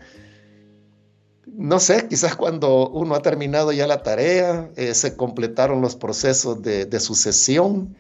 no 1.46 1.78
sé, 1.78 2.08
quizás 2.08 2.36
cuando 2.36 2.88
uno 2.88 3.14
ha 3.14 3.20
terminado 3.20 3.70
ya 3.70 3.86
la 3.86 4.02
tarea, 4.02 4.70
eh, 4.76 4.94
se 4.94 5.14
completaron 5.14 5.82
los 5.82 5.94
procesos 5.94 6.62
de, 6.62 7.00
sucesión 7.00 7.94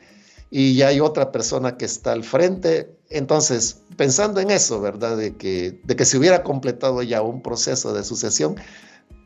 y 0.50 0.76
ya 0.76 0.88
hay 0.88 1.00
otra 1.00 1.30
persona 1.30 1.76
que 1.76 1.84
está 1.84 2.12
al 2.12 2.24
frente. 2.24 2.96
Entonces, 3.10 3.82
pensando 3.98 4.40
en 4.40 4.50
eso, 4.50 4.80
¿verdad? 4.80 5.18
De 5.18 5.36
que, 5.36 5.78
de 5.84 5.94
que 5.94 6.06
se 6.06 6.16
hubiera 6.16 6.42
completado 6.42 7.02
ya 7.02 7.20
un 7.20 7.42
proceso 7.42 7.92
de 7.92 8.02
sucesión, 8.02 8.56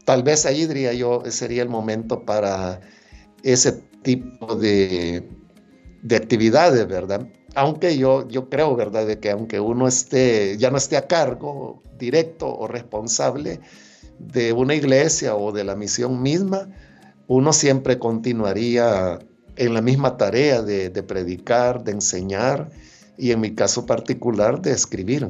tal 0.05 0.25
vez 0.25 0.47
ahí 0.47 0.67
diría 0.67 0.93
yo, 0.95 1.23
sería 1.31 1.63
el 1.63 1.69
momento 1.69 2.25
para 2.25 2.81
ese 3.45 3.73
tipo 4.03 4.57
de, 4.57 5.29
de 6.03 6.17
actividades, 6.17 6.89
¿verdad? 6.89 7.29
Aunque 7.57 7.97
yo, 7.97 8.29
yo 8.29 8.49
creo, 8.51 8.77
¿verdad?, 8.77 9.07
de 9.07 9.19
que 9.19 9.31
aunque 9.31 9.59
uno 9.59 9.89
esté, 9.89 10.57
ya 10.59 10.71
no 10.71 10.77
esté 10.77 10.97
a 10.97 11.07
cargo 11.07 11.83
directo 11.99 12.47
o 12.55 12.69
responsable 12.69 13.61
de 14.19 14.53
una 14.53 14.75
iglesia 14.75 15.35
o 15.35 15.53
de 15.53 15.65
la 15.65 15.75
misión 15.75 16.23
misma, 16.23 16.69
uno 17.27 17.53
siempre 17.53 17.99
continuaría 17.99 19.19
en 19.57 19.75
la 19.75 19.81
misma 19.81 20.19
tarea 20.19 20.61
de, 20.61 20.91
de 20.91 21.03
predicar, 21.03 21.83
de 21.83 21.93
enseñar 21.93 22.69
y 23.17 23.31
en 23.31 23.41
mi 23.41 23.55
caso 23.55 23.87
particular 23.87 24.61
de 24.61 24.73
escribir. 24.73 25.27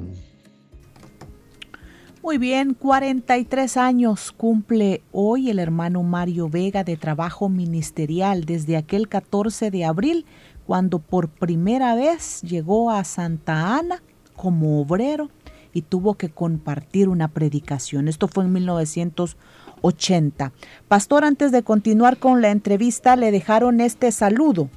Muy 2.26 2.38
bien, 2.38 2.74
43 2.74 3.76
años 3.76 4.32
cumple 4.32 5.00
hoy 5.12 5.48
el 5.48 5.60
hermano 5.60 6.02
Mario 6.02 6.48
Vega 6.48 6.82
de 6.82 6.96
trabajo 6.96 7.48
ministerial 7.48 8.44
desde 8.44 8.76
aquel 8.76 9.06
14 9.08 9.70
de 9.70 9.84
abril, 9.84 10.26
cuando 10.66 10.98
por 10.98 11.28
primera 11.28 11.94
vez 11.94 12.42
llegó 12.42 12.90
a 12.90 13.04
Santa 13.04 13.76
Ana 13.76 14.02
como 14.34 14.80
obrero 14.80 15.30
y 15.72 15.82
tuvo 15.82 16.14
que 16.14 16.30
compartir 16.30 17.08
una 17.08 17.28
predicación. 17.28 18.08
Esto 18.08 18.26
fue 18.28 18.44
en 18.44 18.52
1980. 18.52 20.52
Pastor, 20.88 21.24
antes 21.24 21.52
de 21.52 21.62
continuar 21.62 22.18
con 22.18 22.42
la 22.42 22.50
entrevista, 22.50 23.14
le 23.14 23.30
dejaron 23.30 23.80
este 23.80 24.10
saludo. 24.10 24.68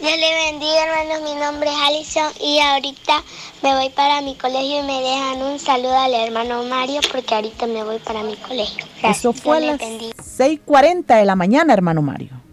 Dios 0.00 0.10
le 0.10 0.50
bendiga, 0.50 0.86
hermanos. 0.86 1.22
Mi 1.30 1.36
nombre 1.40 1.70
es 1.70 1.76
Alison 1.86 2.32
y 2.42 2.58
ahorita 2.58 3.22
me 3.62 3.76
voy 3.76 3.90
para 3.90 4.22
mi 4.22 4.34
colegio 4.34 4.80
y 4.80 4.86
me 4.86 5.00
dejan 5.00 5.40
un 5.42 5.60
saludo 5.60 5.96
al 5.96 6.14
hermano 6.14 6.64
Mario 6.64 7.00
porque 7.12 7.32
ahorita 7.32 7.68
me 7.68 7.84
voy 7.84 8.00
para 8.00 8.24
mi 8.24 8.34
colegio. 8.36 8.84
Eso 9.04 9.32
fue 9.32 9.58
a 9.58 9.60
las 9.60 9.80
6:40 9.80 11.16
de 11.16 11.24
la 11.24 11.36
mañana, 11.36 11.72
hermano 11.72 12.02
Mario. 12.02 12.43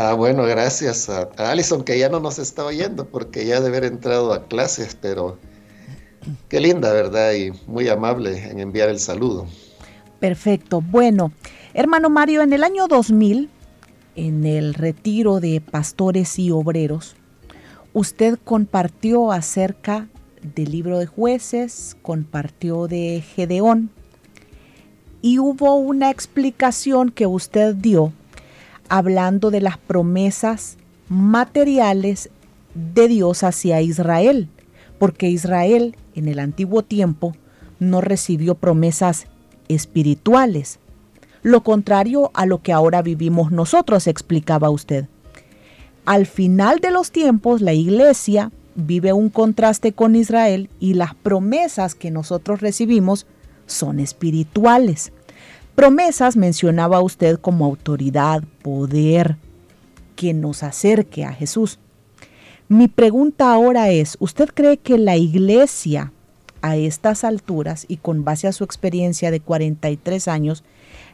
Ah, 0.00 0.14
bueno, 0.14 0.44
gracias 0.44 1.08
a, 1.08 1.28
Alison 1.38 1.82
que 1.82 1.98
ya 1.98 2.08
no 2.08 2.20
nos 2.20 2.38
está 2.38 2.64
oyendo 2.64 3.06
porque 3.06 3.44
ya 3.44 3.56
debe 3.60 3.78
haber 3.78 3.92
entrado 3.92 4.32
a 4.32 4.46
clases, 4.46 4.96
pero 5.02 5.38
qué 6.48 6.60
linda, 6.60 6.92
¿verdad? 6.92 7.32
Y 7.32 7.50
muy 7.66 7.88
amable 7.88 8.48
en 8.48 8.60
enviar 8.60 8.90
el 8.90 9.00
saludo. 9.00 9.48
Perfecto. 10.20 10.80
Bueno, 10.80 11.32
hermano 11.74 12.10
Mario, 12.10 12.42
en 12.42 12.52
el 12.52 12.62
año 12.62 12.86
2000 12.86 13.50
en 14.14 14.46
el 14.46 14.74
retiro 14.74 15.40
de 15.40 15.60
pastores 15.60 16.38
y 16.38 16.52
obreros, 16.52 17.16
usted 17.92 18.38
compartió 18.44 19.32
acerca 19.32 20.06
del 20.54 20.70
libro 20.70 21.00
de 21.00 21.06
jueces, 21.06 21.96
compartió 22.02 22.86
de 22.86 23.24
Gedeón 23.34 23.90
y 25.22 25.40
hubo 25.40 25.74
una 25.74 26.10
explicación 26.10 27.10
que 27.10 27.26
usted 27.26 27.74
dio 27.74 28.12
hablando 28.88 29.50
de 29.50 29.60
las 29.60 29.78
promesas 29.78 30.76
materiales 31.08 32.30
de 32.74 33.08
Dios 33.08 33.42
hacia 33.42 33.80
Israel, 33.80 34.48
porque 34.98 35.28
Israel 35.28 35.96
en 36.14 36.28
el 36.28 36.38
antiguo 36.38 36.82
tiempo 36.82 37.34
no 37.78 38.00
recibió 38.00 38.54
promesas 38.54 39.26
espirituales, 39.68 40.78
lo 41.42 41.62
contrario 41.62 42.30
a 42.34 42.46
lo 42.46 42.62
que 42.62 42.72
ahora 42.72 43.02
vivimos 43.02 43.52
nosotros, 43.52 44.06
explicaba 44.06 44.70
usted. 44.70 45.06
Al 46.04 46.26
final 46.26 46.80
de 46.80 46.90
los 46.90 47.12
tiempos, 47.12 47.60
la 47.60 47.74
iglesia 47.74 48.50
vive 48.74 49.12
un 49.12 49.28
contraste 49.28 49.92
con 49.92 50.16
Israel 50.16 50.68
y 50.80 50.94
las 50.94 51.14
promesas 51.14 51.94
que 51.94 52.10
nosotros 52.10 52.60
recibimos 52.60 53.26
son 53.66 54.00
espirituales. 54.00 55.12
Promesas 55.78 56.36
mencionaba 56.36 57.00
usted 57.00 57.38
como 57.38 57.64
autoridad, 57.64 58.42
poder, 58.62 59.36
que 60.16 60.34
nos 60.34 60.64
acerque 60.64 61.24
a 61.24 61.32
Jesús. 61.32 61.78
Mi 62.66 62.88
pregunta 62.88 63.52
ahora 63.52 63.88
es, 63.90 64.16
¿usted 64.18 64.48
cree 64.52 64.78
que 64.78 64.98
la 64.98 65.16
iglesia 65.16 66.12
a 66.62 66.74
estas 66.74 67.22
alturas 67.22 67.84
y 67.86 67.98
con 67.98 68.24
base 68.24 68.48
a 68.48 68.52
su 68.52 68.64
experiencia 68.64 69.30
de 69.30 69.38
43 69.38 70.26
años 70.26 70.64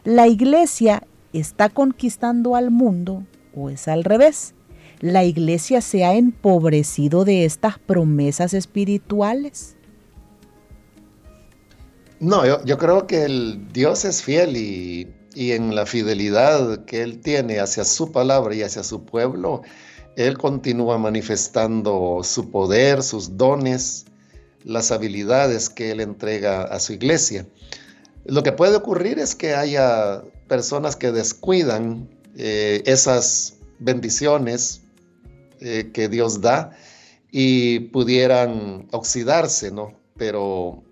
¿La 0.03 0.27
iglesia 0.27 1.03
está 1.31 1.69
conquistando 1.69 2.55
al 2.55 2.71
mundo 2.71 3.23
o 3.55 3.69
es 3.69 3.87
al 3.87 4.03
revés? 4.03 4.55
¿La 4.99 5.23
iglesia 5.25 5.79
se 5.79 6.05
ha 6.05 6.15
empobrecido 6.15 7.23
de 7.23 7.45
estas 7.45 7.77
promesas 7.77 8.55
espirituales? 8.55 9.74
No, 12.19 12.45
yo, 12.63 12.77
creo 12.77 13.07
que 13.07 13.23
el 13.23 13.67
Dios 13.73 14.05
es 14.05 14.23
fiel 14.23 14.55
y, 14.55 15.11
en 15.35 15.75
la 15.75 15.85
fidelidad 15.85 16.85
que 16.85 17.01
Él 17.01 17.19
tiene 17.19 17.59
hacia 17.59 17.83
su 17.83 18.11
palabra 18.11 18.55
y 18.55 18.61
hacia 18.61 18.83
su 18.83 19.03
pueblo, 19.03 19.63
Él 20.15 20.37
continúa 20.37 20.97
manifestando 20.97 22.21
su 22.23 22.49
poder, 22.51 23.03
sus 23.03 23.35
dones, 23.37 24.05
las 24.63 24.91
habilidades 24.91 25.69
que 25.69 25.91
Él 25.91 25.99
entrega 25.99 26.63
a 26.63 26.79
su 26.79 26.93
iglesia. 26.93 27.45
Lo 28.23 28.43
que 28.43 28.53
puede 28.53 28.77
ocurrir 28.77 29.19
es 29.19 29.35
que 29.35 29.53
haya 29.53 30.23
personas 30.47 30.95
que 30.95 31.11
descuidan 31.11 32.09
eh, 32.37 32.81
esas 32.85 33.55
bendiciones 33.79 34.81
eh, 35.59 35.91
que 35.93 36.07
Dios 36.07 36.39
da 36.39 36.71
y 37.29 37.79
pudieran 37.79 38.87
oxidarse, 38.91 39.69
¿no? 39.69 39.99
Pero 40.17 40.84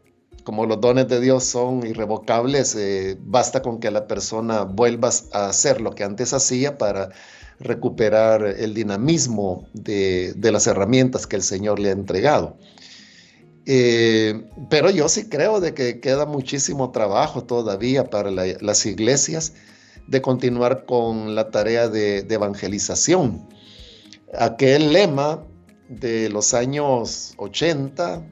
como 0.43 0.65
los 0.65 0.81
dones 0.81 1.07
de 1.07 1.19
Dios 1.19 1.43
son 1.43 1.85
irrevocables, 1.85 2.75
eh, 2.75 3.17
basta 3.19 3.61
con 3.61 3.79
que 3.79 3.91
la 3.91 4.07
persona 4.07 4.63
vuelva 4.63 5.09
a 5.31 5.47
hacer 5.47 5.81
lo 5.81 5.95
que 5.95 6.03
antes 6.03 6.33
hacía 6.33 6.77
para 6.77 7.09
recuperar 7.59 8.45
el 8.45 8.73
dinamismo 8.73 9.67
de 9.73 10.33
las 10.51 10.67
herramientas 10.67 11.27
que 11.27 11.35
el 11.35 11.43
Señor 11.43 11.79
le 11.79 11.89
ha 11.89 11.93
entregado. 11.93 12.57
Eh, 13.65 14.43
pero 14.69 14.89
yo 14.89 15.07
sí 15.07 15.29
creo 15.29 15.61
de 15.61 15.73
que 15.73 15.99
queda 16.01 16.25
muchísimo 16.25 16.91
trabajo 16.91 17.43
todavía 17.43 18.09
para 18.09 18.29
las 18.29 18.85
iglesias 18.85 19.53
de 20.07 20.21
continuar 20.21 20.85
con 20.85 21.33
la 21.33 21.49
tarea 21.49 21.87
de, 21.87 22.19
evangelización. 22.29 23.47
Aquel 24.37 24.91
lema 24.91 25.45
de 25.87 26.29
los 26.29 26.53
años 26.53 27.33
80, 27.37 28.25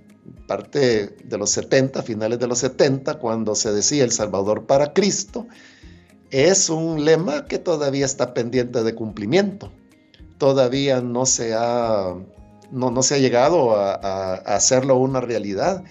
parte 0.51 1.15
de 1.23 1.37
los 1.37 1.49
70, 1.51 2.03
finales 2.03 2.37
de 2.37 2.45
los 2.45 2.59
70, 2.59 3.19
cuando 3.19 3.55
se 3.55 3.71
decía 3.71 4.03
El 4.03 4.11
Salvador 4.11 4.65
para 4.65 4.91
Cristo, 4.91 5.47
es 6.29 6.69
un 6.69 7.05
lema 7.05 7.45
que 7.45 7.57
todavía 7.57 8.05
está 8.05 8.33
pendiente 8.33 8.83
de 8.83 8.93
cumplimiento. 8.93 9.71
Todavía 10.37 10.99
no 10.99 11.25
se 11.25 11.53
ha 11.53 12.15
no, 12.69 13.01
se 13.01 13.15
ha 13.15 13.17
llegado 13.19 13.77
a, 13.77 14.33
hacerlo 14.33 14.97
una 14.97 15.21
realidad. 15.21 15.85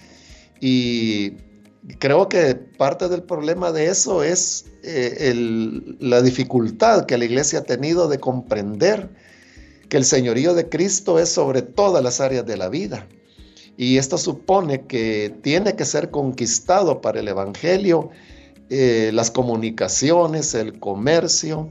Y 0.59 1.37
creo 1.97 2.29
que 2.29 2.53
parte 2.53 3.09
del 3.09 3.23
problema 3.23 3.71
de 3.71 3.87
eso 3.87 4.21
es 4.21 4.65
eh, 4.83 5.33
la 5.99 6.21
dificultad 6.21 7.07
que 7.07 7.17
la 7.17 7.25
iglesia 7.25 7.59
ha 7.59 7.63
tenido 7.63 8.07
de 8.07 8.19
comprender 8.19 9.09
que 9.89 9.97
el 9.97 10.05
señorío 10.05 10.53
de 10.53 10.69
Cristo 10.69 11.17
es 11.17 11.29
sobre 11.29 11.63
todas 11.63 12.03
las 12.03 12.21
áreas 12.21 12.45
de 12.45 12.57
la 12.57 12.69
vida. 12.69 13.07
Y 13.77 13.97
esto 13.97 14.17
supone 14.17 14.85
que 14.85 15.33
tiene 15.41 15.75
que 15.75 15.85
ser 15.85 16.11
conquistado 16.11 17.01
para 17.01 17.19
el 17.19 17.27
Evangelio 17.27 18.09
eh, 18.73 19.11
las 19.13 19.31
comunicaciones, 19.31 20.53
el 20.55 20.79
comercio, 20.79 21.69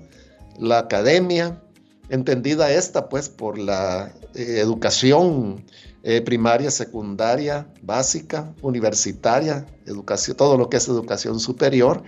la 0.58 0.80
academia, 0.80 1.62
entendida 2.10 2.70
esta 2.70 3.08
pues 3.08 3.30
por 3.30 3.58
la 3.58 4.12
eh, 4.34 4.58
educación 4.58 5.64
eh, 6.02 6.20
primaria, 6.20 6.70
secundaria, 6.70 7.66
básica, 7.82 8.54
universitaria, 8.60 9.64
educación, 9.86 10.36
todo 10.36 10.58
lo 10.58 10.68
que 10.68 10.76
es 10.76 10.88
educación 10.88 11.40
superior. 11.40 12.02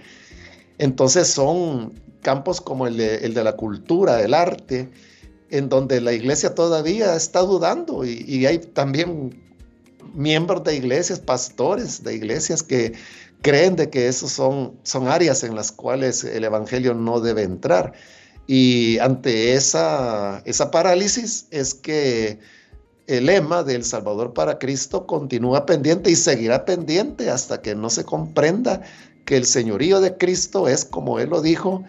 Entonces 0.76 1.28
son 1.28 1.94
campos 2.20 2.60
como 2.60 2.86
el 2.86 2.96
de, 2.96 3.44
la 3.44 3.56
cultura, 3.56 4.20
el 4.20 4.34
arte, 4.34 4.90
en 5.50 5.68
donde 5.68 6.00
la 6.00 6.12
iglesia 6.12 6.54
todavía 6.54 7.16
está 7.16 7.40
dudando 7.40 8.04
y, 8.04 8.46
hay 8.46 8.58
también 8.58 9.41
miembros 10.14 10.64
de 10.64 10.76
iglesias, 10.76 11.18
pastores 11.20 12.02
de 12.02 12.14
iglesias 12.14 12.62
que 12.62 12.92
creen 13.42 13.76
de 13.76 13.90
que 13.90 14.08
esos 14.08 14.32
son, 14.32 14.78
son 14.82 15.08
áreas 15.08 15.42
en 15.44 15.54
las 15.54 15.72
cuales 15.72 16.24
el 16.24 16.44
evangelio 16.44 16.94
no 16.94 17.20
debe 17.20 17.42
entrar. 17.42 17.92
Y 18.46 18.98
ante 18.98 19.54
esa, 19.54 20.42
esa 20.44 20.70
parálisis 20.70 21.46
es 21.50 21.74
que 21.74 22.38
el 23.06 23.26
lema 23.26 23.62
del 23.62 23.84
Salvador 23.84 24.32
para 24.32 24.58
Cristo 24.58 25.06
continúa 25.06 25.66
pendiente 25.66 26.10
y 26.10 26.16
seguirá 26.16 26.64
pendiente 26.64 27.30
hasta 27.30 27.60
que 27.60 27.74
no 27.74 27.90
se 27.90 28.04
comprenda 28.04 28.82
que 29.24 29.36
el 29.36 29.44
señorío 29.44 30.00
de 30.00 30.16
Cristo 30.16 30.68
es, 30.68 30.84
como 30.84 31.18
Él 31.18 31.30
lo 31.30 31.42
dijo, 31.42 31.84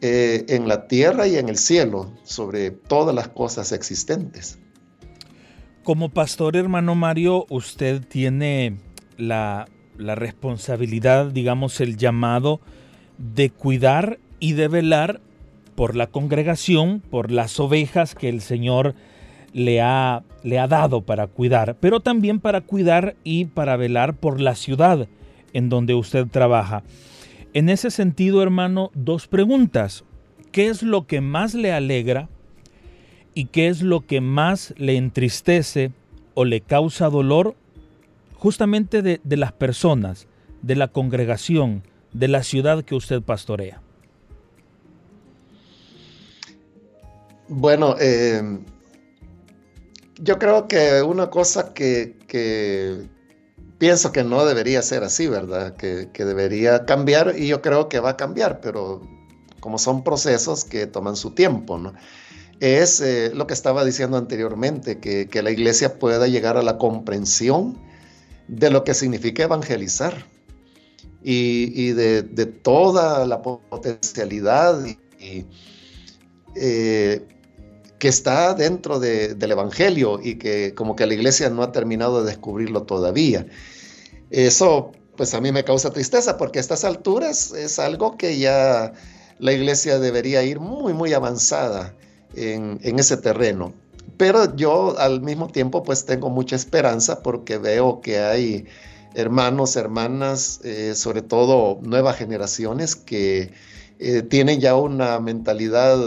eh, 0.00 0.44
en 0.48 0.68
la 0.68 0.86
tierra 0.86 1.26
y 1.26 1.36
en 1.36 1.48
el 1.48 1.58
cielo, 1.58 2.10
sobre 2.24 2.70
todas 2.70 3.14
las 3.14 3.28
cosas 3.28 3.72
existentes. 3.72 4.58
Como 5.82 6.10
pastor 6.10 6.56
hermano 6.56 6.94
Mario, 6.94 7.46
usted 7.48 8.04
tiene 8.06 8.76
la, 9.16 9.66
la 9.96 10.14
responsabilidad, 10.14 11.26
digamos, 11.26 11.80
el 11.80 11.96
llamado 11.96 12.60
de 13.16 13.50
cuidar 13.50 14.18
y 14.40 14.52
de 14.52 14.68
velar 14.68 15.20
por 15.74 15.96
la 15.96 16.06
congregación, 16.06 17.00
por 17.00 17.30
las 17.30 17.58
ovejas 17.58 18.14
que 18.14 18.28
el 18.28 18.42
Señor 18.42 18.94
le 19.54 19.80
ha, 19.80 20.22
le 20.42 20.58
ha 20.58 20.68
dado 20.68 21.00
para 21.00 21.26
cuidar, 21.26 21.76
pero 21.80 22.00
también 22.00 22.40
para 22.40 22.60
cuidar 22.60 23.16
y 23.24 23.46
para 23.46 23.76
velar 23.76 24.14
por 24.14 24.40
la 24.40 24.56
ciudad 24.56 25.08
en 25.54 25.70
donde 25.70 25.94
usted 25.94 26.26
trabaja. 26.26 26.82
En 27.54 27.68
ese 27.68 27.90
sentido, 27.90 28.42
hermano, 28.42 28.90
dos 28.94 29.26
preguntas. 29.26 30.04
¿Qué 30.52 30.68
es 30.68 30.82
lo 30.82 31.06
que 31.06 31.20
más 31.20 31.54
le 31.54 31.72
alegra 31.72 32.28
y 33.40 33.46
qué 33.46 33.68
es 33.68 33.80
lo 33.80 34.06
que 34.06 34.20
más 34.20 34.74
le 34.76 34.98
entristece 34.98 35.92
o 36.34 36.44
le 36.44 36.60
causa 36.60 37.08
dolor 37.08 37.54
justamente 38.34 39.00
de, 39.00 39.18
las 39.38 39.52
personas, 39.52 40.26
de 40.60 40.76
la 40.76 40.88
congregación, 40.88 41.82
de 42.12 42.28
la 42.28 42.42
ciudad 42.42 42.84
que 42.84 42.94
usted 42.94 43.22
pastorea? 43.22 43.80
Bueno, 47.48 47.96
eh, 47.98 48.58
yo 50.18 50.38
creo 50.38 50.68
que 50.68 51.00
una 51.00 51.30
cosa 51.30 51.72
que, 51.72 52.18
pienso 53.78 54.12
que 54.12 54.22
no 54.22 54.44
debería 54.44 54.82
ser 54.82 55.02
así, 55.02 55.28
¿verdad? 55.28 55.76
Que, 55.76 56.10
debería 56.14 56.84
cambiar 56.84 57.36
y 57.38 57.46
yo 57.46 57.62
creo 57.62 57.88
que 57.88 58.00
va 58.00 58.10
a 58.10 58.16
cambiar, 58.18 58.60
pero 58.60 59.00
como 59.60 59.78
son 59.78 60.04
procesos 60.04 60.66
que 60.66 60.86
toman 60.86 61.16
su 61.16 61.30
tiempo, 61.30 61.78
¿no? 61.78 61.94
Es 62.60 63.00
eh, 63.00 63.32
lo 63.34 63.46
que 63.46 63.54
estaba 63.54 63.86
diciendo 63.86 64.18
anteriormente, 64.18 64.98
que, 64.98 65.42
la 65.42 65.50
iglesia 65.50 65.98
pueda 65.98 66.28
llegar 66.28 66.58
a 66.58 66.62
la 66.62 66.76
comprensión 66.76 67.78
de 68.48 68.70
lo 68.70 68.84
que 68.84 68.92
significa 68.92 69.44
evangelizar 69.44 70.26
y, 71.22 71.92
de, 71.92 72.22
toda 72.62 73.26
la 73.26 73.40
potencialidad 73.40 74.84
y, 75.18 75.46
eh, 76.54 77.22
que 77.98 78.08
está 78.08 78.54
dentro 78.54 79.00
del 79.00 79.50
Evangelio 79.50 80.20
y 80.22 80.36
que 80.36 80.74
como 80.74 80.96
que 80.96 81.06
la 81.06 81.14
iglesia 81.14 81.48
no 81.48 81.62
ha 81.62 81.72
terminado 81.72 82.22
de 82.22 82.30
descubrirlo 82.30 82.82
todavía. 82.82 83.46
Eso 84.30 84.92
pues 85.16 85.34
a 85.34 85.40
mí 85.40 85.52
me 85.52 85.64
causa 85.64 85.90
tristeza 85.90 86.36
porque 86.36 86.58
a 86.58 86.62
estas 86.62 86.84
alturas 86.84 87.52
es 87.52 87.78
algo 87.78 88.16
que 88.16 88.38
ya 88.38 88.92
la 89.38 89.52
iglesia 89.52 89.98
debería 89.98 90.42
ir 90.42 90.60
muy, 90.60 90.94
muy 90.94 91.12
avanzada 91.12 91.94
en, 92.34 92.98
ese 92.98 93.16
terreno. 93.16 93.72
Pero 94.16 94.54
yo 94.56 94.98
al 94.98 95.20
mismo 95.22 95.48
tiempo 95.48 95.82
pues 95.82 96.04
tengo 96.04 96.30
mucha 96.30 96.56
esperanza 96.56 97.22
porque 97.22 97.58
veo 97.58 98.00
que 98.00 98.18
hay 98.18 98.66
hermanos, 99.14 99.76
hermanas, 99.76 100.60
eh, 100.62 100.94
sobre 100.94 101.22
todo 101.22 101.78
nuevas 101.82 102.16
generaciones 102.16 102.94
que 102.96 103.52
eh, 103.98 104.22
tienen 104.22 104.60
ya 104.60 104.76
una 104.76 105.20
mentalidad 105.20 105.98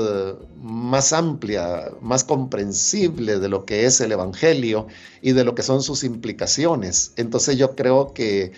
más 0.62 1.14
amplia, 1.14 1.92
más 2.02 2.24
comprensible 2.24 3.40
de 3.40 3.50
lo 3.50 3.66
que 3.66 3.86
es 3.86 4.02
el 4.02 4.12
Evangelio 4.12 4.88
y 5.22 5.34
de 5.34 5.44
lo 5.44 5.54
que 5.54 5.62
son 5.62 5.84
sus 5.84 6.04
implicaciones. 6.04 7.14
Entonces 7.18 7.58
yo 7.58 7.76
creo 7.76 8.14
que 8.14 8.52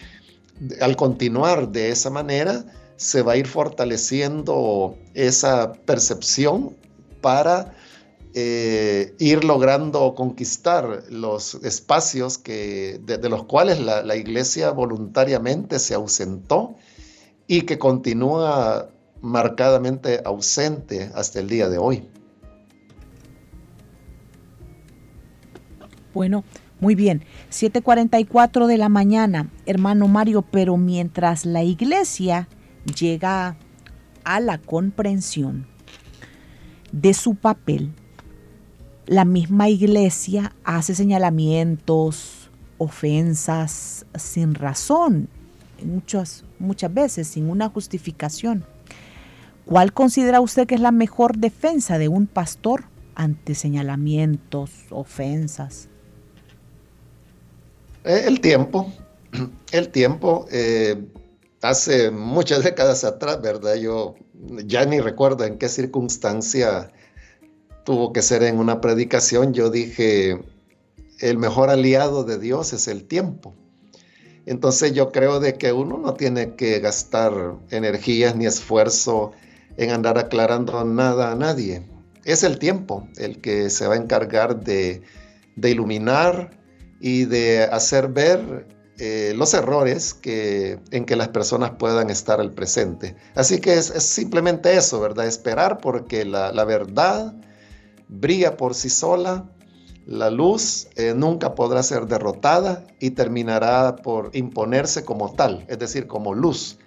al 0.80 0.96
continuar 0.96 1.70
de 1.70 1.90
esa 1.90 2.10
manera 2.10 2.66
se 2.98 3.22
va 3.24 3.34
a 3.34 3.38
ir 3.38 3.48
fortaleciendo 3.48 4.98
esa 5.14 5.74
percepción 5.74 6.76
para 7.26 7.74
eh, 8.36 9.16
ir 9.18 9.44
logrando 9.44 10.14
conquistar 10.14 11.06
los 11.10 11.56
espacios 11.64 12.38
que, 12.38 13.02
de, 13.04 13.30
los 13.30 13.46
cuales 13.46 13.80
la, 13.80 14.04
la 14.04 14.16
iglesia 14.16 14.70
voluntariamente 14.70 15.80
se 15.80 15.96
ausentó 15.96 16.76
y 17.48 17.64
que 17.64 17.80
continúa 17.80 18.90
marcadamente 19.22 20.22
ausente 20.24 21.10
hasta 21.16 21.40
el 21.40 21.50
día 21.50 21.68
de 21.68 21.80
hoy. 21.80 22.08
Bueno, 26.14 26.44
muy 26.80 26.94
bien. 26.94 27.24
7:44 27.50 28.68
de 28.68 28.78
la 28.78 28.90
mañana, 28.90 29.50
hermano 29.66 30.08
Mario, 30.08 30.44
pero 30.44 30.78
mientras 30.78 31.44
la 31.44 31.64
iglesia 31.64 32.48
llega 32.86 33.58
a 34.24 34.40
la 34.40 34.60
comprensión 34.60 35.74
de 36.96 37.14
su 37.14 37.36
papel, 37.36 37.92
la 39.06 39.26
misma 39.26 39.68
iglesia 39.68 40.56
hace 40.64 40.96
señalamientos, 40.96 42.50
ofensas 42.78 44.06
sin 44.16 44.56
razón, 44.56 45.28
muchas, 45.84 46.46
muchas 46.58 46.94
veces 46.94 47.28
sin 47.28 47.50
una 47.50 47.70
justificación. 47.70 48.66
¿Cuál 49.66 49.92
considera 49.92 50.40
usted 50.40 50.68
que 50.68 50.76
es 50.76 50.82
la 50.82 50.92
mejor 50.92 51.38
defensa 51.38 51.98
de 51.98 52.08
un 52.08 52.28
pastor 52.28 52.86
ante 53.14 53.56
señalamientos, 53.56 54.72
ofensas? 54.90 55.90
Eh, 58.06 58.24
el 58.26 58.40
tiempo, 58.40 58.92
el 59.72 59.90
tiempo. 59.90 60.46
Eh, 60.50 61.04
hace 61.62 62.10
muchas 62.10 62.64
décadas 62.64 63.04
atrás, 63.04 63.42
¿verdad? 63.42 63.76
Yo 63.76 64.16
ya 64.66 64.86
ni 64.86 65.00
recuerdo 65.00 65.46
en 65.46 65.58
qué 65.58 65.70
circunstancia 65.70 66.92
tuvo 67.84 68.14
que 68.14 68.22
ser 68.22 68.44
en 68.44 68.58
una 68.58 68.82
predicación. 68.82 69.54
Yo 69.54 69.70
dije, 69.70 70.40
el 71.20 71.38
mejor 71.38 71.70
aliado 71.70 72.24
de 72.24 72.40
Dios 72.40 72.74
es 72.74 72.88
el 72.88 73.06
tiempo. 73.06 73.54
Entonces 74.46 74.94
yo 74.94 75.12
creo 75.12 75.40
de 75.40 75.56
que 75.56 75.72
uno 75.72 75.98
no 75.98 76.14
tiene 76.14 76.56
que 76.56 76.80
gastar 76.80 77.56
energías 77.72 78.36
ni 78.36 78.46
esfuerzo 78.46 79.32
en 79.78 79.90
andar 79.90 80.18
aclarando 80.18 80.84
nada 80.86 81.32
a 81.32 81.36
nadie. 81.36 81.84
Es 82.24 82.44
el 82.44 82.60
tiempo 82.60 83.08
el 83.18 83.42
que 83.42 83.70
se 83.70 83.88
va 83.88 83.96
a 83.96 83.98
encargar 83.98 84.64
de, 84.64 85.02
iluminar 85.56 86.52
y 87.00 87.26
de 87.26 87.64
hacer 87.64 88.08
ver 88.10 88.68
eh, 88.98 89.34
los 89.36 89.54
errores 89.54 90.14
que, 90.14 90.80
en 90.92 91.06
que 91.06 91.16
las 91.16 91.28
personas 91.30 91.72
puedan 91.72 92.10
estar 92.10 92.40
al 92.40 92.52
presente. 92.52 93.16
Así 93.36 93.60
que 93.60 93.74
es, 93.74 93.88
simplemente 93.88 94.76
eso, 94.78 95.02
¿verdad? 95.02 95.28
Esperar 95.28 95.80
porque 95.80 96.24
la, 96.24 96.64
verdad 96.64 97.34
brilla 98.08 98.56
por 98.56 98.74
sí 98.74 98.90
sola, 98.90 99.50
la 100.06 100.30
luz 100.30 100.88
eh, 100.96 101.14
nunca 101.16 101.56
podrá 101.56 101.84
ser 101.84 102.06
derrotada 102.06 102.86
y 103.00 103.12
terminará 103.12 103.98
por 103.98 104.30
imponerse 104.34 105.04
como 105.04 105.34
tal, 105.34 105.66
es 105.68 105.80
decir, 105.80 106.08
como 106.08 106.34
luz 106.34 106.78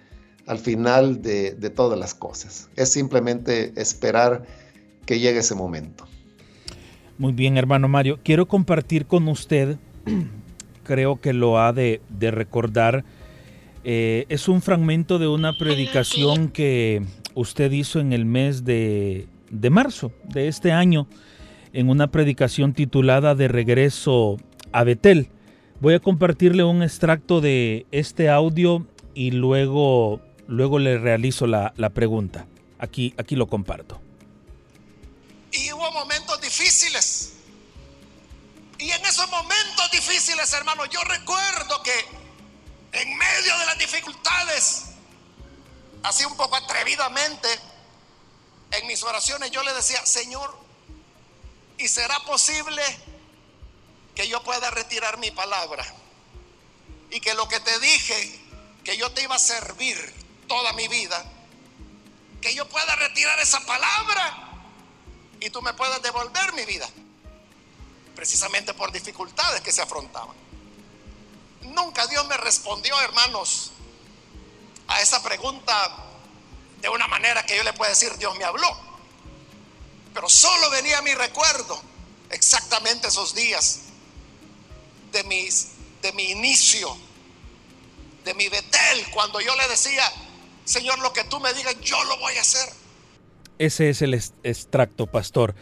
al 0.49 0.57
final 0.57 1.21
de, 1.21 1.51
todas 1.75 1.99
las 1.99 2.15
cosas. 2.15 2.69
Es 2.75 2.91
simplemente 2.91 3.71
esperar 3.79 4.45
que 5.05 5.19
llegue 5.19 5.39
ese 5.39 5.53
momento. 5.53 6.05
Muy 7.19 7.33
bien, 7.33 7.55
hermano 7.55 7.87
Mario. 7.87 8.19
Quiero 8.23 8.47
compartir 8.47 9.05
con 9.05 9.27
usted, 9.27 9.77
creo 10.89 11.21
que 11.21 11.33
lo 11.33 11.59
ha 11.59 11.71
de, 11.71 12.01
recordar, 12.19 13.05
Eh, 13.85 14.25
es 14.27 14.49
un 14.49 14.61
fragmento 14.61 15.19
de 15.19 15.27
una 15.27 15.57
predicación 15.57 16.49
que 16.49 17.01
usted 17.33 17.71
hizo 17.71 18.01
en 18.01 18.11
el 18.11 18.25
mes 18.25 18.65
de, 18.65 19.27
de 19.51 19.69
marzo 19.69 20.11
de 20.25 20.49
este 20.49 20.73
año, 20.73 21.07
en 21.71 21.89
una 21.89 22.07
predicación 22.07 22.73
titulada 22.73 23.35
De 23.35 23.47
regreso 23.47 24.37
a 24.73 24.83
Betel. 24.83 25.29
Voy 25.79 25.93
a 25.93 25.99
compartirle 25.99 26.63
un 26.65 26.83
extracto 26.83 27.39
de 27.39 27.85
este 27.91 28.29
audio 28.29 28.85
y 29.13 29.31
luego, 29.31 30.19
luego 30.47 30.77
le 30.77 30.97
realizo 30.97 31.47
la, 31.47 31.71
la 31.77 31.89
pregunta. 31.91 32.47
Aquí, 32.79 33.13
aquí 33.15 33.35
lo 33.37 33.47
comparto. 33.47 34.01
Y 35.53 35.71
hubo 35.71 35.89
momentos 35.93 36.41
difíciles. 36.41 37.38
Y 38.79 38.91
en 38.91 39.05
esos 39.05 39.29
momentos 39.29 39.91
difíciles, 39.91 40.51
hermano, 40.53 40.85
yo 40.85 41.01
recuerdo 41.03 41.83
que 41.83 42.05
en 42.93 43.17
medio 43.17 43.57
de 43.59 43.65
las 43.65 43.77
dificultades, 43.77 44.85
así 46.01 46.23
un 46.23 46.37
poco 46.37 46.55
atrevidamente, 46.55 47.47
en 48.71 48.87
mis 48.87 49.03
oraciones 49.03 49.51
yo 49.51 49.61
le 49.63 49.73
decía, 49.73 50.05
Señor, 50.05 50.57
¿y 51.77 51.89
será 51.89 52.17
posible 52.21 52.81
que 54.15 54.29
yo 54.29 54.41
pueda 54.43 54.71
retirar 54.71 55.17
mi 55.17 55.31
palabra? 55.31 55.85
Y 57.11 57.19
que 57.19 57.33
lo 57.33 57.49
que 57.49 57.59
te 57.59 57.77
dije, 57.79 58.39
que 58.85 58.95
yo 58.95 59.11
te 59.11 59.23
iba 59.23 59.35
a 59.35 59.39
servir 59.39 60.15
toda 60.47 60.71
mi 60.71 60.87
vida, 60.87 61.21
que 62.41 62.55
yo 62.55 62.67
pueda 62.69 62.95
retirar 62.95 63.39
esa 63.41 63.59
palabra 63.65 64.53
y 65.41 65.49
tú 65.49 65.61
me 65.61 65.73
puedas 65.73 66.01
devolver 66.01 66.53
mi 66.53 66.63
vida. 66.63 66.89
Precisamente 68.19 68.73
por 68.73 68.91
dificultades 68.91 69.61
que 69.61 69.71
se 69.71 69.81
afrontaban. 69.81 70.35
Nunca 71.61 72.05
Dios 72.07 72.27
me 72.27 72.35
respondió, 72.35 72.99
hermanos, 72.99 73.71
a 74.89 74.99
esa 74.99 75.23
pregunta 75.23 75.95
de 76.81 76.89
una 76.89 77.07
manera 77.07 77.45
que 77.45 77.55
yo 77.55 77.63
le 77.63 77.71
pueda 77.71 77.91
decir, 77.91 78.13
Dios 78.17 78.37
me 78.37 78.43
habló. 78.43 78.77
Pero 80.13 80.27
solo 80.27 80.69
venía 80.69 80.97
a 80.97 81.01
mi 81.01 81.13
recuerdo 81.13 81.81
exactamente 82.29 83.07
esos 83.07 83.33
días 83.33 83.83
de, 85.13 85.23
mis, 85.23 85.69
de 86.01 86.11
mi 86.11 86.23
inicio, 86.31 86.97
de 88.25 88.33
mi 88.33 88.49
Betel, 88.49 89.11
cuando 89.13 89.39
yo 89.39 89.55
le 89.55 89.65
decía, 89.69 90.03
Señor, 90.65 90.99
lo 90.99 91.13
que 91.13 91.23
tú 91.23 91.39
me 91.39 91.53
digas, 91.53 91.77
yo 91.79 92.03
lo 92.03 92.17
voy 92.17 92.35
a 92.35 92.41
hacer. 92.41 92.67
Ese 93.59 93.89
es 93.89 94.01
el 94.01 94.13
extracto, 94.43 95.07
pastor. 95.07 95.55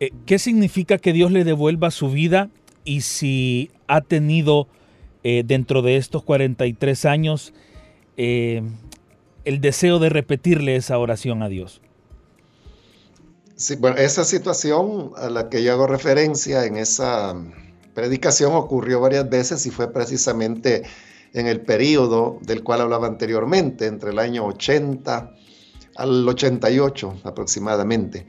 Eh, 0.00 0.10
¿Qué 0.26 0.38
significa 0.38 0.98
que 0.98 1.12
Dios 1.12 1.30
le 1.30 1.44
devuelva 1.44 1.90
su 1.90 2.10
vida 2.10 2.50
y 2.84 3.02
si 3.02 3.70
ha 3.86 4.00
tenido 4.00 4.68
eh, 5.22 5.42
dentro 5.46 5.82
de 5.82 5.96
estos 5.96 6.22
43 6.22 7.04
años 7.04 7.54
eh, 8.16 8.62
el 9.44 9.60
deseo 9.60 9.98
de 9.98 10.08
repetirle 10.08 10.76
esa 10.76 10.98
oración 10.98 11.42
a 11.42 11.48
Dios? 11.48 11.80
Sí, 13.56 13.76
bueno, 13.76 13.96
esa 13.96 14.24
situación 14.24 15.12
a 15.16 15.30
la 15.30 15.48
que 15.48 15.62
yo 15.62 15.72
hago 15.72 15.86
referencia 15.86 16.64
en 16.64 16.76
esa 16.76 17.36
predicación 17.94 18.52
ocurrió 18.54 19.00
varias 19.00 19.30
veces 19.30 19.64
y 19.66 19.70
fue 19.70 19.92
precisamente 19.92 20.82
en 21.32 21.46
el 21.46 21.60
periodo 21.60 22.38
del 22.42 22.64
cual 22.64 22.80
hablaba 22.80 23.06
anteriormente, 23.06 23.86
entre 23.86 24.10
el 24.10 24.18
año 24.18 24.44
80 24.46 25.34
al 25.96 26.28
88 26.28 27.20
aproximadamente, 27.22 28.26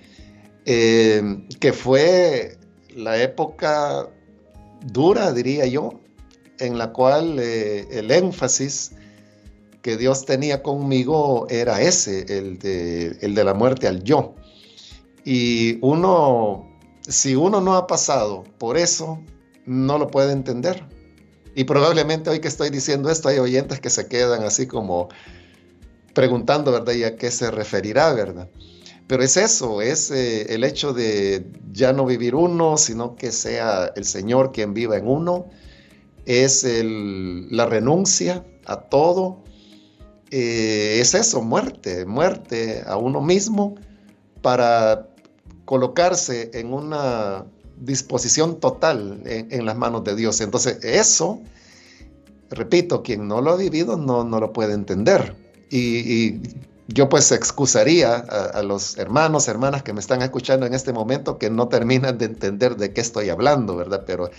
eh, 0.66 1.45
que 1.59 1.74
fue 1.74 2.57
la 2.95 3.22
época 3.22 4.09
dura, 4.91 5.32
diría 5.32 5.66
yo, 5.66 5.99
en 6.59 6.78
la 6.78 6.91
cual 6.91 7.38
eh, 7.39 7.88
el 7.91 8.11
énfasis 8.11 8.91
que 9.82 9.97
Dios 9.97 10.26
tenía 10.26 10.63
conmigo 10.63 11.45
era 11.49 11.82
ese, 11.82 12.22
el 12.38 12.57
de, 12.57 13.18
el 13.22 13.36
de 13.36 13.43
la 13.43 13.53
muerte 13.53 13.88
al 13.88 14.03
yo. 14.03 14.34
Y 15.24 15.78
uno, 15.82 16.68
si 17.07 17.36
uno 17.36 17.61
no 17.61 17.76
ha 17.76 17.86
pasado 17.86 18.43
por 18.57 18.78
eso, 18.78 19.20
no 19.66 19.97
lo 19.97 20.07
puede 20.07 20.32
entender. 20.32 20.84
Y 21.55 21.63
probablemente 21.66 22.30
hoy 22.30 22.39
que 22.39 22.47
estoy 22.47 22.70
diciendo 22.70 23.09
esto, 23.09 23.30
hay 23.30 23.39
oyentes 23.39 23.80
que 23.80 23.89
se 23.89 24.07
quedan 24.07 24.43
así 24.43 24.68
como 24.68 25.09
preguntando, 26.13 26.72
¿verdad? 26.72 26.93
¿Y 26.93 27.03
a 27.03 27.16
qué 27.16 27.30
se 27.30 27.51
referirá, 27.51 28.11
verdad? 28.13 28.49
Pero 29.08 29.24
es 29.24 29.38
eso, 29.38 29.82
es 29.82 30.10
eh, 30.10 30.53
el 30.53 30.64
hecho 30.64 30.91
de 30.93 31.45
ya 31.72 31.93
no 31.93 32.06
vivir 32.06 32.34
uno, 32.34 32.78
sino 32.78 33.16
que 33.16 33.32
sea 33.32 33.91
el 33.95 34.06
Señor 34.06 34.51
quien 34.51 34.74
viva 34.74 34.97
en 34.97 35.08
uno. 35.08 35.45
Es 36.26 36.66
la 36.66 37.68
renuncia 37.68 38.43
a 38.66 38.82
todo. 38.82 39.43
Eh, 40.32 40.97
es 40.99 41.14
eso, 41.14 41.41
muerte, 41.41 42.06
muerte 42.06 42.84
a 42.88 42.97
uno 42.97 43.22
mismo 43.22 43.76
para 44.41 45.08
colocarse 45.66 46.49
en 46.53 46.74
una 46.74 47.45
disposición 47.80 48.60
total 48.60 49.22
en, 49.26 49.66
las 49.66 49.78
manos 49.78 50.03
de 50.03 50.16
Dios. 50.16 50.41
Entonces, 50.41 50.84
eso, 50.84 51.41
repito, 52.49 53.03
quien 53.03 53.28
no 53.28 53.41
lo 53.41 53.51
ha 53.51 53.58
vivido 53.58 53.97
no, 53.97 54.24
no 54.24 54.39
lo 54.39 54.51
puede 54.51 54.74
entender. 54.74 55.36
Y, 55.70 56.39
yo 56.88 57.09
pues 57.09 57.31
excusaría 57.31 58.15
a, 58.15 58.61
los 58.61 58.97
hermanos, 58.97 59.47
hermanas 59.47 59.81
que 59.81 59.93
me 59.93 59.99
están 59.99 60.21
escuchando 60.21 60.65
en 60.65 60.73
este 60.73 60.93
momento 60.93 61.39
que 61.39 61.49
no 61.49 61.67
terminan 61.67 62.17
de 62.17 62.25
entender 62.25 62.75
de 62.75 62.93
qué 62.93 63.01
estoy 63.01 63.29
hablando, 63.29 63.75
¿verdad? 63.75 64.03
Pero 64.05 64.29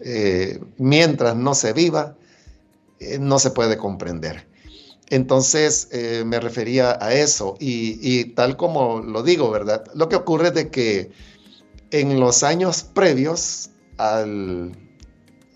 eh, 0.00 0.60
mientras 0.78 1.36
no 1.36 1.54
se 1.54 1.74
viva, 1.74 2.16
eh, 3.00 3.18
no 3.18 3.38
se 3.38 3.50
puede 3.50 3.76
comprender. 3.76 4.48
Entonces 5.10 5.88
eh, 5.90 6.22
me 6.24 6.40
refería 6.40 6.96
a 7.00 7.12
eso 7.12 7.56
y, 7.58 8.24
tal 8.34 8.56
como 8.56 9.00
lo 9.00 9.22
digo, 9.22 9.50
¿verdad? 9.50 9.84
Lo 9.94 10.08
que 10.08 10.16
ocurre 10.16 10.48
es 10.48 10.54
de 10.54 10.70
que 10.70 11.10
en 11.90 12.18
los 12.18 12.44
años 12.44 12.82
previos 12.82 13.70
al, 13.98 14.72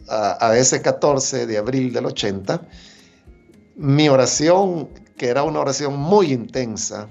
a, 0.08 0.48
a 0.48 0.58
ese 0.58 0.82
14 0.82 1.46
de 1.46 1.56
abril 1.56 1.92
del 1.92 2.04
80, 2.06 2.68
mi 3.76 4.08
oración 4.08 4.88
que 5.16 5.28
era 5.28 5.42
una 5.42 5.60
oración 5.60 5.98
muy 5.98 6.32
intensa 6.32 7.08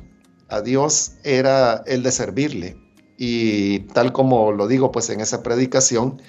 a 0.49 0.61
Dios, 0.61 1.13
era 1.23 1.83
el 1.85 2.03
de 2.03 2.11
servirle. 2.11 2.77
Y 3.17 3.79
tal 3.93 4.11
como 4.11 4.51
lo 4.51 4.67
digo 4.67 4.91
pues 4.91 5.09
en 5.09 5.21
esa 5.21 5.43
predicación, 5.43 6.21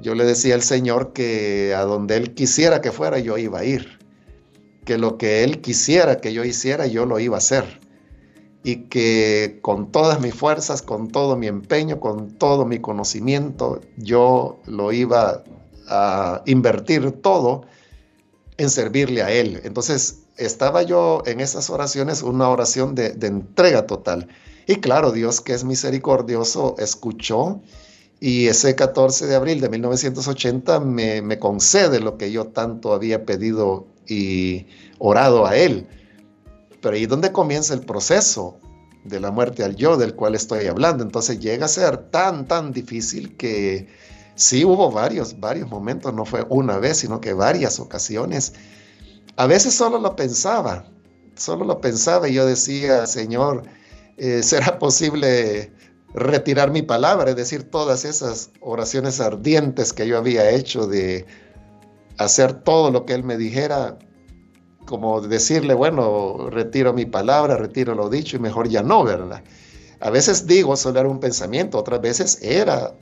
yo 0.00 0.14
le 0.14 0.24
decía 0.24 0.54
al 0.54 0.62
Señor 0.62 1.12
que 1.12 1.74
a 1.74 1.82
donde 1.82 2.16
Él 2.16 2.34
quisiera 2.34 2.80
que 2.80 2.92
fuera, 2.92 3.18
yo 3.18 3.36
iba 3.38 3.60
a 3.60 3.64
ir. 3.64 3.98
Que 4.84 4.96
lo 4.96 5.18
que 5.18 5.44
Él 5.44 5.60
quisiera 5.60 6.20
que 6.20 6.32
yo 6.32 6.44
hiciera, 6.44 6.86
yo 6.86 7.04
lo 7.04 7.18
iba 7.18 7.36
a 7.36 7.38
hacer. 7.38 7.80
Y 8.64 8.88
que 8.88 9.58
con 9.62 9.92
todas 9.92 10.20
mis 10.20 10.34
fuerzas, 10.34 10.82
con 10.82 11.08
todo 11.08 11.36
mi 11.36 11.46
empeño, 11.46 12.00
con 12.00 12.38
todo 12.38 12.64
mi 12.64 12.78
conocimiento, 12.80 13.80
yo 13.96 14.60
lo 14.66 14.92
iba 14.92 15.42
a 15.88 16.42
invertir 16.46 17.10
todo 17.12 17.62
en 18.56 18.70
servirle 18.70 19.22
a 19.22 19.30
Él. 19.30 19.60
Entonces, 19.64 20.22
estaba 20.38 20.82
yo 20.82 21.22
en 21.26 21.40
esas 21.40 21.68
oraciones, 21.68 22.22
una 22.22 22.48
oración 22.48 22.94
de, 22.94 23.16
entrega 23.20 23.86
total. 23.86 24.28
Y 24.66 24.76
claro, 24.76 25.12
Dios 25.12 25.40
que 25.40 25.52
es 25.52 25.64
misericordioso, 25.64 26.76
escuchó 26.78 27.60
y 28.20 28.46
ese 28.46 28.74
14 28.74 29.26
de 29.26 29.34
abril 29.34 29.60
de 29.60 29.68
1980 29.68 30.80
me, 30.80 31.22
me 31.22 31.38
concede 31.38 32.00
lo 32.00 32.16
que 32.16 32.32
yo 32.32 32.46
tanto 32.48 32.92
había 32.92 33.24
pedido 33.24 33.86
y 34.06 34.66
orado 34.98 35.46
a 35.46 35.56
Él. 35.56 35.86
Pero 36.80 36.94
ahí 36.94 37.04
es 37.04 37.08
donde 37.08 37.32
comienza 37.32 37.74
el 37.74 37.80
proceso 37.80 38.58
de 39.04 39.20
la 39.20 39.30
muerte 39.30 39.64
al 39.64 39.76
yo 39.76 39.96
del 39.96 40.14
cual 40.14 40.34
estoy 40.34 40.66
hablando. 40.66 41.02
Entonces 41.02 41.40
llega 41.40 41.66
a 41.66 41.68
ser 41.68 41.96
tan, 42.10 42.46
tan 42.46 42.72
difícil 42.72 43.36
que 43.36 43.88
sí 44.34 44.64
hubo 44.64 44.90
varios, 44.90 45.40
varios 45.40 45.68
momentos, 45.68 46.14
no 46.14 46.24
fue 46.24 46.46
una 46.48 46.78
vez, 46.78 46.98
sino 46.98 47.20
que 47.20 47.32
varias 47.32 47.80
ocasiones 47.80 48.52
a 49.38 49.46
veces 49.46 49.72
solo 49.72 50.00
lo 50.00 50.16
pensaba, 50.16 50.84
solo 51.36 51.64
lo 51.64 51.80
pensaba 51.80 52.28
y 52.28 52.34
yo 52.34 52.44
decía, 52.44 53.06
Señor, 53.06 53.62
eh, 54.16 54.42
¿será 54.42 54.80
posible 54.80 55.72
retirar 56.12 56.72
mi 56.72 56.82
palabra? 56.82 57.30
Es 57.30 57.36
decir, 57.36 57.62
todas 57.70 58.04
esas 58.04 58.50
oraciones 58.60 59.20
ardientes 59.20 59.92
que 59.92 60.08
yo 60.08 60.18
había 60.18 60.50
hecho 60.50 60.88
de 60.88 61.24
hacer 62.18 62.52
todo 62.52 62.90
lo 62.90 63.06
que 63.06 63.14
Él 63.14 63.22
me 63.22 63.36
dijera, 63.36 63.96
como 64.86 65.20
decirle, 65.20 65.72
bueno, 65.74 66.50
retiro 66.50 66.92
mi 66.92 67.06
palabra, 67.06 67.56
retiro 67.56 67.94
lo 67.94 68.10
dicho 68.10 68.36
y 68.36 68.40
mejor 68.40 68.68
ya 68.68 68.82
no, 68.82 69.04
¿verdad? 69.04 69.44
A 70.00 70.10
veces 70.10 70.48
digo, 70.48 70.76
solo 70.76 70.98
era 70.98 71.08
un 71.08 71.20
pensamiento, 71.20 71.78
otras 71.78 72.00
veces 72.00 72.40
era 72.42 72.92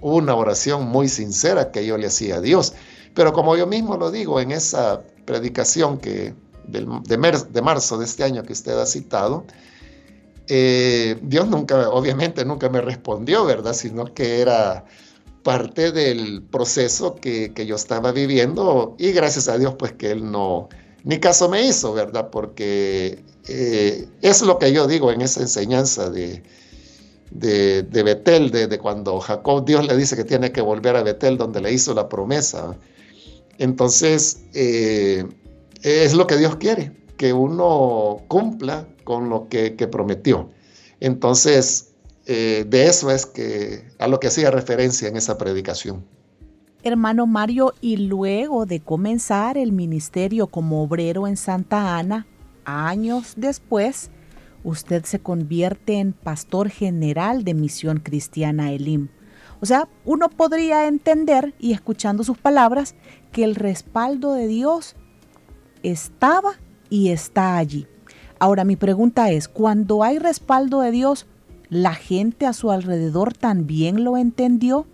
una 0.00 0.36
oración 0.36 0.86
muy 0.86 1.08
sincera 1.08 1.72
que 1.72 1.84
yo 1.84 1.98
le 1.98 2.06
hacía 2.06 2.36
a 2.36 2.40
Dios. 2.40 2.72
Pero 3.14 3.32
como 3.32 3.56
yo 3.56 3.66
mismo 3.66 3.96
lo 3.96 4.12
digo 4.12 4.40
en 4.40 4.52
esa 4.52 5.02
predicación 5.24 5.98
que, 5.98 6.34
de, 6.66 6.86
de, 7.04 7.62
marzo 7.62 7.98
de 7.98 8.04
este 8.04 8.24
año 8.24 8.42
que 8.42 8.52
usted 8.52 8.78
ha 8.78 8.86
citado, 8.86 9.44
eh, 10.48 11.18
Dios 11.22 11.48
nunca, 11.48 11.90
obviamente 11.90 12.44
nunca 12.44 12.68
me 12.68 12.80
respondió, 12.80 13.44
¿verdad? 13.44 13.74
Sino 13.74 14.12
que 14.12 14.40
era 14.40 14.84
parte 15.42 15.92
del 15.92 16.42
proceso 16.42 17.16
que, 17.16 17.52
que, 17.52 17.66
yo 17.66 17.76
estaba 17.76 18.12
viviendo 18.12 18.94
y 18.98 19.12
gracias 19.12 19.48
a 19.48 19.58
Dios 19.58 19.74
pues 19.76 19.92
que 19.92 20.12
Él 20.12 20.30
no, 20.30 20.68
ni 21.04 21.18
caso 21.18 21.48
me 21.48 21.66
hizo, 21.66 21.92
¿verdad? 21.92 22.30
Porque 22.30 23.24
eh, 23.48 24.08
es 24.20 24.42
lo 24.42 24.58
que 24.58 24.72
yo 24.72 24.86
digo 24.86 25.10
en 25.10 25.20
esa 25.20 25.40
enseñanza 25.40 26.10
de, 26.10 26.42
de, 27.30 28.02
Betel, 28.02 28.50
de, 28.50 28.78
cuando 28.78 29.18
Jacob, 29.20 29.64
Dios 29.64 29.86
le 29.86 29.96
dice 29.96 30.16
que 30.16 30.24
tiene 30.24 30.52
que 30.52 30.60
volver 30.60 30.96
a 30.96 31.02
Betel, 31.02 31.38
donde 31.38 31.60
le 31.60 31.72
hizo 31.72 31.94
la 31.94 32.08
promesa. 32.08 32.76
Entonces, 33.62 34.42
eh, 34.54 35.24
es 35.82 36.14
lo 36.14 36.26
que 36.26 36.36
Dios 36.36 36.56
quiere, 36.56 36.90
que 37.16 37.32
uno 37.32 38.22
cumpla 38.26 38.88
con 39.04 39.30
lo 39.30 39.48
que, 39.48 39.70
prometió. 39.86 40.50
Entonces, 40.98 41.92
eh, 42.26 42.66
de 42.68 42.86
eso 42.86 43.12
es 43.12 43.24
que 43.24 43.84
a 44.00 44.08
lo 44.08 44.18
que 44.18 44.26
hacía 44.26 44.50
referencia 44.50 45.06
en 45.06 45.16
esa 45.16 45.38
predicación. 45.38 46.04
Hermano 46.82 47.28
Mario, 47.28 47.72
y 47.80 47.98
luego 47.98 48.66
de 48.66 48.80
comenzar 48.80 49.56
el 49.56 49.70
ministerio 49.70 50.48
como 50.48 50.82
obrero 50.82 51.28
en 51.28 51.36
Santa 51.36 51.96
Ana, 51.96 52.26
años 52.64 53.34
después, 53.36 54.10
usted 54.64 55.04
se 55.04 55.20
convierte 55.20 56.00
en 56.00 56.14
pastor 56.14 56.68
general 56.68 57.44
de 57.44 57.54
Misión 57.54 58.00
Cristiana 58.00 58.72
Elim. 58.72 59.06
O 59.62 59.66
sea, 59.66 59.88
uno 60.04 60.28
podría 60.28 60.88
entender, 60.88 61.54
y 61.60 61.72
escuchando 61.72 62.24
sus 62.24 62.36
palabras, 62.36 62.96
que 63.30 63.44
el 63.44 63.54
respaldo 63.54 64.32
de 64.32 64.48
Dios 64.48 64.96
estaba 65.84 66.54
y 66.90 67.10
está 67.10 67.56
allí. 67.56 67.86
Ahora 68.40 68.64
mi 68.64 68.74
pregunta 68.74 69.30
es, 69.30 69.46
cuando 69.46 70.02
hay 70.02 70.18
respaldo 70.18 70.80
de 70.80 70.90
Dios, 70.90 71.26
¿la 71.68 71.94
gente 71.94 72.44
a 72.44 72.54
su 72.54 72.72
alrededor 72.72 73.34
también 73.34 74.02
lo 74.02 74.16
entendió? 74.16 74.88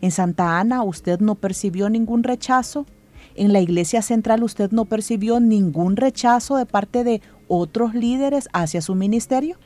En 0.00 0.10
Santa 0.10 0.58
Ana 0.58 0.82
usted 0.82 1.20
no 1.20 1.36
percibió 1.36 1.88
ningún 1.88 2.24
rechazo. 2.24 2.86
En 3.36 3.52
la 3.52 3.60
iglesia 3.60 4.02
central 4.02 4.42
usted 4.42 4.72
no 4.72 4.84
percibió 4.84 5.38
ningún 5.38 5.94
rechazo 5.94 6.56
de 6.56 6.66
parte 6.66 7.04
de 7.04 7.22
otros 7.46 7.94
líderes 7.94 8.48
hacia 8.52 8.82
su 8.82 8.96
ministerio? 8.96 9.58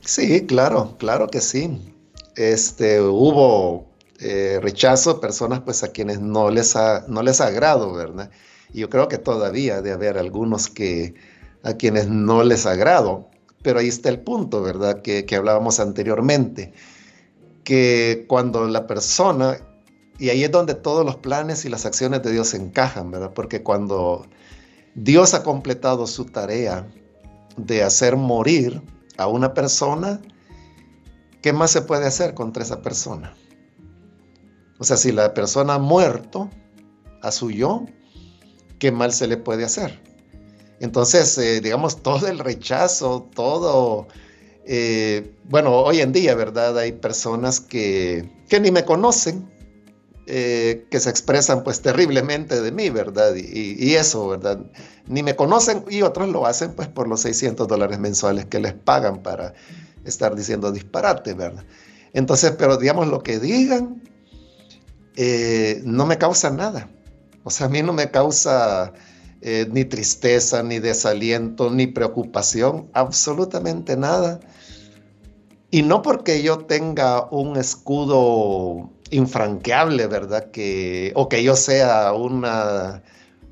Sí, 0.00 0.46
claro, 0.46 0.96
claro 0.96 1.28
que 1.28 1.42
sí. 1.42 1.92
Este, 2.36 3.00
hubo 3.00 3.86
eh, 4.20 4.60
rechazo, 4.62 5.20
personas 5.20 5.60
pues 5.60 5.82
a 5.82 5.88
quienes 5.88 6.20
no 6.20 6.50
les, 6.50 6.76
ha, 6.76 7.04
no 7.08 7.22
les 7.22 7.40
agrado, 7.40 7.92
¿verdad? 7.92 8.30
Y 8.72 8.80
yo 8.80 8.90
creo 8.90 9.08
que 9.08 9.18
todavía 9.18 9.82
de 9.82 9.92
haber 9.92 10.18
algunos 10.18 10.68
que 10.68 11.14
a 11.62 11.74
quienes 11.74 12.08
no 12.08 12.44
les 12.44 12.66
agrado, 12.66 13.28
pero 13.62 13.80
ahí 13.80 13.88
está 13.88 14.08
el 14.08 14.20
punto, 14.20 14.62
¿verdad? 14.62 15.02
Que, 15.02 15.24
que 15.24 15.36
hablábamos 15.36 15.80
anteriormente, 15.80 16.72
que 17.64 18.24
cuando 18.28 18.66
la 18.68 18.86
persona, 18.86 19.58
y 20.18 20.28
ahí 20.28 20.44
es 20.44 20.50
donde 20.50 20.74
todos 20.74 21.04
los 21.04 21.16
planes 21.16 21.64
y 21.64 21.68
las 21.68 21.84
acciones 21.84 22.22
de 22.22 22.32
Dios 22.32 22.54
encajan, 22.54 23.10
¿verdad? 23.10 23.32
Porque 23.34 23.62
cuando 23.62 24.26
Dios 24.94 25.34
ha 25.34 25.42
completado 25.42 26.06
su 26.06 26.26
tarea 26.26 26.86
de 27.56 27.82
hacer 27.82 28.16
morir 28.16 28.82
a 29.18 29.26
una 29.26 29.52
persona, 29.52 30.20
¿qué 31.46 31.52
más 31.52 31.70
se 31.70 31.82
puede 31.82 32.06
hacer 32.06 32.34
contra 32.34 32.64
esa 32.64 32.82
persona? 32.82 33.32
O 34.80 34.84
sea, 34.84 34.96
si 34.96 35.12
la 35.12 35.32
persona 35.32 35.74
ha 35.74 35.78
muerto 35.78 36.50
a 37.22 37.30
su 37.30 37.52
yo, 37.52 37.86
¿qué 38.80 38.90
mal 38.90 39.12
se 39.12 39.28
le 39.28 39.36
puede 39.36 39.64
hacer? 39.64 40.02
Entonces, 40.80 41.38
eh, 41.38 41.60
digamos, 41.60 42.02
todo 42.02 42.26
el 42.26 42.40
rechazo, 42.40 43.30
todo, 43.32 44.08
eh, 44.64 45.36
bueno, 45.44 45.70
hoy 45.70 46.00
en 46.00 46.10
día, 46.10 46.34
¿verdad? 46.34 46.76
Hay 46.78 46.90
personas 46.90 47.60
que, 47.60 48.28
que 48.48 48.58
ni 48.58 48.72
me 48.72 48.84
conocen, 48.84 49.48
eh, 50.26 50.88
que 50.90 50.98
se 50.98 51.10
expresan 51.10 51.62
pues 51.62 51.80
terriblemente 51.80 52.60
de 52.60 52.72
mí, 52.72 52.90
¿verdad? 52.90 53.36
Y, 53.36 53.94
eso, 53.94 54.26
¿verdad? 54.26 54.58
Ni 55.06 55.22
me 55.22 55.36
conocen 55.36 55.84
y 55.88 56.02
otros 56.02 56.28
lo 56.28 56.44
hacen 56.44 56.72
pues 56.72 56.88
por 56.88 57.06
los 57.06 57.20
600 57.20 57.68
dólares 57.68 58.00
mensuales 58.00 58.46
que 58.46 58.58
les 58.58 58.74
pagan 58.74 59.22
para 59.22 59.54
estar 60.06 60.34
diciendo 60.34 60.72
disparate, 60.72 61.34
¿verdad? 61.34 61.64
Entonces, 62.12 62.52
pero 62.52 62.76
digamos 62.76 63.08
lo 63.08 63.22
que 63.22 63.38
digan, 63.38 64.02
eh, 65.16 65.82
no 65.84 66.06
me 66.06 66.18
causa 66.18 66.50
nada. 66.50 66.88
O 67.44 67.50
sea, 67.50 67.66
a 67.66 67.70
mí 67.70 67.82
no 67.82 67.92
me 67.92 68.10
causa 68.10 68.92
eh, 69.40 69.66
ni 69.70 69.84
tristeza, 69.84 70.62
ni 70.62 70.78
desaliento, 70.78 71.70
ni 71.70 71.86
preocupación, 71.86 72.88
absolutamente 72.92 73.96
nada. 73.96 74.40
Y 75.70 75.82
no 75.82 76.02
porque 76.02 76.42
yo 76.42 76.58
tenga 76.58 77.28
un 77.30 77.56
escudo 77.56 78.90
infranqueable, 79.10 80.06
¿verdad? 80.06 80.50
Que, 80.50 81.12
o 81.14 81.28
que 81.28 81.42
yo 81.42 81.54
sea 81.56 82.12
una 82.12 83.02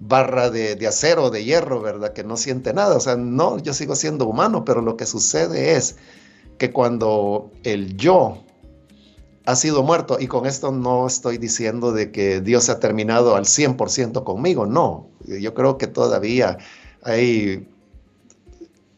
barra 0.01 0.51
de, 0.51 0.75
de 0.75 0.87
acero, 0.87 1.31
de 1.31 1.45
hierro, 1.45 1.81
¿verdad? 1.81 2.13
Que 2.13 2.25
no 2.25 2.37
siente 2.37 2.73
nada. 2.73 2.97
O 2.97 3.01
sea, 3.01 3.17
no, 3.17 3.59
yo 3.59 3.75
sigo 3.75 3.95
siendo 3.95 4.27
humano, 4.27 4.65
pero 4.65 4.81
lo 4.81 4.97
que 4.97 5.07
sucede 5.07 5.77
es 5.77 5.97
que 6.59 6.71
cuando 6.71 7.51
el 7.63 7.97
yo 7.97 8.39
ha 9.47 9.57
sido 9.57 9.83
muerto, 9.83 10.17
y 10.19 10.27
con 10.27 10.47
esto 10.47 10.73
no 10.73 11.07
estoy 11.07 11.39
diciendo 11.39 11.93
de 11.93 12.11
que 12.11 12.41
Dios 12.41 12.71
ha 12.71 12.81
terminado 12.81 13.37
al 13.37 13.45
100% 13.45 14.25
conmigo, 14.25 14.65
no, 14.65 15.09
yo 15.27 15.53
creo 15.53 15.77
que 15.77 15.87
todavía 15.87 16.57
hay 17.03 17.69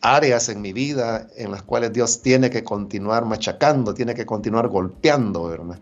áreas 0.01 0.49
en 0.49 0.61
mi 0.61 0.73
vida 0.73 1.29
en 1.37 1.51
las 1.51 1.63
cuales 1.63 1.93
Dios 1.93 2.23
tiene 2.23 2.49
que 2.51 2.63
continuar 2.63 3.25
machacando, 3.25 3.93
tiene 3.93 4.15
que 4.15 4.25
continuar 4.25 4.69
golpeando, 4.69 5.49
¿verdad? 5.49 5.81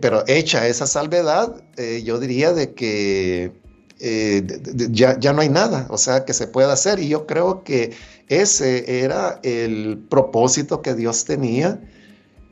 Pero 0.00 0.24
hecha 0.26 0.66
esa 0.66 0.86
salvedad, 0.86 1.62
eh, 1.76 2.02
yo 2.04 2.18
diría 2.18 2.52
de 2.52 2.74
que 2.74 3.52
eh, 4.00 4.46
ya, 4.90 5.18
ya, 5.18 5.32
no 5.32 5.42
hay 5.42 5.48
nada, 5.48 5.86
o 5.90 5.98
sea, 5.98 6.24
que 6.24 6.32
se 6.32 6.46
pueda 6.46 6.72
hacer. 6.72 6.98
Y 6.98 7.08
yo 7.08 7.26
creo 7.26 7.62
que 7.64 7.92
ese 8.30 9.02
era 9.04 9.40
el 9.42 9.98
propósito 10.08 10.80
que 10.80 10.94
Dios 10.94 11.26
tenía, 11.26 11.80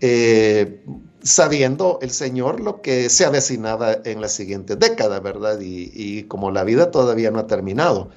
eh, 0.00 0.80
sabiendo 1.22 1.98
el 2.02 2.10
Señor 2.10 2.60
lo 2.60 2.82
que 2.82 3.08
se 3.08 3.24
avecinaba 3.24 3.96
en 4.04 4.20
la 4.20 4.28
siguiente 4.28 4.76
década, 4.76 5.20
¿verdad? 5.20 5.58
Y, 5.60 6.24
como 6.24 6.50
la 6.50 6.64
vida 6.64 6.90
todavía 6.90 7.30
no 7.30 7.38
ha 7.38 7.46
terminado, 7.46 8.10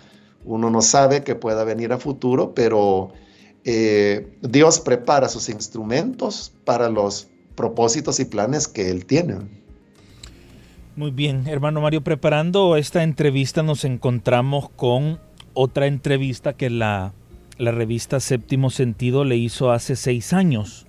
uno 0.44 0.70
no 0.70 0.82
sabe 0.82 1.24
qué 1.24 1.36
pueda 1.36 1.64
venir 1.64 1.94
a 1.94 1.98
futuro, 1.98 2.54
pero 2.54 3.14
Dios 3.64 4.80
prepara 4.80 5.30
sus 5.30 5.50
instrumentos 5.50 6.52
para 6.66 6.90
los 6.90 7.28
propósitos 7.56 8.20
y 8.20 8.26
planes 8.26 8.68
que 8.68 8.90
él 8.90 9.06
tiene. 9.06 9.38
Muy 10.96 11.12
bien, 11.12 11.48
hermano 11.48 11.80
Mario, 11.82 12.02
preparando 12.02 12.76
esta 12.76 13.02
entrevista 13.04 13.64
nos 13.64 13.86
encontramos 13.86 14.70
con 14.76 15.20
otra 15.54 15.88
entrevista 15.88 16.54
que 16.54 16.70
la, 16.70 17.14
revista 17.60 18.20
Séptimo 18.20 18.70
Sentido 18.70 19.26
le 19.26 19.38
hizo 19.38 19.72
hace 19.72 19.96
seis 19.96 20.34
años, 20.34 20.86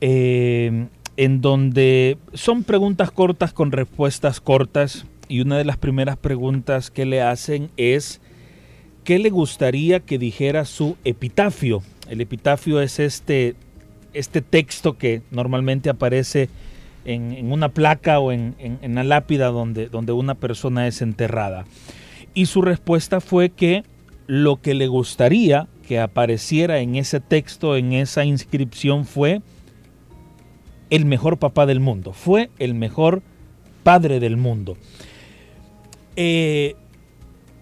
eh, 0.00 0.86
en 1.16 1.40
donde 1.40 2.18
son 2.34 2.64
preguntas 2.64 3.10
cortas 3.10 3.52
con 3.52 3.72
respuestas 3.72 4.40
cortas 4.40 5.06
y 5.28 5.40
una 5.40 5.58
de 5.58 5.64
las 5.64 5.76
primeras 5.76 6.16
preguntas 6.16 6.90
que 6.90 7.06
le 7.06 7.22
hacen 7.22 7.70
es, 7.76 8.20
¿qué 9.04 9.18
le 9.18 9.30
gustaría 9.30 10.00
que 10.00 10.18
dijera 10.18 10.64
su 10.64 10.96
epitafio? 11.04 11.82
El 12.08 12.20
epitafio 12.20 12.80
es 12.80 12.98
este 12.98 13.54
este 14.12 14.42
texto 14.42 14.98
que 14.98 15.22
normalmente 15.30 15.90
aparece 15.90 16.48
en, 17.04 17.52
una 17.52 17.70
placa 17.70 18.18
o 18.18 18.32
en, 18.32 18.54
en, 18.58 18.94
la 18.94 19.04
lápida 19.04 19.48
donde, 19.48 19.88
donde 19.88 20.12
una 20.12 20.34
persona 20.34 20.86
es 20.86 21.02
enterrada. 21.02 21.64
Y 22.34 22.46
su 22.46 22.62
respuesta 22.62 23.20
fue 23.20 23.50
que 23.50 23.84
lo 24.30 24.62
que 24.62 24.74
le 24.74 24.86
gustaría 24.86 25.66
que 25.88 25.98
apareciera 25.98 26.78
en 26.78 26.94
ese 26.94 27.18
texto, 27.18 27.76
en 27.76 27.92
esa 27.92 28.24
inscripción, 28.24 29.04
fue 29.04 29.42
el 30.88 31.04
mejor 31.04 31.38
papá 31.38 31.66
del 31.66 31.80
mundo, 31.80 32.12
fue 32.12 32.48
el 32.60 32.74
mejor 32.74 33.24
padre 33.82 34.20
del 34.20 34.36
mundo. 34.36 34.76
Eh, 36.14 36.76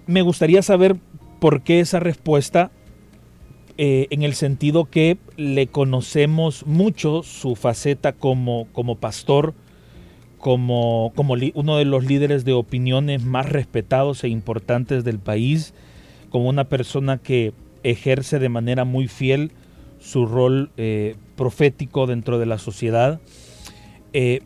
me 0.06 0.20
gustaría 0.20 0.60
saber 0.60 0.96
por 1.40 1.62
qué 1.62 1.80
esa 1.80 2.00
respuesta 2.00 2.70
eh, 3.78 4.06
en 4.10 4.22
el 4.22 4.34
sentido 4.34 4.84
que 4.84 5.16
le 5.38 5.68
conocemos 5.68 6.66
mucho 6.66 7.22
su 7.22 7.56
faceta 7.56 8.12
como, 8.12 8.68
como 8.72 8.96
pastor, 8.96 9.54
como, 10.36 11.14
como 11.16 11.34
uno 11.54 11.78
de 11.78 11.84
los 11.86 12.04
líderes 12.04 12.44
de 12.44 12.52
opiniones 12.52 13.24
más 13.24 13.48
respetados 13.48 14.22
e 14.22 14.28
importantes 14.28 15.02
del 15.02 15.18
país, 15.18 15.72
como 16.30 16.48
una 16.48 16.64
persona 16.64 17.18
que 17.18 17.52
ejerce 17.82 18.38
de 18.38 18.48
manera 18.48 18.84
muy 18.84 19.08
fiel 19.08 19.52
su 20.00 20.26
rol 20.26 20.70
eh, 20.76 21.16
profético 21.36 22.06
dentro 22.06 22.38
de 22.38 22.46
la 22.46 22.58
sociedad, 22.58 23.20
eh, 24.12 24.42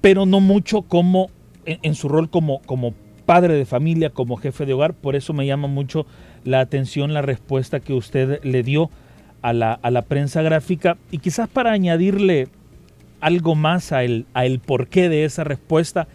pero 0.00 0.26
no 0.26 0.40
mucho 0.40 0.82
como 0.82 1.30
en, 1.66 1.94
su 1.94 2.08
rol 2.08 2.30
como, 2.30 2.60
como 2.62 2.94
padre 3.26 3.54
de 3.54 3.64
familia, 3.64 4.10
como 4.10 4.36
jefe 4.36 4.66
de 4.66 4.74
hogar. 4.74 4.94
Por 4.94 5.16
eso 5.16 5.32
me 5.32 5.46
llama 5.46 5.68
mucho 5.68 6.06
la 6.44 6.60
atención 6.60 7.14
la 7.14 7.22
respuesta 7.22 7.80
que 7.80 7.94
usted 7.94 8.42
le 8.44 8.62
dio 8.62 8.90
a 9.42 9.52
la, 9.52 9.72
a 9.72 9.90
la 9.90 10.02
prensa 10.02 10.42
gráfica 10.42 10.96
y 11.10 11.18
quizás 11.18 11.48
para 11.48 11.72
añadirle 11.72 12.48
algo 13.20 13.54
más 13.54 13.92
a 13.92 14.04
el, 14.04 14.26
a 14.34 14.44
el 14.44 14.58
porqué 14.58 15.08
de 15.08 15.24
esa 15.24 15.44
respuesta, 15.44 16.08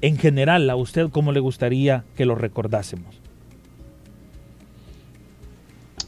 en 0.00 0.18
general, 0.18 0.68
a 0.68 0.76
usted 0.76 1.08
cómo 1.10 1.30
le 1.30 1.40
gustaría 1.40 2.04
que 2.16 2.26
lo 2.26 2.34
recordásemos. 2.34 3.25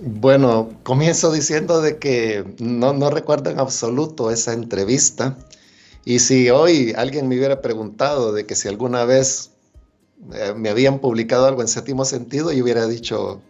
Bueno, 0.01 0.71
comienzo 0.85 1.33
diciendo 1.33 1.81
de 1.81 1.99
que 1.99 2.45
no, 2.61 3.11
recuerdo 3.11 3.51
en 3.51 3.59
absoluto 3.59 4.31
esa 4.31 4.53
entrevista. 4.53 5.37
Y 6.05 6.21
si 6.21 6.51
hoy 6.51 6.93
alguien 6.97 7.29
me 7.29 7.37
hubiera 7.37 7.61
preguntado 7.61 8.33
de 8.33 8.47
que 8.47 8.55
si 8.55 8.69
alguna 8.69 9.05
vez 9.05 9.51
eh, 10.33 10.55
me 10.57 10.69
habían 10.69 11.01
publicado 11.01 11.47
algo 11.47 11.63
en 11.63 11.69
séptimo 11.69 12.05
sentido, 12.05 12.53
yo 12.53 12.63
hubiera 12.63 12.87
dicho 12.87 13.43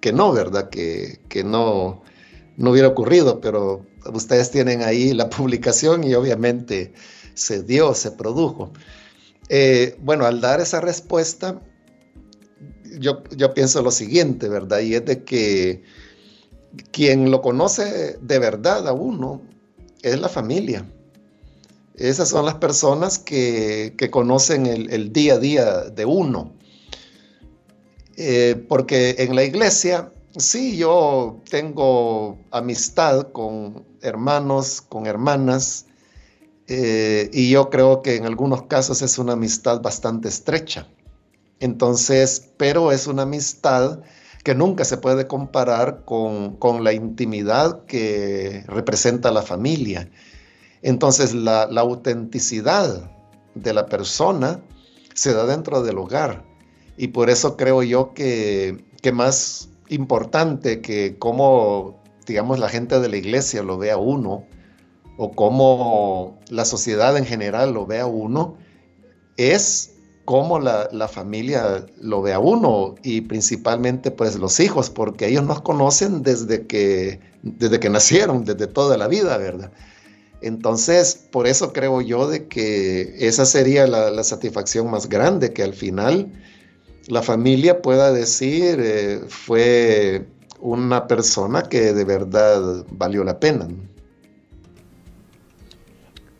que 0.00 0.12
no, 0.12 0.32
¿verdad? 0.32 0.70
Que, 0.70 1.20
que 1.28 1.44
no, 1.44 2.02
no 2.56 2.70
hubiera 2.72 2.88
ocurrido, 2.88 3.40
pero 3.40 3.86
ustedes 4.12 4.50
tienen 4.50 4.82
ahí 4.82 5.12
la 5.12 5.30
publicación 5.30 6.02
y 6.02 6.14
obviamente 6.14 6.94
se 7.34 7.62
dio, 7.62 7.94
se 7.94 8.10
produjo. 8.10 8.72
Eh, 9.48 9.96
bueno, 10.00 10.26
al 10.26 10.40
dar 10.40 10.60
esa 10.60 10.80
respuesta, 10.80 11.60
yo, 12.98 13.22
yo 13.36 13.54
pienso 13.54 13.82
lo 13.82 13.90
siguiente, 13.90 14.48
¿verdad? 14.48 14.80
Y 14.80 14.94
es 14.94 15.04
de 15.04 15.24
que 15.24 15.82
quien 16.90 17.30
lo 17.30 17.42
conoce 17.42 18.18
de 18.20 18.38
verdad 18.38 18.88
a 18.88 18.92
uno 18.92 19.42
es 20.02 20.20
la 20.20 20.28
familia. 20.28 20.86
Esas 21.94 22.30
son 22.30 22.46
las 22.46 22.54
personas 22.54 23.18
que, 23.18 23.94
conocen 24.10 24.66
el, 24.66 25.12
día 25.12 25.34
a 25.34 25.38
día 25.38 25.74
de 25.82 26.04
uno. 26.04 26.52
Eh, 28.16 28.64
porque 28.68 29.16
en 29.18 29.36
la 29.36 29.44
iglesia, 29.44 30.12
sí, 30.36 30.76
yo 30.76 31.40
tengo 31.50 32.38
amistad 32.50 33.30
con 33.32 33.84
hermanos, 34.00 34.80
con 34.80 35.06
hermanas, 35.06 35.86
eh, 36.66 37.30
y 37.32 37.50
yo 37.50 37.68
creo 37.70 38.02
que 38.02 38.16
en 38.16 38.24
algunos 38.24 38.62
casos 38.62 39.02
es 39.02 39.18
una 39.18 39.34
amistad 39.34 39.80
bastante 39.82 40.28
estrecha. 40.28 40.88
Entonces, 41.62 42.50
pero 42.56 42.90
es 42.90 43.06
una 43.06 43.22
amistad 43.22 44.00
que 44.42 44.52
nunca 44.52 44.84
se 44.84 44.96
puede 44.96 45.28
comparar 45.28 46.04
con, 46.04 46.58
la 46.82 46.92
intimidad 46.92 47.84
que 47.84 48.64
representa 48.66 49.30
la 49.30 49.42
familia. 49.42 50.10
Entonces, 50.82 51.34
la, 51.34 51.62
autenticidad 51.62 53.12
de 53.54 53.72
la 53.72 53.86
persona 53.86 54.60
se 55.14 55.32
da 55.34 55.46
dentro 55.46 55.84
del 55.84 55.98
hogar. 55.98 56.44
Y 56.96 57.08
por 57.08 57.30
eso 57.30 57.56
creo 57.56 57.84
yo 57.84 58.12
que, 58.12 58.84
que 59.00 59.12
más 59.12 59.68
importante 59.88 60.80
que 60.80 61.16
cómo, 61.16 62.02
digamos, 62.26 62.58
la 62.58 62.68
gente 62.68 62.98
de 62.98 63.08
la 63.08 63.18
iglesia 63.18 63.62
lo 63.62 63.78
vea 63.78 63.98
uno, 63.98 64.48
o 65.16 65.30
cómo 65.30 66.40
la 66.48 66.64
sociedad 66.64 67.16
en 67.16 67.24
general 67.24 67.72
lo 67.72 67.86
ve 67.86 68.00
a 68.00 68.06
uno, 68.06 68.56
es 69.36 69.91
cómo 70.24 70.60
la, 70.60 71.08
familia 71.08 71.86
lo 72.00 72.22
ve 72.22 72.32
a 72.32 72.38
uno 72.38 72.94
y 73.02 73.22
principalmente 73.22 74.10
pues 74.10 74.36
los 74.36 74.60
hijos, 74.60 74.90
porque 74.90 75.28
ellos 75.28 75.44
nos 75.44 75.60
conocen 75.60 76.22
desde 76.22 76.66
que, 76.66 77.20
desde 77.42 77.80
que 77.80 77.90
nacieron, 77.90 78.44
desde 78.44 78.66
toda 78.66 78.96
la 78.96 79.08
vida, 79.08 79.36
¿verdad? 79.36 79.72
Entonces, 80.40 81.14
por 81.30 81.46
eso 81.46 81.72
creo 81.72 82.00
yo 82.00 82.28
de 82.28 82.48
que 82.48 83.14
esa 83.18 83.46
sería 83.46 83.86
la, 83.86 84.24
satisfacción 84.24 84.90
más 84.90 85.08
grande, 85.08 85.52
que 85.52 85.62
al 85.62 85.74
final 85.74 86.32
la 87.08 87.22
familia 87.22 87.82
pueda 87.82 88.12
decir 88.12 88.78
eh, 88.80 89.20
fue 89.28 90.26
una 90.60 91.06
persona 91.08 91.62
que 91.62 91.92
de 91.92 92.04
verdad 92.04 92.84
valió 92.90 93.24
la 93.24 93.38
pena. 93.38 93.68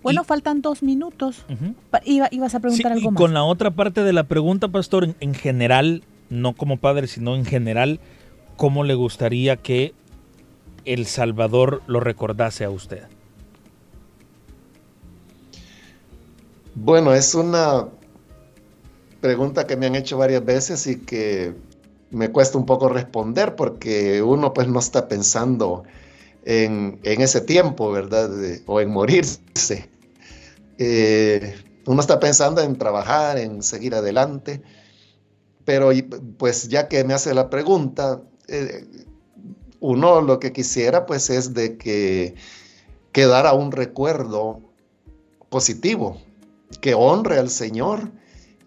Bueno, 0.03 0.25
faltan 0.25 0.63
dos 0.63 0.83
minutos. 0.83 1.45
ibas 2.05 2.55
a 2.55 2.61
preguntar 2.61 2.93
algo 2.93 3.09
y 3.09 3.13
más. 3.13 3.21
Con 3.21 3.35
la 3.35 3.45
otra 3.45 3.71
parte 3.71 4.03
de 4.03 4.13
la 4.13 4.25
pregunta, 4.25 4.69
pastor, 4.69 5.15
en, 5.21 5.35
general, 5.35 6.03
no 6.29 6.55
como 6.55 6.77
padre, 6.79 7.07
sino 7.07 7.37
en 7.37 7.45
general, 7.45 8.01
¿cómo 8.57 8.85
le 8.85 8.95
gustaría 8.95 9.57
que 9.57 9.95
El 10.85 11.07
Salvador 11.07 11.83
lo 11.87 12.01
recordase 12.01 12.65
a 12.65 12.71
usted? 12.71 13.05
Bueno, 16.75 17.15
es 17.15 17.35
una 17.35 17.87
pregunta 19.21 19.67
que 19.67 19.77
me 19.77 19.87
han 19.87 19.95
hecho 19.95 20.19
varias 20.19 20.45
veces 20.45 20.87
y 20.87 20.99
que 20.99 21.55
me 22.11 22.31
cuesta 22.31 22.59
un 22.59 22.67
poco 22.67 22.89
responder 22.89 23.55
porque 23.55 24.21
uno 24.21 24.53
pues 24.53 24.69
no 24.69 24.81
está 24.81 25.07
pensando 25.07 25.85
en, 26.45 26.99
ese 27.05 27.41
tiempo, 27.41 27.93
¿verdad? 27.93 28.31
o 28.67 28.81
en 28.81 28.91
morirse. 28.91 29.92
Eh, 30.85 31.55
uno 31.87 32.01
está 32.01 32.19
pensando 32.19 32.61
en 32.61 32.77
trabajar, 32.77 33.39
en 33.39 33.63
seguir 33.63 33.95
adelante, 33.95 34.63
pero 35.65 35.91
pues 36.39 36.69
ya 36.69 36.89
que 36.89 37.05
me 37.05 37.15
hace 37.15 37.33
la 37.35 37.51
pregunta, 37.51 38.21
eh, 38.49 38.85
uno 39.79 40.21
lo 40.23 40.41
que 40.41 40.53
quisiera 40.53 41.07
pues 41.07 41.31
es 41.31 41.55
de 41.55 41.79
que 41.79 42.35
quedara 43.13 43.53
un 43.53 43.71
recuerdo 43.71 44.61
positivo, 45.51 46.21
que 46.81 46.95
honre 46.95 47.39
al 47.39 47.51
Señor 47.51 48.11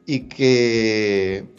y 0.06 0.30
que 0.30 1.50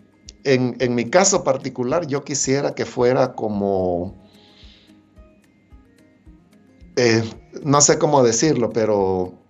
en, 0.45 0.95
mi 0.95 1.11
caso 1.11 1.45
particular 1.45 2.07
yo 2.07 2.25
quisiera 2.25 2.75
que 2.75 2.87
fuera 2.87 3.35
como 3.35 4.15
eh, 6.97 7.23
no 7.63 7.83
sé 7.83 7.99
cómo 7.99 8.23
decirlo, 8.23 8.71
pero 8.71 9.46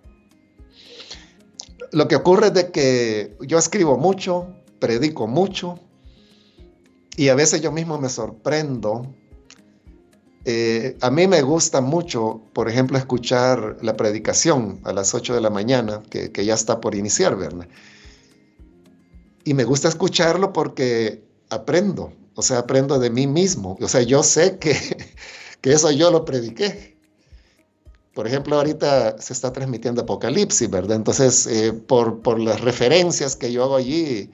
lo 1.91 2.07
que 2.07 2.15
ocurre 2.15 2.47
es 2.47 2.53
de 2.53 2.71
que 2.71 3.37
yo 3.41 3.57
escribo 3.57 3.97
mucho, 3.97 4.47
predico 4.79 5.27
mucho, 5.27 5.79
y 7.15 7.29
a 7.29 7.35
veces 7.35 7.61
yo 7.61 7.71
mismo 7.71 7.97
me 7.97 8.09
sorprendo. 8.09 9.13
Eh, 10.45 10.95
a 11.01 11.09
mí 11.09 11.27
me 11.27 11.41
gusta 11.41 11.81
mucho, 11.81 12.41
por 12.53 12.69
ejemplo, 12.69 12.97
escuchar 12.97 13.77
la 13.81 13.97
predicación 13.97 14.79
a 14.83 14.93
las 14.93 15.13
8 15.13 15.33
de 15.33 15.41
la 15.41 15.49
mañana, 15.49 16.03
que, 16.09 16.31
ya 16.45 16.53
está 16.53 16.79
por 16.79 16.95
iniciar, 16.95 17.35
¿verdad? 17.35 17.67
Y 19.43 19.53
me 19.53 19.63
gusta 19.63 19.87
escucharlo 19.87 20.53
porque 20.53 21.23
aprendo, 21.49 22.13
o 22.35 22.41
sea, 22.41 22.59
aprendo 22.59 22.99
de 22.99 23.09
mí 23.09 23.27
mismo. 23.27 23.77
O 23.81 23.87
sea, 23.87 24.03
yo 24.03 24.23
sé 24.23 24.57
que, 24.59 24.75
que 25.61 25.73
eso 25.73 25.91
yo 25.91 26.11
lo 26.11 26.23
prediqué. 26.23 26.96
Por 28.17 28.25
ejemplo, 28.25 28.55
ahorita 28.55 29.21
se 29.21 29.31
está 29.31 29.53
transmitiendo 29.53 30.01
Apocalipsis, 30.01 30.67
¿verdad? 30.71 30.95
Entonces, 30.95 31.45
eh, 31.45 31.71
por, 31.71 32.39
las 32.39 32.61
referencias 32.61 33.35
que 33.35 33.51
yo 33.51 33.63
hago 33.63 33.75
allí, 33.75 34.31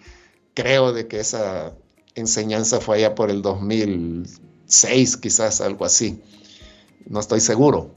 creo 0.54 0.94
de 0.94 1.10
que 1.10 1.20
esa 1.20 1.74
enseñanza 2.16 2.80
fue 2.80 3.00
allá 3.00 3.14
por 3.14 3.30
el 3.30 3.42
2006, 3.42 5.18
quizás 5.18 5.60
algo 5.60 5.84
así. 5.84 6.22
No 7.10 7.20
estoy 7.20 7.42
seguro. 7.42 7.94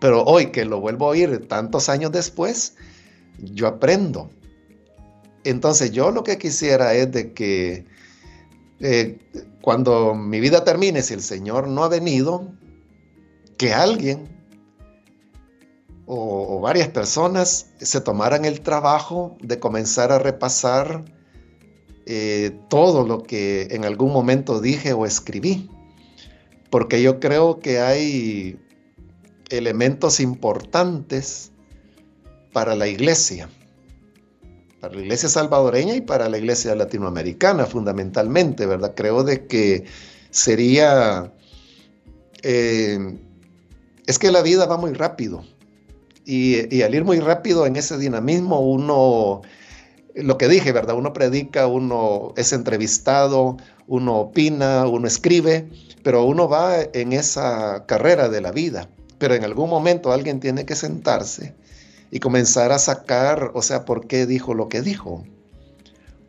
Pero 0.00 0.24
hoy 0.24 0.46
que 0.46 0.64
lo 0.64 0.80
vuelvo 0.80 1.04
a 1.04 1.10
oír 1.10 1.46
tantos 1.48 1.90
años 1.90 2.10
después, 2.10 2.76
yo 3.38 3.66
aprendo. 3.66 4.30
Entonces 5.44 5.90
yo 5.92 6.10
lo 6.12 6.24
que 6.24 6.38
quisiera 6.38 6.94
es 6.94 7.12
de 7.12 7.34
que 7.34 7.84
eh, 8.80 9.18
cuando 9.60 10.14
mi 10.14 10.40
vida 10.40 10.64
termine, 10.64 11.02
si 11.02 11.12
el 11.12 11.22
Señor 11.22 11.68
no 11.68 11.84
ha 11.84 11.90
venido, 11.90 12.50
que 13.58 13.74
alguien 13.74 14.34
o, 16.06 16.60
varias 16.60 16.88
personas 16.88 17.70
se 17.78 18.00
tomaran 18.00 18.44
el 18.44 18.60
trabajo 18.60 19.36
de 19.40 19.58
comenzar 19.58 20.12
a 20.12 20.18
repasar 20.18 21.04
eh, 22.06 22.56
todo 22.70 23.04
lo 23.04 23.24
que 23.24 23.68
en 23.72 23.84
algún 23.84 24.12
momento 24.12 24.60
dije 24.60 24.92
o 24.92 25.04
escribí. 25.04 25.68
Porque 26.70 27.02
yo 27.02 27.18
creo 27.20 27.58
que 27.58 27.80
hay 27.80 28.60
elementos 29.50 30.20
importantes 30.20 31.52
para 32.52 32.74
la 32.76 32.86
iglesia, 32.86 33.48
para 34.80 34.94
la 34.94 35.00
iglesia 35.00 35.28
salvadoreña 35.28 35.94
y 35.94 36.00
para 36.00 36.28
la 36.28 36.38
iglesia 36.38 36.74
latinoamericana 36.74 37.66
fundamentalmente, 37.66 38.66
¿verdad? 38.66 38.94
Creo 38.94 39.24
de 39.24 39.46
que 39.46 39.84
sería... 40.30 41.32
Eh, 42.42 43.18
es 44.06 44.20
que 44.20 44.30
la 44.30 44.42
vida 44.42 44.66
va 44.66 44.76
muy 44.76 44.92
rápido 44.92 45.42
y, 46.26 46.82
al 46.82 46.92
ir 46.92 47.04
muy 47.04 47.20
rápido 47.20 47.66
en 47.66 47.76
ese 47.76 47.96
dinamismo, 47.98 48.60
uno, 48.60 49.42
lo 50.16 50.38
que 50.38 50.48
dije, 50.48 50.72
¿verdad? 50.72 50.96
Uno 50.96 51.12
predica, 51.12 51.68
uno 51.68 52.34
es 52.36 52.52
entrevistado, 52.52 53.58
uno 53.86 54.16
opina, 54.16 54.88
uno 54.88 55.06
escribe, 55.06 55.68
pero 56.02 56.24
uno 56.24 56.48
va 56.48 56.78
en 56.80 57.12
esa 57.12 57.86
carrera 57.86 58.28
de 58.28 58.40
la 58.40 58.50
vida. 58.50 58.88
Pero 59.18 59.34
en 59.34 59.44
algún 59.44 59.70
momento 59.70 60.12
alguien 60.12 60.40
tiene 60.40 60.66
que 60.66 60.74
sentarse 60.74 61.54
y 62.10 62.18
comenzar 62.18 62.72
a 62.72 62.80
sacar, 62.80 63.52
o 63.54 63.62
sea, 63.62 63.84
por 63.84 64.08
qué 64.08 64.26
dijo 64.26 64.52
lo 64.52 64.68
que 64.68 64.82
dijo. 64.82 65.24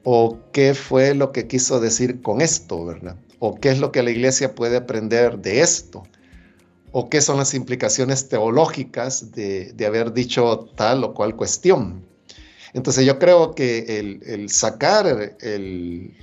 O 0.04 0.38
qué 0.54 0.76
fue 0.76 1.16
lo 1.16 1.32
que 1.32 1.48
quiso 1.48 1.80
decir 1.80 2.22
con 2.22 2.42
esto, 2.42 2.86
¿verdad? 2.86 3.16
O 3.40 3.56
qué 3.56 3.72
es 3.72 3.80
lo 3.80 3.92
que 3.92 4.04
la 4.04 4.12
iglesia 4.12 4.54
puede 4.54 4.78
aprender 4.78 5.40
de 5.40 5.62
esto 5.62 6.04
o 7.00 7.12
qué 7.12 7.22
son 7.22 7.38
las 7.38 7.54
implicaciones 7.54 8.28
teológicas 8.28 9.32
de, 9.32 9.72
haber 9.86 10.14
dicho 10.14 10.68
tal 10.76 11.04
o 11.04 11.14
cual 11.14 11.36
cuestión. 11.36 12.04
Entonces 12.74 13.06
yo 13.06 13.20
creo 13.20 13.54
que 13.54 14.00
el, 14.00 14.50
sacar 14.50 15.38
el, 15.40 16.16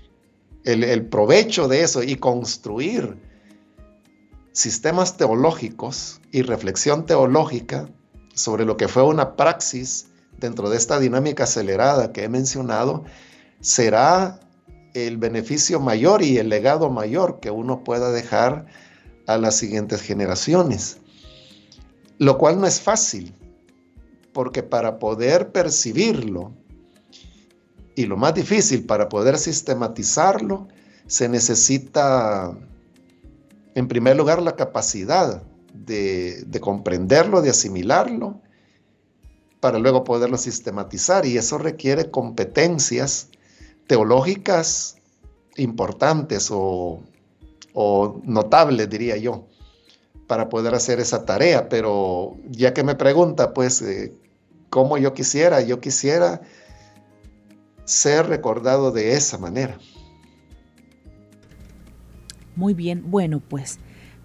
provecho 1.13 1.69
de 1.69 1.83
eso 1.83 2.03
y 2.03 2.17
construir 2.17 3.17
sistemas 4.51 5.17
teológicos 5.17 6.21
y 6.33 6.43
reflexión 6.43 7.07
teológica 7.07 7.89
sobre 8.35 8.65
lo 8.65 8.77
que 8.77 8.89
fue 8.89 9.05
una 9.05 9.37
praxis 9.37 10.09
dentro 10.39 10.71
de 10.71 10.77
esta 10.77 10.99
dinámica 10.99 11.45
acelerada 11.45 12.13
que 12.13 12.25
he 12.25 12.29
mencionado, 12.29 13.05
será 13.61 14.41
el 14.93 15.19
beneficio 15.19 15.79
mayor 15.79 16.23
y 16.23 16.39
el 16.39 16.49
legado 16.49 16.91
mayor 16.91 17.39
que 17.39 17.53
uno 17.53 17.85
pueda 17.85 18.11
dejar 18.11 18.67
a 19.27 19.39
las 19.39 19.57
siguientes 19.57 20.03
generaciones. 20.03 20.99
Lo 22.19 22.39
cual 22.39 22.61
no 22.61 22.67
es 22.67 22.81
fácil, 22.81 23.35
porque 24.33 24.63
para 24.63 24.99
poder 24.99 25.53
percibirlo, 25.53 26.53
y 27.97 28.07
lo 28.07 28.17
más 28.17 28.35
difícil, 28.35 28.85
para 28.87 29.09
poder 29.09 29.39
sistematizarlo, 29.39 30.69
se 31.07 31.29
necesita, 31.29 32.57
en 33.75 33.89
primer 33.89 34.17
lugar, 34.17 34.43
la 34.43 34.57
capacidad 34.57 35.43
de, 35.73 36.47
comprenderlo, 36.61 37.43
de 37.43 37.51
asimilarlo, 37.51 38.41
para 39.61 39.79
luego 39.79 40.05
poderlo 40.05 40.37
sistematizar. 40.39 41.25
Y 41.27 41.37
eso 41.37 41.59
requiere 41.59 42.11
competencias 42.11 43.29
teológicas 43.87 44.97
importantes 45.57 46.49
o, 46.51 47.03
notables, 48.25 48.89
diría 48.89 49.17
yo, 49.17 49.47
para 50.27 50.49
poder 50.49 50.75
hacer 50.75 51.01
esa 51.01 51.25
tarea. 51.25 51.69
Pero 51.69 52.37
ya 52.51 52.73
que 52.73 52.85
me 52.85 52.95
pregunta, 52.95 53.53
pues, 53.53 53.83
eh, 53.83 54.13
¿cómo 54.71 54.99
yo 54.99 55.15
quisiera? 55.15 55.61
Yo 55.61 55.81
quisiera 55.81 56.41
ser 57.85 58.27
recordado 58.27 58.93
de 58.93 59.15
esa 59.15 59.39
manera. 59.39 59.79
Muy 62.57 62.73
bien, 62.73 63.11
bueno, 63.11 63.41
pues 63.41 63.79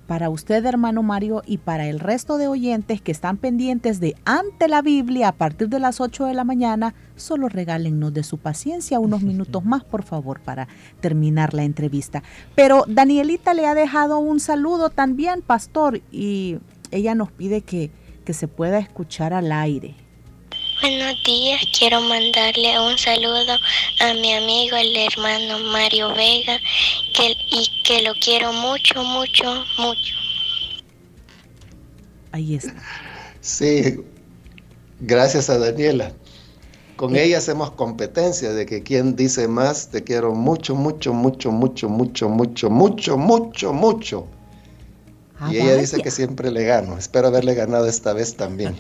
para 0.10 0.32
usted, 0.32 0.66
hermano 0.66 1.04
Mario, 1.04 1.44
y 1.46 1.60
para 1.60 1.86
el 1.86 2.00
resto 2.00 2.40
de 2.40 2.48
oyentes 2.48 3.00
que 3.00 3.12
están 3.12 3.38
pendientes 3.38 4.00
de 4.00 4.16
Ante 4.26 4.68
la 4.68 4.82
Biblia 4.82 5.28
a 5.28 5.32
partir 5.34 5.70
de 5.70 5.80
las 5.80 6.02
8 6.02 6.26
de 6.26 6.34
la 6.34 6.44
mañana, 6.44 6.96
solo 7.16 7.48
regálennos 7.48 8.12
de 8.12 8.24
su 8.24 8.40
paciencia 8.40 9.00
unos 9.00 9.22
minutos 9.32 9.64
más, 9.64 9.84
por 9.84 10.02
favor, 10.02 10.40
para 10.40 10.68
terminar 11.00 11.54
la 11.54 11.62
entrevista. 11.62 12.24
Pero 12.56 12.86
Danielita 12.88 13.54
le 13.54 13.68
ha 13.68 13.76
dejado 13.76 14.18
un 14.18 14.40
saludo 14.40 14.90
también, 14.90 15.44
pastor, 15.44 16.02
y 16.12 16.58
ella 16.90 17.14
nos 17.14 17.32
pide 17.32 17.62
que, 17.62 17.92
que 18.26 18.34
se 18.34 18.48
pueda 18.48 18.80
escuchar 18.80 19.32
al 19.32 19.52
aire. 19.52 19.94
Buenos 20.90 21.24
días, 21.24 21.62
quiero 21.78 22.02
mandarle 22.02 22.80
un 22.80 22.98
saludo 22.98 23.60
a 24.00 24.14
mi 24.16 24.34
amigo 24.34 24.76
el 24.76 24.98
hermano 24.98 25.60
Mario 25.72 26.10
Vega 26.16 26.60
que, 27.14 27.38
y 27.52 27.84
que 27.84 28.02
lo 28.02 28.16
quiero 28.16 28.52
mucho, 28.54 29.04
mucho, 29.04 29.66
mucho. 29.78 30.16
Ahí 32.32 32.56
está. 32.56 32.74
Sí, 33.40 34.00
gracias 35.00 35.52
a 35.52 35.60
Daniela. 35.60 36.12
Con 36.96 37.16
ella 37.16 37.38
hacemos 37.38 37.70
competencia 37.70 38.52
de 38.52 38.66
que 38.66 38.82
quien 38.82 39.16
dice 39.16 39.48
más, 39.48 39.92
te 39.92 40.04
quiero 40.04 40.34
mucho, 40.34 40.74
mucho, 40.74 41.14
mucho, 41.14 41.52
mucho, 41.52 41.88
mucho, 41.88 42.30
mucho, 42.30 42.70
mucho, 42.72 43.16
mucho, 43.16 43.74
mucho. 43.74 44.28
Ah, 45.40 45.54
y 45.54 45.58
ella 45.58 45.76
dice 45.78 46.02
que 46.02 46.12
siempre 46.12 46.52
le 46.52 46.66
gano. 46.66 46.98
Espero 46.98 47.28
haberle 47.28 47.54
ganado 47.54 47.88
esta 47.88 48.12
vez 48.14 48.36
también. 48.36 48.76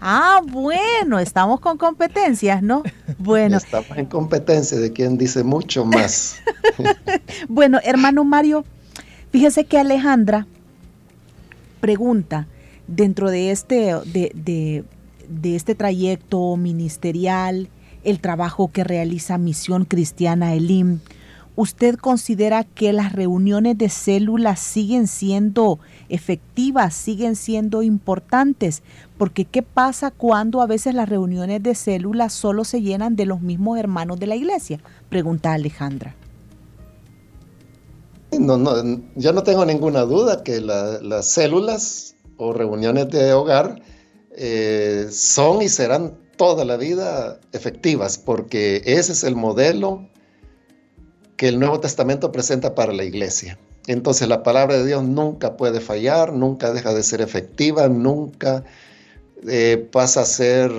Ah, 0.00 0.40
bueno, 0.46 1.18
estamos 1.18 1.60
con 1.60 1.76
competencias, 1.76 2.62
¿no? 2.62 2.82
Bueno. 3.18 3.56
Estamos 3.56 3.96
en 3.96 4.06
competencia 4.06 4.78
de 4.78 4.92
quien 4.92 5.18
dice 5.18 5.42
mucho 5.42 5.84
más. 5.84 6.36
bueno, 7.48 7.80
hermano 7.82 8.24
Mario, 8.24 8.64
fíjese 9.32 9.64
que 9.64 9.78
Alejandra 9.78 10.46
pregunta 11.80 12.46
dentro 12.86 13.30
de 13.30 13.50
este, 13.50 13.94
de, 14.04 14.84
de 15.28 15.56
este 15.56 15.74
trayecto 15.74 16.56
ministerial, 16.56 17.68
el 18.04 18.20
trabajo 18.20 18.70
que 18.70 18.84
realiza 18.84 19.38
Misión 19.38 19.84
Cristiana 19.84 20.54
Elim, 20.54 21.00
¿usted 21.56 21.96
considera 21.96 22.64
que 22.64 22.92
las 22.92 23.12
reuniones 23.12 23.78
de 23.78 23.88
células 23.88 24.60
siguen 24.60 25.06
siendo 25.06 25.78
efectivas, 26.08 26.94
siguen 26.94 27.36
siendo 27.36 27.82
importantes? 27.82 28.82
Porque 29.18 29.44
¿qué 29.44 29.62
pasa 29.62 30.10
cuando 30.10 30.60
a 30.62 30.66
veces 30.66 30.94
las 30.94 31.08
reuniones 31.08 31.62
de 31.62 31.74
células 31.74 32.32
solo 32.32 32.64
se 32.64 32.82
llenan 32.82 33.16
de 33.16 33.26
los 33.26 33.40
mismos 33.40 33.78
hermanos 33.78 34.18
de 34.18 34.26
la 34.26 34.36
iglesia? 34.36 34.80
Pregunta 35.08 35.52
Alejandra. 35.52 36.14
No, 38.38 38.56
no, 38.56 38.72
yo 39.14 39.32
no 39.32 39.42
tengo 39.44 39.64
ninguna 39.64 40.00
duda 40.02 40.42
que 40.42 40.60
las 40.60 41.26
células 41.26 42.16
o 42.36 42.52
reuniones 42.52 43.08
de 43.10 43.32
hogar 43.32 43.80
eh, 44.36 45.06
son 45.10 45.62
y 45.62 45.68
serán 45.68 46.14
toda 46.36 46.64
la 46.64 46.76
vida 46.76 47.38
efectivas, 47.52 48.18
porque 48.18 48.82
ese 48.84 49.12
es 49.12 49.22
el 49.22 49.36
modelo 49.36 50.08
que 51.36 51.48
el 51.48 51.58
Nuevo 51.58 51.80
Testamento 51.80 52.32
presenta 52.32 52.74
para 52.74 52.92
la 52.92 53.04
iglesia. 53.04 53.58
Entonces 53.86 54.28
la 54.28 54.42
palabra 54.42 54.78
de 54.78 54.86
Dios 54.86 55.02
nunca 55.02 55.56
puede 55.56 55.80
fallar, 55.80 56.32
nunca 56.32 56.72
deja 56.72 56.94
de 56.94 57.02
ser 57.02 57.20
efectiva, 57.20 57.88
nunca 57.88 58.64
eh, 59.46 59.88
pasa 59.92 60.22
a 60.22 60.24
ser 60.24 60.70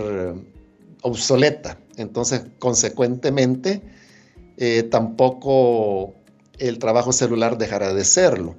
obsoleta. 1.02 1.78
Entonces, 1.98 2.42
consecuentemente, 2.60 3.82
eh, 4.58 4.84
tampoco 4.84 6.16
el 6.58 6.80
trabajo 6.80 7.12
celular 7.12 7.58
dejará 7.58 7.94
de 7.94 8.04
serlo. 8.04 8.56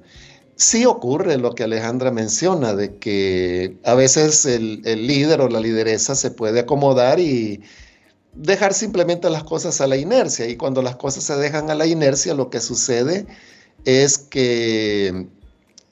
Sí 0.55 0.85
ocurre 0.85 1.37
lo 1.37 1.53
que 1.53 1.63
Alejandra 1.63 2.11
menciona, 2.11 2.73
de 2.73 2.97
que 2.97 3.77
a 3.83 3.93
veces 3.95 4.45
el 4.45 4.81
líder 4.83 5.41
o 5.41 5.49
la 5.49 5.59
lideresa 5.59 6.15
se 6.15 6.31
puede 6.31 6.61
acomodar 6.61 7.19
y 7.19 7.61
dejar 8.37 8.73
simplemente 8.73 9.29
las 9.29 9.43
cosas 9.43 9.81
a 9.81 9.87
la 9.87 9.97
inercia. 9.97 10.47
Y 10.47 10.55
cuando 10.55 10.81
las 10.81 10.95
cosas 10.95 11.23
se 11.23 11.35
dejan 11.35 11.69
a 11.69 11.75
la 11.75 11.85
inercia, 11.85 12.33
lo 12.33 12.49
que 12.49 12.61
sucede 12.61 13.25
es 13.85 14.17
que 14.17 15.27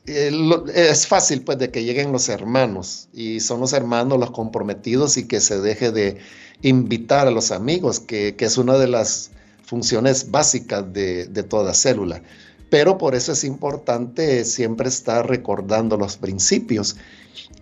eh, 0.06 0.32
es 0.74 1.08
fácil 1.08 1.42
pues 1.42 1.58
de 1.58 1.72
que 1.72 1.84
lleguen 1.84 2.12
los 2.12 2.30
hermanos 2.30 3.08
y 3.14 3.40
son 3.40 3.60
los 3.60 3.74
hermanos 3.74 4.20
los 4.20 4.32
comprometidos 4.32 5.18
y 5.18 5.28
que 5.28 5.42
se 5.42 5.60
deje 5.60 5.92
de 5.92 6.18
invitar 6.62 7.28
a 7.28 7.32
los 7.32 7.52
amigos, 7.52 8.00
que, 8.00 8.36
es 8.38 8.58
una 8.58 8.78
de 8.78 8.88
las 8.88 9.32
funciones 9.64 10.32
básicas 10.32 10.94
de, 10.94 11.26
de 11.26 11.44
toda 11.44 11.74
célula. 11.74 12.22
Pero 12.70 12.98
por 12.98 13.16
eso 13.16 13.32
es 13.32 13.44
importante 13.44 14.44
siempre 14.44 14.90
estar 14.90 15.28
recordando 15.28 15.98
los 15.98 16.18
principios 16.18 16.96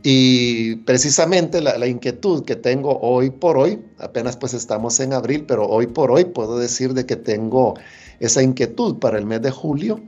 y 0.03 0.75
precisamente 0.77 1.61
la, 1.61 1.87
inquietud 1.87 2.43
que 2.43 2.57
tengo 2.57 2.99
hoy 2.99 3.29
por 3.29 3.57
hoy, 3.57 3.79
apenas 3.99 4.35
pues 4.35 4.53
estamos 4.53 4.99
en 4.99 5.13
abril, 5.13 5.45
pero 5.47 5.65
hoy 5.65 5.87
por 5.87 6.11
hoy 6.11 6.25
puedo 6.25 6.59
decir 6.59 6.93
de 6.93 7.05
que 7.05 7.15
tengo 7.15 7.75
esa 8.19 8.43
inquietud 8.43 8.99
para 8.99 9.17
el 9.17 9.25
mes 9.25 9.41
de 9.41 9.51
julio, 9.51 10.01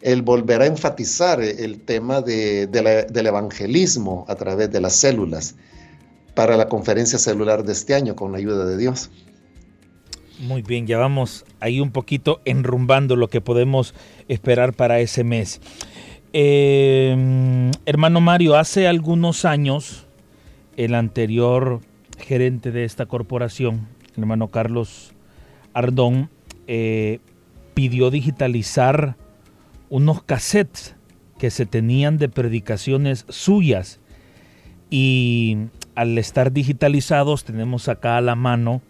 el 0.00 0.22
volver 0.22 0.62
a 0.62 0.66
enfatizar 0.66 1.42
el 1.42 1.80
tema 1.80 2.22
del 2.22 3.26
evangelismo 3.26 4.24
a 4.26 4.34
través 4.34 4.70
de 4.72 4.80
las 4.80 4.94
células 4.94 5.54
para 6.34 6.56
la 6.56 6.68
conferencia 6.68 7.18
celular 7.18 7.62
de 7.62 7.72
este 7.72 7.94
año 7.94 8.16
con 8.16 8.32
la 8.32 8.38
ayuda 8.38 8.64
de 8.64 8.78
Dios. 8.78 9.10
Muy 10.40 10.62
bien, 10.62 10.86
ya 10.86 10.98
vamos 10.98 11.44
ahí 11.60 11.80
un 11.80 11.90
poquito 11.90 12.40
enrumbando 12.44 13.16
lo 13.16 13.28
que 13.28 13.40
podemos 13.40 13.94
esperar 14.28 14.72
para 14.72 15.00
ese 15.00 15.24
mes. 15.24 15.60
Eh, 16.32 17.70
hermano 17.84 18.20
Mario, 18.20 18.56
hace 18.56 18.88
algunos 18.88 19.44
años, 19.44 20.06
el 20.76 20.94
anterior 20.94 21.80
gerente 22.18 22.70
de 22.70 22.84
esta 22.84 23.06
corporación, 23.06 23.86
hermano 24.16 24.48
Carlos 24.48 25.12
Ardón, 25.74 26.30
eh, 26.66 27.20
pidió 27.74 28.10
digitalizar 28.10 29.16
unos 29.90 30.22
cassettes 30.22 30.96
que 31.38 31.50
se 31.50 31.66
tenían 31.66 32.16
de 32.16 32.28
predicaciones 32.28 33.26
suyas. 33.28 34.00
Y 34.88 35.58
al 35.94 36.16
estar 36.16 36.52
digitalizados 36.52 37.44
tenemos 37.44 37.88
acá 37.88 38.16
a 38.16 38.20
la 38.22 38.34
mano 38.34 38.80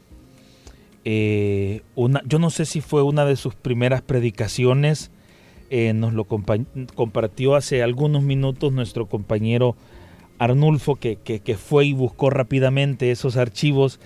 eh, 1.05 1.83
una, 1.95 2.23
yo 2.27 2.39
no 2.39 2.51
sé 2.51 2.65
si 2.65 2.81
fue 2.81 3.03
una 3.03 3.25
de 3.25 3.37
sus 3.37 3.55
primeras 3.55 4.03
predicaciones 4.03 5.11
eh, 5.75 5.95
nos 5.95 6.13
lo 6.13 6.25
compartió 6.25 7.55
hace 7.55 7.83
algunos 7.83 8.23
minutos 8.23 8.75
nuestro 8.75 9.07
compañero 9.07 9.75
Arnulfo, 10.39 10.97
que, 10.97 11.17
fue 11.59 11.87
y 11.87 11.95
buscó 11.95 12.29
rápidamente 12.29 13.11
esos 13.11 13.39
archivos 13.39 13.99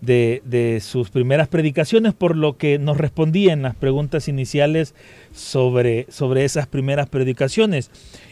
de, 0.00 0.80
sus 0.82 1.10
primeras 1.10 1.46
predicaciones, 1.48 2.14
por 2.14 2.36
lo 2.36 2.56
que 2.56 2.78
nos 2.78 2.96
respondía 2.96 3.52
en 3.52 3.60
las 3.60 3.74
preguntas 3.74 4.28
iniciales 4.28 4.94
sobre, 5.30 6.06
sobre 6.08 6.46
esas 6.46 6.66
primeras 6.66 7.06
predicaciones. 7.10 7.90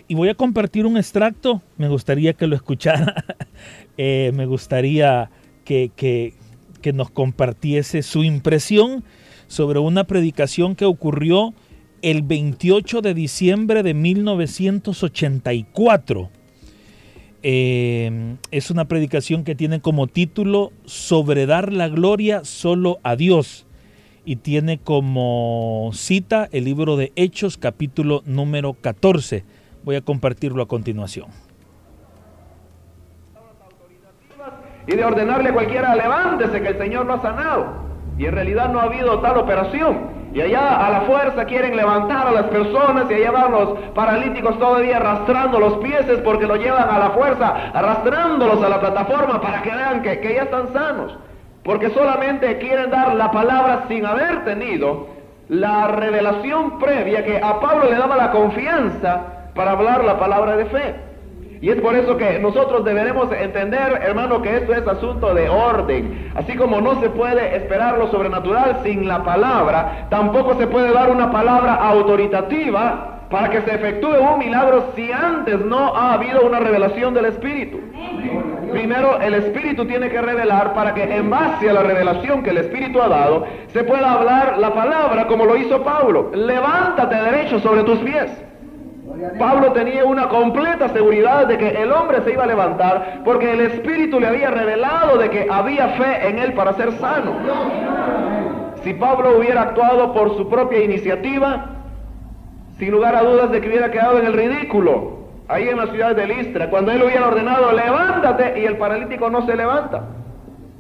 Y 0.09 0.15
voy 0.15 0.31
a 0.31 0.35
compartir 0.35 0.87
un 0.87 0.97
extracto, 0.97 1.61
me 1.77 1.91
gustaría 1.91 2.33
que 2.33 2.47
lo 2.47 2.57
escuchara, 2.57 3.23
eh, 3.99 4.33
me 4.35 4.47
gustaría 4.47 5.31
que, 5.67 5.91
que 5.95 6.33
nos 6.93 7.11
compartiese 7.11 8.03
su 8.03 8.25
impresión 8.25 9.05
sobre 9.47 9.79
una 9.79 10.05
predicación 10.05 10.75
que 10.75 10.85
ocurrió 10.85 11.55
el 12.03 12.23
28 12.23 13.01
de 13.03 13.15
diciembre 13.15 13.83
de 13.83 13.95
1984. 13.95 16.31
Eh, 17.43 18.37
es 18.51 18.71
una 18.71 18.87
predicación 18.87 19.45
que 19.45 19.55
tiene 19.55 19.81
como 19.81 20.09
título 20.09 20.73
Sobre 20.85 21.47
dar 21.47 21.73
la 21.73 21.89
gloria 21.89 22.45
solo 22.45 22.99
a 23.05 23.17
Dios 23.17 23.65
y 24.25 24.37
tiene 24.37 24.79
como 24.79 25.91
cita 25.95 26.49
el 26.53 26.65
libro 26.65 26.97
de 26.97 27.13
Hechos 27.17 27.57
capítulo 27.57 28.23
número 28.27 28.75
14. 28.75 29.45
Voy 29.85 29.97
a 29.97 30.03
compartirlo 30.03 30.63
a 30.63 30.69
continuación. 30.69 31.48
Y 34.89 34.97
de 34.97 35.05
ordenarle 35.05 35.51
a 35.51 35.53
cualquiera, 35.53 35.95
levántese 35.95 36.63
que 36.63 36.69
el 36.69 36.79
Señor 36.79 37.05
lo 37.05 37.15
ha 37.15 37.21
sanado. 37.21 37.67
Y 38.17 38.25
en 38.25 38.33
realidad 38.33 38.71
no 38.71 38.81
ha 38.81 38.85
habido 38.85 39.21
tal 39.21 39.37
operación. 39.37 40.19
Y 40.33 40.41
allá 40.41 40.87
a 40.87 40.91
la 40.91 41.01
fuerza 41.03 41.45
quieren 41.45 41.77
levantar 41.77 42.27
a 42.27 42.33
las 42.33 42.45
personas 42.45 43.05
y 43.11 43.15
allá 43.15 43.31
van 43.31 43.53
los 43.53 43.79
paralíticos 43.95 44.59
todavía 44.59 44.97
arrastrando 44.97 45.61
los 45.61 45.75
pies 45.79 46.07
porque 46.25 46.47
lo 46.47 46.57
llevan 46.57 46.89
a 46.89 46.99
la 46.99 47.11
fuerza, 47.11 47.71
arrastrándolos 47.75 48.63
a 48.63 48.69
la 48.71 48.81
plataforma 48.81 49.41
para 49.43 49.61
que 49.61 49.71
vean 49.71 50.03
que, 50.03 50.21
que 50.21 50.35
ya 50.35 50.43
están 50.45 50.73
sanos. 50.73 51.17
Porque 51.65 51.91
solamente 51.91 52.57
quieren 52.57 52.91
dar 52.91 53.15
la 53.15 53.31
palabra 53.31 53.85
sin 53.89 54.07
haber 54.07 54.43
tenido 54.45 55.09
la 55.51 55.89
revelación 55.89 56.79
previa 56.79 57.25
que 57.25 57.37
a 57.37 57.61
Pablo 57.61 57.91
le 57.91 57.97
daba 57.97 58.17
la 58.17 58.31
confianza 58.31 59.51
para 59.55 59.73
hablar 59.73 60.03
la 60.03 60.19
palabra 60.19 60.57
de 60.57 60.65
fe. 60.65 61.08
Y 61.61 61.71
es 61.71 61.81
por 61.81 61.95
eso 61.95 62.17
que 62.17 62.39
nosotros 62.39 62.85
deberemos 62.85 63.33
entender, 63.33 64.01
hermano, 64.03 64.43
que 64.43 64.57
esto 64.57 64.73
es 64.73 64.87
asunto 64.87 65.35
de 65.35 65.49
orden. 65.49 66.31
Así 66.35 66.55
como 66.55 66.81
no 66.81 67.01
se 67.01 67.11
puede 67.11 67.57
esperar 67.57 67.99
lo 67.99 68.09
sobrenatural 68.11 68.81
sin 68.85 69.09
la 69.09 69.25
palabra, 69.25 70.07
tampoco 70.11 70.55
se 70.55 70.67
puede 70.67 70.93
dar 70.93 71.11
una 71.11 71.33
palabra 71.33 71.75
autoritativa 71.75 73.15
para 73.31 73.51
que 73.51 73.61
se 73.63 73.75
efectúe 73.75 74.17
un 74.19 74.39
milagro 74.39 74.93
si 74.95 75.13
antes 75.13 75.61
no 75.61 75.95
ha 75.95 76.15
habido 76.15 76.43
una 76.47 76.61
revelación 76.61 77.13
del 77.13 77.27
Espíritu. 77.27 77.79
Primero, 78.71 79.21
el 79.21 79.35
Espíritu 79.35 79.87
tiene 79.87 80.09
que 80.09 80.21
revelar 80.21 80.75
para 80.75 80.95
que 80.95 81.03
en 81.03 81.29
base 81.29 81.69
a 81.69 81.73
la 81.73 81.83
revelación 81.83 82.43
que 82.43 82.51
el 82.51 82.59
Espíritu 82.59 83.01
ha 83.01 83.09
dado, 83.09 83.47
se 83.69 83.85
pueda 83.85 84.13
hablar 84.13 84.59
la 84.59 84.73
palabra 84.73 85.27
como 85.27 85.45
lo 85.45 85.57
hizo 85.57 85.83
Pablo. 85.83 86.31
Levántate 86.35 87.17
derecho 87.17 87.59
sobre 87.61 87.83
tus 87.83 87.99
pies. 87.99 88.31
Pablo 89.39 89.73
tenía 89.73 90.05
una 90.05 90.29
completa 90.29 90.89
seguridad 90.91 91.47
de 91.47 91.59
que 91.59 91.69
el 91.71 91.91
hombre 91.91 92.23
se 92.23 92.33
iba 92.33 92.45
a 92.45 92.47
levantar 92.47 93.23
porque 93.25 93.53
el 93.53 93.61
Espíritu 93.61 94.21
le 94.21 94.29
había 94.29 94.51
revelado 94.51 95.19
de 95.19 95.31
que 95.31 95.47
había 95.51 95.89
fe 95.89 96.29
en 96.29 96.39
él 96.39 96.53
para 96.53 96.75
ser 96.75 96.93
sano. 96.93 97.33
Si 98.83 98.95
Pablo 98.95 99.39
hubiera 99.39 99.63
actuado 99.63 100.13
por 100.13 100.37
su 100.37 100.49
propia 100.49 100.83
iniciativa, 100.85 101.67
sin 102.79 102.93
lugar 102.93 103.17
a 103.17 103.23
dudas 103.23 103.51
de 103.51 103.61
que 103.61 103.69
hubiera 103.69 103.91
quedado 103.91 104.19
en 104.19 104.27
el 104.27 104.33
ridículo, 104.35 105.19
ahí 105.49 105.69
en 105.69 105.79
la 105.79 105.89
ciudad 105.89 106.15
de 106.15 106.27
Listra, 106.27 106.71
cuando 106.71 106.93
él 106.93 107.03
hubiera 107.03 107.27
ordenado, 107.27 107.73
levántate, 107.73 108.61
y 108.61 108.67
el 108.67 108.77
paralítico 108.77 109.31
no 109.31 109.45
se 109.47 109.57
levanta. 109.57 110.05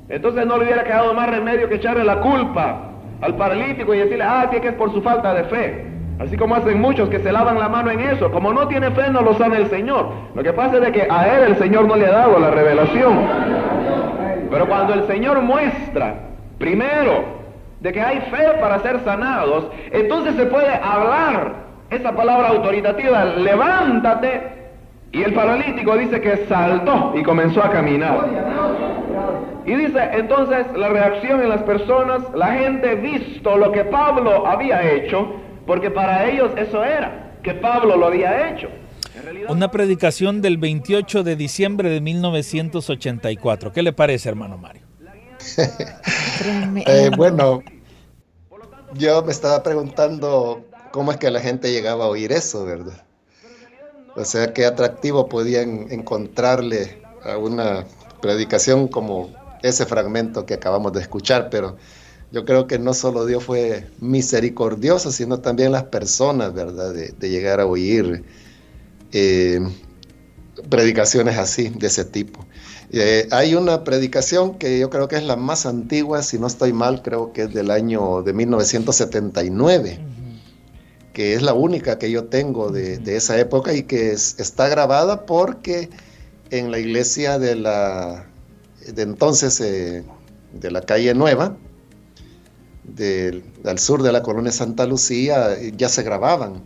Entonces 0.09 0.47
no 0.47 0.59
le 0.59 0.64
hubiera 0.64 0.84
quedado 0.84 1.12
más 1.12 1.28
remedio 1.28 1.68
que 1.68 1.74
echarle 1.76 2.05
la 2.05 2.20
culpa 2.20 2.82
al 3.20 3.34
paralítico 3.34 3.95
y 3.95 3.99
decirle, 3.99 4.24
ah, 4.24 4.49
que 4.49 4.68
es 4.68 4.74
por 4.74 4.93
su 4.93 5.03
falta 5.03 5.34
de 5.34 5.45
fe. 5.45 5.97
Así 6.18 6.36
como 6.36 6.56
hacen 6.56 6.80
muchos 6.80 7.08
que 7.08 7.20
se 7.20 7.30
lavan 7.30 7.58
la 7.58 7.68
mano 7.68 7.90
en 7.90 8.00
eso. 8.00 8.30
Como 8.30 8.52
no 8.52 8.66
tiene 8.66 8.90
fe, 8.90 9.08
no 9.10 9.22
lo 9.22 9.34
sabe 9.34 9.58
el 9.58 9.68
Señor. 9.68 10.08
Lo 10.34 10.42
que 10.42 10.52
pasa 10.52 10.76
es 10.76 10.82
de 10.82 10.92
que 10.92 11.06
a 11.08 11.36
él 11.36 11.44
el 11.52 11.56
Señor 11.56 11.86
no 11.86 11.94
le 11.94 12.06
ha 12.06 12.12
dado 12.12 12.38
la 12.38 12.50
revelación. 12.50 13.18
Pero 14.50 14.66
cuando 14.66 14.94
el 14.94 15.06
Señor 15.06 15.40
muestra, 15.42 16.14
primero, 16.58 17.24
de 17.80 17.92
que 17.92 18.00
hay 18.00 18.20
fe 18.32 18.58
para 18.60 18.80
ser 18.80 19.00
sanados, 19.04 19.68
entonces 19.92 20.34
se 20.34 20.46
puede 20.46 20.74
hablar 20.74 21.68
esa 21.90 22.12
palabra 22.12 22.48
autoritativa, 22.48 23.24
levántate. 23.24 24.58
Y 25.12 25.22
el 25.22 25.32
paralítico 25.32 25.96
dice 25.96 26.20
que 26.20 26.36
saltó 26.48 27.12
y 27.14 27.22
comenzó 27.22 27.62
a 27.62 27.70
caminar. 27.70 28.26
Y 29.64 29.74
dice, 29.74 30.10
entonces 30.12 30.66
la 30.74 30.88
reacción 30.88 31.42
en 31.42 31.48
las 31.48 31.62
personas, 31.62 32.22
la 32.34 32.48
gente 32.48 32.96
visto 32.96 33.56
lo 33.56 33.70
que 33.70 33.84
Pablo 33.84 34.46
había 34.46 34.82
hecho, 34.82 35.32
porque 35.68 35.90
para 35.90 36.30
ellos 36.30 36.50
eso 36.56 36.82
era, 36.82 37.34
que 37.42 37.52
Pablo 37.52 37.94
lo 37.98 38.06
había 38.06 38.50
hecho. 38.50 38.68
Una 39.50 39.70
predicación 39.70 40.40
del 40.40 40.56
28 40.56 41.22
de 41.22 41.36
diciembre 41.36 41.90
de 41.90 42.00
1984. 42.00 43.72
¿Qué 43.72 43.82
le 43.82 43.92
parece, 43.92 44.30
hermano 44.30 44.56
Mario? 44.56 44.82
eh, 46.86 47.10
bueno, 47.14 47.62
yo 48.94 49.22
me 49.22 49.30
estaba 49.30 49.62
preguntando 49.62 50.64
cómo 50.90 51.12
es 51.12 51.18
que 51.18 51.30
la 51.30 51.40
gente 51.40 51.70
llegaba 51.70 52.06
a 52.06 52.08
oír 52.08 52.32
eso, 52.32 52.64
¿verdad? 52.64 53.04
O 54.16 54.24
sea, 54.24 54.54
qué 54.54 54.64
atractivo 54.64 55.28
podían 55.28 55.92
encontrarle 55.92 57.02
a 57.24 57.36
una 57.36 57.84
predicación 58.22 58.88
como 58.88 59.34
ese 59.62 59.84
fragmento 59.84 60.46
que 60.46 60.54
acabamos 60.54 60.94
de 60.94 61.02
escuchar, 61.02 61.50
pero 61.50 61.76
yo 62.30 62.44
creo 62.44 62.66
que 62.66 62.78
no 62.78 62.92
solo 62.92 63.24
Dios 63.24 63.44
fue 63.44 63.86
misericordioso, 64.00 65.10
sino 65.10 65.40
también 65.40 65.72
las 65.72 65.84
personas, 65.84 66.52
¿verdad? 66.52 66.92
De, 66.92 67.28
llegar 67.28 67.60
a 67.60 67.66
oír 67.66 68.24
eh, 69.12 69.60
predicaciones 70.68 71.38
así, 71.38 71.70
de 71.70 71.86
ese 71.86 72.04
tipo. 72.04 72.44
Eh, 72.90 73.28
hay 73.30 73.54
una 73.54 73.84
predicación 73.84 74.58
que 74.58 74.78
yo 74.78 74.90
creo 74.90 75.08
que 75.08 75.16
es 75.16 75.22
la 75.22 75.36
más 75.36 75.64
antigua, 75.64 76.22
si 76.22 76.38
no 76.38 76.46
estoy 76.46 76.72
mal, 76.72 77.02
creo 77.02 77.32
que 77.32 77.42
es 77.42 77.54
del 77.54 77.70
año 77.70 78.22
de 78.22 78.32
1979, 78.34 79.98
que 81.14 81.34
es 81.34 81.42
la 81.42 81.54
única 81.54 81.98
que 81.98 82.10
yo 82.10 82.24
tengo 82.24 82.70
de, 82.70 83.16
esa 83.16 83.38
época 83.38 83.72
y 83.72 83.84
que 83.84 84.12
está 84.12 84.68
grabada 84.68 85.24
porque 85.24 85.88
en 86.50 86.70
la 86.70 86.78
iglesia 86.78 87.38
de 87.38 87.56
la 87.56 88.26
de 88.86 89.02
entonces 89.02 89.60
eh, 89.60 90.02
de 90.54 90.70
la 90.70 90.80
calle 90.80 91.12
Nueva, 91.12 91.56
del, 92.95 93.43
sur 93.78 94.03
de 94.03 94.12
la 94.12 94.22
colonia 94.22 94.53
Santa 94.53 94.86
Lucía 94.86 95.57
ya 95.76 95.89
se 95.89 96.03
grababan. 96.03 96.62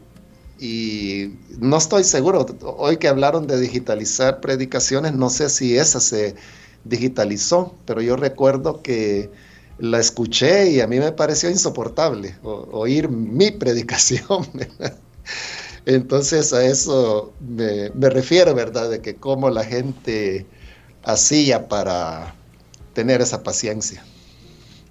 Y 0.59 1.35
no 1.59 1.77
estoy 1.77 2.05
seguro, 2.05 2.47
hoy 2.79 2.99
que 2.99 3.09
hablaron 3.09 3.47
de 3.49 3.59
digitalizar 3.59 4.41
predicaciones, 4.41 5.13
no 5.13 5.29
sé 5.29 5.49
si 5.49 5.77
esa 5.77 5.99
se 5.99 6.37
digitalizó, 6.85 7.75
pero 7.85 8.01
yo 8.01 8.17
recuerdo 8.17 8.81
que 8.83 9.31
la 9.79 9.99
escuché 9.99 10.71
y 10.71 10.81
a 10.81 10.87
mí 10.87 11.01
me 11.01 11.11
pareció 11.13 11.51
insoportable 11.51 12.37
oír 12.43 13.09
mi 13.09 13.51
predicación. 13.63 14.47
Entonces 15.87 16.53
a 16.53 16.65
eso 16.65 17.33
me, 17.41 17.91
refiero, 18.09 18.55
¿verdad? 18.55 18.91
De 18.91 19.01
que 19.01 19.17
cómo 19.17 19.51
la 19.51 19.65
gente 19.65 20.47
hacía 21.03 21.69
para 21.69 22.35
tener 22.95 23.21
esa 23.21 23.43
paciencia. 23.43 24.05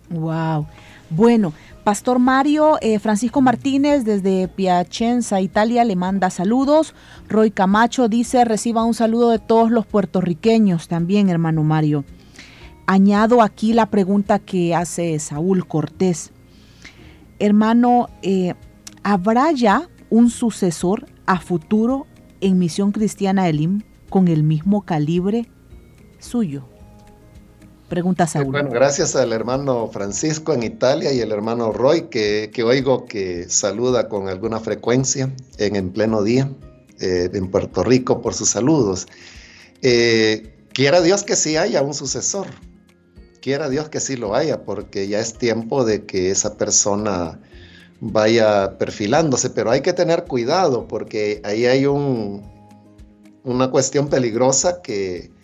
Wow. 0.09 0.67
Bueno, 1.13 1.51
Pastor 1.83 2.19
Mario, 2.19 2.77
eh, 2.79 2.97
Francisco 2.97 3.41
Martínez 3.41 4.05
desde 4.05 4.47
Piacenza, 4.47 5.41
Italia, 5.41 5.83
le 5.83 5.97
manda 5.97 6.29
saludos. 6.29 6.95
Roy 7.27 7.51
Camacho 7.51 8.07
dice, 8.07 8.45
reciba 8.45 8.85
un 8.85 8.93
saludo 8.93 9.29
de 9.31 9.39
todos 9.39 9.71
los 9.71 9.85
puertorriqueños 9.85 10.87
también, 10.87 11.29
hermano 11.29 11.63
Mario. 11.63 12.05
Añado 12.87 13.41
aquí 13.41 13.73
la 13.73 13.87
pregunta 13.87 14.39
que 14.39 14.73
hace 14.73 15.19
Saúl 15.19 15.67
Cortés. 15.67 16.31
Hermano, 17.39 18.07
eh, 18.21 18.53
¿habrá 19.03 19.51
ya 19.51 19.89
un 20.09 20.29
sucesor 20.29 21.07
a 21.25 21.41
futuro 21.41 22.07
en 22.39 22.57
Misión 22.57 22.93
Cristiana 22.93 23.49
Elim 23.49 23.81
con 24.09 24.29
el 24.29 24.43
mismo 24.43 24.83
calibre 24.83 25.49
suyo? 26.19 26.70
Pregunta 27.91 28.25
Saúl. 28.25 28.53
Bueno, 28.53 28.69
gracias 28.69 29.17
al 29.17 29.33
hermano 29.33 29.89
Francisco 29.91 30.53
en 30.53 30.63
Italia 30.63 31.11
y 31.11 31.19
el 31.19 31.33
hermano 31.33 31.73
Roy, 31.73 32.03
que, 32.03 32.49
oigo 32.63 33.03
que 33.03 33.49
saluda 33.49 34.07
con 34.07 34.29
alguna 34.29 34.61
frecuencia 34.61 35.29
en, 35.57 35.75
en 35.75 35.91
pleno 35.91 36.23
día 36.23 36.49
eh, 37.01 37.29
en 37.33 37.51
Puerto 37.51 37.83
Rico 37.83 38.21
por 38.21 38.33
sus 38.33 38.47
saludos. 38.47 39.07
Eh, 39.81 40.55
quiera 40.71 41.01
Dios 41.01 41.23
que 41.23 41.35
sí 41.35 41.57
haya 41.57 41.81
un 41.81 41.93
sucesor. 41.93 42.47
Quiera 43.41 43.67
Dios 43.67 43.89
que 43.89 43.99
sí 43.99 44.15
lo 44.15 44.35
haya, 44.35 44.63
porque 44.63 45.09
ya 45.09 45.19
es 45.19 45.33
tiempo 45.33 45.83
de 45.83 46.05
que 46.05 46.31
esa 46.31 46.55
persona 46.55 47.41
vaya 47.99 48.77
perfilándose, 48.77 49.49
pero 49.49 49.69
hay 49.69 49.81
que 49.81 49.91
tener 49.91 50.23
cuidado 50.23 50.87
porque 50.87 51.41
ahí 51.43 51.65
hay 51.65 51.87
un, 51.87 52.41
una 53.43 53.69
cuestión 53.69 54.07
peligrosa 54.07 54.81
que 54.81 55.40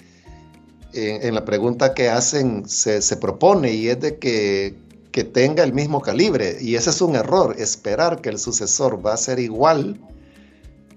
en, 0.98 1.36
la 1.36 1.46
pregunta 1.46 1.94
que 1.94 2.10
hacen 2.10 2.68
se, 2.68 3.18
propone 3.18 3.74
y 3.74 3.90
es 3.90 4.00
de 4.00 4.18
que, 4.18 4.76
que, 5.12 5.24
tenga 5.24 5.64
el 5.64 5.74
mismo 5.74 6.02
calibre. 6.02 6.58
Y 6.60 6.76
ese 6.76 6.90
es 6.90 7.02
un 7.02 7.16
error, 7.16 7.56
esperar 7.60 8.22
que 8.22 8.30
el 8.30 8.40
sucesor 8.40 9.06
va 9.06 9.14
a 9.14 9.18
ser 9.18 9.40
igual 9.40 10.00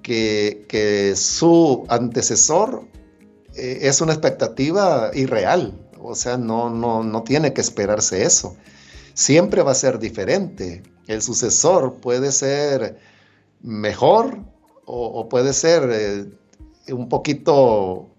que, 0.02 0.64
que 0.68 1.14
su 1.16 1.84
antecesor 1.88 2.84
eh, 3.54 3.78
es 3.82 4.00
una 4.00 4.12
expectativa 4.12 5.10
irreal. 5.14 5.78
O 6.02 6.14
sea, 6.14 6.38
no, 6.38 6.70
no, 6.70 7.02
no 7.04 7.22
tiene 7.22 7.52
que 7.52 7.60
esperarse 7.60 8.24
eso. 8.24 8.56
Siempre 9.14 9.62
va 9.62 9.72
a 9.72 9.74
ser 9.74 9.98
diferente. 9.98 10.82
El 11.06 11.20
sucesor 11.20 11.94
puede 12.00 12.32
ser 12.32 12.98
mejor 13.62 14.38
o, 14.92 15.28
puede 15.28 15.52
ser 15.52 15.88
eh, 15.92 16.92
un 16.92 17.08
poquito 17.08 18.09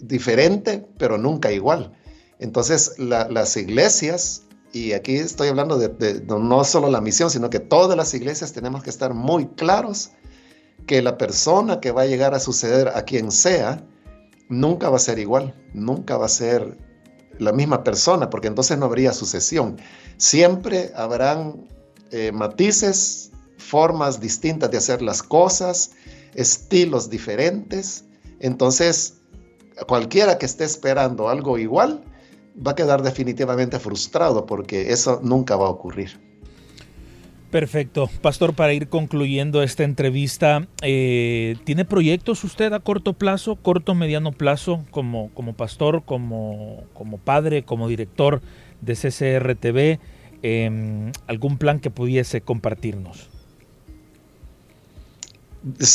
diferente, 0.00 0.86
pero 0.98 1.18
nunca 1.18 1.52
igual. 1.52 1.92
Entonces 2.38 2.94
las 2.98 3.56
iglesias, 3.56 4.44
y 4.72 4.92
aquí 4.92 5.16
estoy 5.16 5.48
hablando 5.48 5.78
de, 5.78 6.22
no 6.26 6.64
solo 6.64 6.88
la 6.90 7.00
misión, 7.00 7.30
sino 7.30 7.50
que 7.50 7.60
todas 7.60 7.96
las 7.96 8.14
iglesias 8.14 8.52
tenemos 8.52 8.82
que 8.82 8.90
estar 8.90 9.14
muy 9.14 9.46
claros 9.46 10.10
que 10.86 11.02
la 11.02 11.18
persona 11.18 11.80
que 11.80 11.92
va 11.92 12.02
a 12.02 12.06
llegar 12.06 12.34
a 12.34 12.40
suceder 12.40 12.88
a 12.88 13.02
quien 13.02 13.30
sea, 13.30 13.84
nunca 14.48 14.88
va 14.88 14.96
a 14.96 15.00
ser 15.00 15.18
igual, 15.18 15.54
nunca 15.74 16.16
va 16.16 16.26
a 16.26 16.30
ser 16.30 16.78
la 17.38 17.52
misma 17.52 17.84
persona, 17.84 18.30
porque 18.30 18.48
entonces 18.48 18.78
no 18.78 18.86
habría 18.86 19.12
sucesión. 19.12 19.76
Siempre 20.16 20.92
habrán 20.96 21.68
eh, 22.10 22.32
matices, 22.32 23.30
formas 23.56 24.20
distintas 24.20 24.70
de 24.70 24.78
hacer 24.78 25.02
las 25.02 25.22
cosas, 25.22 25.92
estilos 26.34 27.08
diferentes. 27.08 28.04
Entonces, 28.40 29.19
cualquiera 29.86 30.38
que 30.38 30.46
esté 30.46 30.64
esperando 30.64 31.28
algo 31.28 31.58
igual 31.58 32.02
va 32.66 32.72
a 32.72 32.74
quedar 32.74 33.02
definitivamente 33.02 33.78
frustrado 33.78 34.46
porque 34.46 34.92
eso 34.92 35.20
nunca 35.22 35.56
va 35.56 35.66
a 35.66 35.70
ocurrir. 35.70 36.18
Perfecto. 37.50 38.08
Pastor, 38.22 38.54
para 38.54 38.72
ir 38.72 38.88
concluyendo 38.88 39.62
esta 39.64 39.82
entrevista, 39.82 40.68
eh, 40.82 41.56
¿tiene 41.64 41.84
proyectos 41.84 42.44
usted 42.44 42.72
a 42.72 42.78
corto 42.78 43.12
plazo, 43.14 43.56
corto, 43.56 43.96
mediano 43.96 44.30
plazo, 44.30 44.84
como, 44.92 45.30
como 45.34 45.54
pastor, 45.54 46.04
como, 46.04 46.84
como 46.94 47.18
padre, 47.18 47.64
como 47.64 47.88
director 47.88 48.40
de 48.80 48.94
CCRTV? 48.94 49.98
Em, 50.42 51.10
¿Algún 51.26 51.58
plan 51.58 51.80
que 51.80 51.90
pudiese 51.90 52.40
compartirnos? 52.40 53.28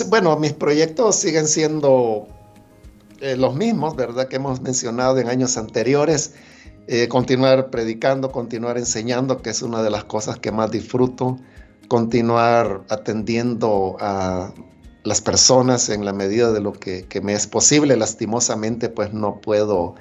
Bueno, 0.10 0.38
mis 0.38 0.54
proyectos 0.54 1.16
siguen 1.16 1.48
siendo 1.48 2.28
eh, 3.22 3.36
los 3.38 3.56
mismos, 3.56 3.96
¿verdad? 3.96 4.28
Que 4.28 4.38
hemos 4.38 4.62
mencionado 4.62 5.20
en 5.20 5.30
años 5.30 5.58
anteriores. 5.58 6.34
Eh, 6.88 7.08
continuar 7.08 7.72
predicando, 7.72 8.32
continuar 8.32 8.78
enseñando, 8.78 9.42
que 9.42 9.50
es 9.50 9.62
una 9.62 9.82
de 9.82 9.90
las 9.90 10.04
cosas 10.04 10.38
que 10.38 10.52
más 10.52 10.70
disfruto, 10.70 11.40
continuar 11.88 12.84
atendiendo 12.90 13.98
a 14.00 14.54
las 15.04 15.22
personas 15.22 15.90
en 15.90 16.06
la 16.06 16.14
medida 16.14 16.52
de 16.52 16.62
lo 16.62 16.74
que, 16.74 17.08
me 17.24 17.34
es 17.34 17.48
posible. 17.48 17.96
Lastimosamente, 17.96 18.90
pues 18.90 19.14
no 19.14 19.42
puedo 19.42 19.96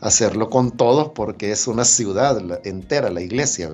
hacerlo 0.00 0.50
con 0.50 0.72
todos 0.72 1.10
porque 1.14 1.52
es 1.52 1.68
una 1.68 1.84
ciudad 1.84 2.40
entera, 2.66 3.10
la 3.10 3.20
iglesia. 3.20 3.70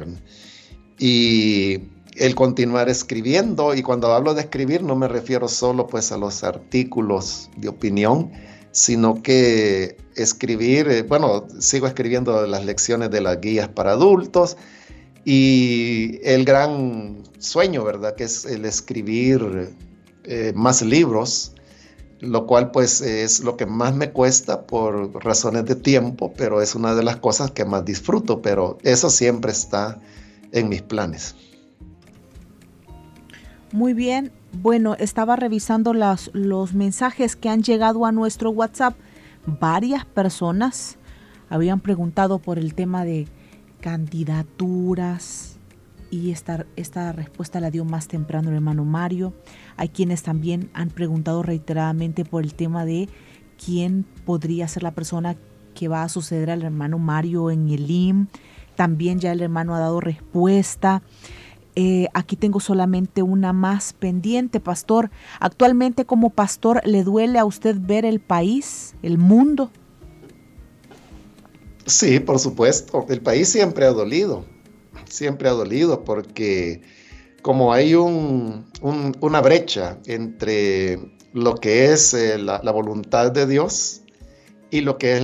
Y 0.98 1.80
el 2.16 2.34
continuar 2.34 2.88
escribiendo, 2.88 3.74
y 3.74 3.82
cuando 3.82 4.12
hablo 4.12 4.34
de 4.34 4.42
escribir 4.42 4.82
no 4.82 4.96
me 4.96 5.08
refiero 5.08 5.48
solo 5.48 5.86
pues 5.86 6.12
a 6.12 6.16
los 6.16 6.44
artículos 6.44 7.50
de 7.56 7.68
opinión, 7.68 8.32
sino 8.76 9.22
que 9.22 9.96
escribir, 10.16 10.86
eh, 10.88 11.02
bueno, 11.02 11.46
sigo 11.60 11.86
escribiendo 11.86 12.46
las 12.46 12.66
lecciones 12.66 13.10
de 13.10 13.22
las 13.22 13.40
guías 13.40 13.68
para 13.68 13.92
adultos 13.92 14.58
y 15.24 16.20
el 16.22 16.44
gran 16.44 17.22
sueño, 17.38 17.84
¿verdad? 17.84 18.14
Que 18.16 18.24
es 18.24 18.44
el 18.44 18.66
escribir 18.66 19.70
eh, 20.24 20.52
más 20.54 20.82
libros, 20.82 21.54
lo 22.20 22.46
cual 22.46 22.70
pues 22.70 23.00
es 23.00 23.40
lo 23.40 23.56
que 23.56 23.64
más 23.64 23.94
me 23.94 24.10
cuesta 24.10 24.66
por 24.66 25.24
razones 25.24 25.64
de 25.64 25.76
tiempo, 25.76 26.34
pero 26.36 26.60
es 26.60 26.74
una 26.74 26.94
de 26.94 27.02
las 27.02 27.16
cosas 27.16 27.52
que 27.52 27.64
más 27.64 27.82
disfruto, 27.82 28.42
pero 28.42 28.76
eso 28.82 29.08
siempre 29.08 29.52
está 29.52 29.98
en 30.52 30.68
mis 30.68 30.82
planes. 30.82 31.34
Muy 33.72 33.94
bien, 33.94 34.32
bueno, 34.52 34.94
estaba 34.94 35.36
revisando 35.36 35.92
las, 35.92 36.30
los 36.32 36.72
mensajes 36.72 37.34
que 37.36 37.48
han 37.48 37.62
llegado 37.62 38.06
a 38.06 38.12
nuestro 38.12 38.50
WhatsApp. 38.50 38.96
Varias 39.44 40.04
personas 40.04 40.98
habían 41.48 41.80
preguntado 41.80 42.38
por 42.38 42.58
el 42.58 42.74
tema 42.74 43.04
de 43.04 43.26
candidaturas 43.80 45.58
y 46.10 46.30
esta, 46.30 46.64
esta 46.76 47.12
respuesta 47.12 47.60
la 47.60 47.70
dio 47.70 47.84
más 47.84 48.08
temprano 48.08 48.50
el 48.50 48.56
hermano 48.56 48.84
Mario. 48.84 49.34
Hay 49.76 49.88
quienes 49.88 50.22
también 50.22 50.70
han 50.72 50.90
preguntado 50.90 51.42
reiteradamente 51.42 52.24
por 52.24 52.44
el 52.44 52.54
tema 52.54 52.84
de 52.84 53.08
quién 53.62 54.04
podría 54.24 54.68
ser 54.68 54.84
la 54.84 54.92
persona 54.92 55.36
que 55.74 55.88
va 55.88 56.02
a 56.02 56.08
suceder 56.08 56.50
al 56.50 56.62
hermano 56.62 56.98
Mario 56.98 57.50
en 57.50 57.68
el 57.68 57.90
IM. 57.90 58.28
También 58.76 59.18
ya 59.18 59.32
el 59.32 59.42
hermano 59.42 59.74
ha 59.74 59.80
dado 59.80 60.00
respuesta. 60.00 61.02
Eh, 61.78 62.08
aquí 62.14 62.36
tengo 62.36 62.58
solamente 62.58 63.22
una 63.22 63.52
más 63.52 63.92
pendiente, 63.92 64.60
pastor. 64.60 65.10
Actualmente 65.40 66.06
como 66.06 66.30
pastor, 66.30 66.80
¿le 66.86 67.04
duele 67.04 67.38
a 67.38 67.44
usted 67.44 67.76
ver 67.78 68.06
el 68.06 68.18
país, 68.18 68.94
el 69.02 69.18
mundo? 69.18 69.70
Sí, 71.84 72.18
por 72.18 72.38
supuesto. 72.38 73.04
El 73.10 73.20
país 73.20 73.50
siempre 73.50 73.84
ha 73.84 73.90
dolido, 73.90 74.46
siempre 75.04 75.50
ha 75.50 75.52
dolido 75.52 76.02
porque 76.02 76.80
como 77.42 77.72
hay 77.74 77.94
una 77.94 79.40
brecha 79.42 79.98
entre 80.06 80.98
lo 81.34 81.56
que 81.56 81.92
es 81.92 82.14
eh, 82.14 82.38
la, 82.38 82.58
voluntad 82.72 83.30
de 83.30 83.46
Dios 83.46 84.02
y 84.70 84.80
lo 84.80 84.96
que 84.96 85.18
es 85.18 85.22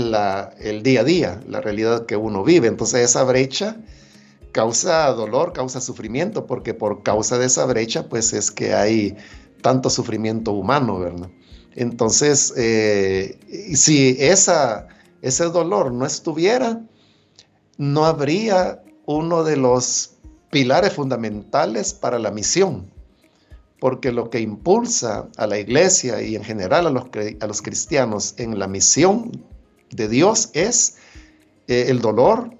el 0.61 0.82
día 0.82 1.00
a 1.00 1.05
día, 1.05 1.40
la 1.48 1.62
realidad 1.62 2.05
que 2.05 2.16
uno 2.16 2.44
vive. 2.44 2.68
Entonces 2.68 3.00
esa 3.00 3.24
brecha 3.24 3.78
causa 4.53 5.09
dolor, 5.12 5.53
causa 5.53 5.80
sufrimiento, 5.80 6.46
porque 6.46 6.74
por 6.74 7.03
causa 7.03 7.38
de 7.38 7.46
esa 7.46 7.64
brecha, 7.64 8.09
pues 8.09 8.32
es 8.32 8.50
que 8.50 8.74
hay 8.74 9.16
tanto 9.62 9.90
sufrimiento 9.90 10.53
humano, 10.53 10.98
¿verdad? 10.98 11.30
Entonces, 11.74 12.53
eh, 12.57 13.38
si 13.74 14.16
esa, 14.20 14.88
ese 15.22 15.44
dolor 15.44 15.92
no 15.92 16.05
estuviera, 16.05 16.82
no 17.78 18.05
habría 18.05 18.82
uno 19.07 19.42
de 19.42 19.57
los 19.57 20.16
pilares 20.50 20.92
fundamentales 20.92 21.94
para 21.94 22.18
la 22.18 22.30
misión, 22.30 22.90
porque 23.80 24.12
lo 24.12 24.28
que 24.28 24.40
impulsa 24.40 25.28
a 25.36 25.46
la 25.46 25.59
iglesia 25.59 26.20
y 26.22 26.36
en 26.36 26.44
general 26.44 26.86
a 26.86 26.90
los, 26.90 27.05
a 27.40 27.46
los 27.46 27.62
cristianos 27.62 28.34
en 28.36 28.59
la 28.59 28.68
misión 28.68 29.32
de 29.90 30.09
Dios 30.09 30.50
es 30.53 30.96
eh, 31.68 31.86
el 31.88 32.00
dolor, 32.00 32.50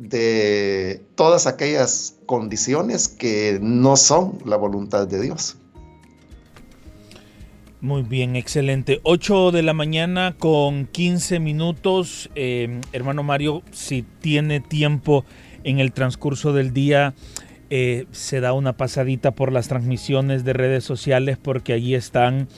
de 0.00 1.02
todas 1.14 1.46
aquellas 1.46 2.16
condiciones 2.24 3.06
que 3.06 3.58
no 3.60 3.96
son 3.96 4.38
la 4.46 4.56
voluntad 4.56 5.06
de 5.06 5.20
Dios. 5.20 5.58
Muy 7.82 8.02
bien, 8.02 8.34
excelente. 8.34 9.00
8 9.02 9.52
de 9.52 9.62
la 9.62 9.74
mañana 9.74 10.34
con 10.38 10.86
15 10.86 11.38
minutos. 11.38 12.30
Eh, 12.34 12.80
hermano 12.92 13.22
Mario, 13.22 13.62
si 13.72 14.02
tiene 14.20 14.60
tiempo 14.60 15.26
en 15.64 15.80
el 15.80 15.92
transcurso 15.92 16.54
del 16.54 16.72
día, 16.72 17.14
eh, 17.68 18.06
se 18.10 18.40
da 18.40 18.54
una 18.54 18.78
pasadita 18.78 19.32
por 19.32 19.52
las 19.52 19.68
transmisiones 19.68 20.44
de 20.44 20.54
redes 20.54 20.82
sociales 20.82 21.36
porque 21.36 21.74
allí 21.74 21.94
están 21.94 22.48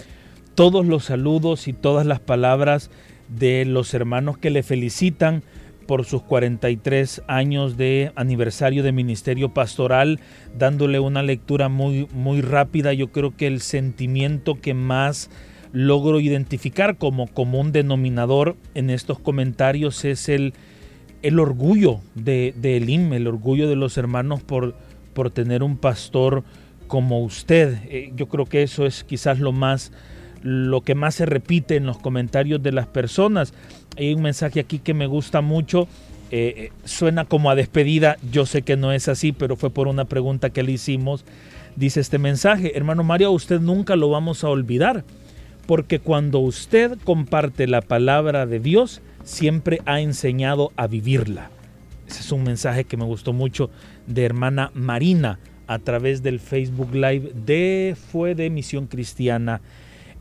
todos 0.54 0.86
los 0.86 1.06
saludos 1.06 1.66
y 1.66 1.72
todas 1.72 2.06
las 2.06 2.20
palabras 2.20 2.90
de 3.28 3.64
los 3.64 3.94
hermanos 3.94 4.38
que 4.38 4.50
le 4.50 4.62
felicitan 4.62 5.42
por 5.86 6.04
sus 6.04 6.22
43 6.22 7.22
años 7.26 7.76
de 7.76 8.12
aniversario 8.16 8.82
de 8.82 8.92
ministerio 8.92 9.52
pastoral, 9.52 10.20
dándole 10.56 11.00
una 11.00 11.22
lectura 11.22 11.68
muy, 11.68 12.08
muy 12.12 12.40
rápida. 12.40 12.92
Yo 12.92 13.12
creo 13.12 13.36
que 13.36 13.46
el 13.46 13.60
sentimiento 13.60 14.60
que 14.60 14.74
más 14.74 15.30
logro 15.72 16.20
identificar 16.20 16.96
como 16.96 17.26
común 17.26 17.72
denominador 17.72 18.56
en 18.74 18.90
estos 18.90 19.18
comentarios 19.18 20.04
es 20.04 20.28
el, 20.28 20.54
el 21.22 21.38
orgullo 21.38 22.00
de, 22.14 22.54
de 22.56 22.76
Elim, 22.76 23.12
el 23.12 23.26
orgullo 23.26 23.68
de 23.68 23.76
los 23.76 23.96
hermanos 23.96 24.42
por, 24.42 24.74
por 25.14 25.30
tener 25.30 25.62
un 25.62 25.76
pastor 25.76 26.44
como 26.86 27.22
usted. 27.22 27.78
Eh, 27.88 28.12
yo 28.14 28.28
creo 28.28 28.44
que 28.44 28.62
eso 28.62 28.86
es 28.86 29.04
quizás 29.04 29.38
lo 29.38 29.52
más 29.52 29.92
lo 30.42 30.80
que 30.80 30.94
más 30.94 31.14
se 31.14 31.26
repite 31.26 31.76
en 31.76 31.86
los 31.86 31.98
comentarios 31.98 32.62
de 32.62 32.72
las 32.72 32.86
personas. 32.86 33.54
Hay 33.96 34.14
un 34.14 34.22
mensaje 34.22 34.60
aquí 34.60 34.78
que 34.78 34.94
me 34.94 35.06
gusta 35.06 35.40
mucho. 35.40 35.88
Eh, 36.30 36.54
eh, 36.56 36.72
suena 36.84 37.24
como 37.24 37.50
a 37.50 37.54
despedida. 37.54 38.16
Yo 38.30 38.46
sé 38.46 38.62
que 38.62 38.76
no 38.76 38.92
es 38.92 39.08
así, 39.08 39.32
pero 39.32 39.56
fue 39.56 39.70
por 39.70 39.88
una 39.88 40.06
pregunta 40.06 40.50
que 40.50 40.62
le 40.62 40.72
hicimos. 40.72 41.24
Dice 41.76 42.00
este 42.00 42.18
mensaje, 42.18 42.76
hermano 42.76 43.02
Mario, 43.02 43.32
usted 43.32 43.60
nunca 43.60 43.96
lo 43.96 44.10
vamos 44.10 44.44
a 44.44 44.48
olvidar, 44.48 45.04
porque 45.66 45.98
cuando 45.98 46.38
usted 46.38 46.98
comparte 47.04 47.66
la 47.66 47.80
palabra 47.80 48.44
de 48.46 48.60
Dios, 48.60 49.00
siempre 49.24 49.80
ha 49.86 50.00
enseñado 50.00 50.72
a 50.76 50.86
vivirla. 50.86 51.50
Ese 52.08 52.20
es 52.20 52.32
un 52.32 52.42
mensaje 52.42 52.84
que 52.84 52.98
me 52.98 53.04
gustó 53.04 53.32
mucho 53.32 53.70
de 54.06 54.24
hermana 54.24 54.70
Marina 54.74 55.38
a 55.66 55.78
través 55.78 56.22
del 56.22 56.40
Facebook 56.40 56.94
Live 56.94 57.32
de 57.34 57.96
Fue 58.10 58.34
de 58.34 58.50
Misión 58.50 58.86
Cristiana 58.86 59.62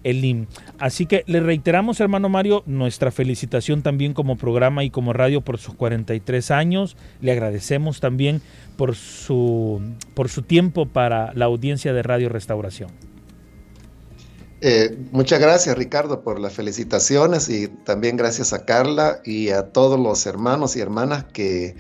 el 0.04 0.48
Así 0.80 1.06
que 1.06 1.24
le 1.28 1.40
reiteramos, 1.40 2.00
hermano 2.00 2.30
Mario, 2.30 2.64
nuestra 2.66 3.12
felicitación 3.12 3.82
también 3.82 4.14
como 4.14 4.38
programa 4.38 4.84
y 4.84 4.90
como 4.90 5.14
radio 5.14 5.42
por 5.42 5.58
sus 5.58 5.76
43 5.76 6.52
años. 6.52 6.98
Le 7.22 7.32
agradecemos 7.32 8.00
también 8.00 8.42
por 8.78 8.96
su, 8.96 9.82
por 10.14 10.30
su 10.30 10.44
tiempo 10.44 10.88
para 10.88 11.34
la 11.34 11.46
audiencia 11.46 11.94
de 11.94 12.04
Radio 12.04 12.30
Restauración. 12.30 12.90
Eh, 14.64 14.96
muchas 15.12 15.40
gracias 15.40 15.76
Ricardo 15.76 16.22
por 16.22 16.40
las 16.40 16.54
felicitaciones 16.54 17.50
y 17.50 17.68
también 17.68 18.16
gracias 18.16 18.54
a 18.54 18.64
Carla 18.64 19.20
y 19.26 19.50
a 19.50 19.70
todos 19.72 20.00
los 20.00 20.28
hermanos 20.28 20.76
y 20.76 20.82
hermanas 20.82 21.26
que 21.34 21.76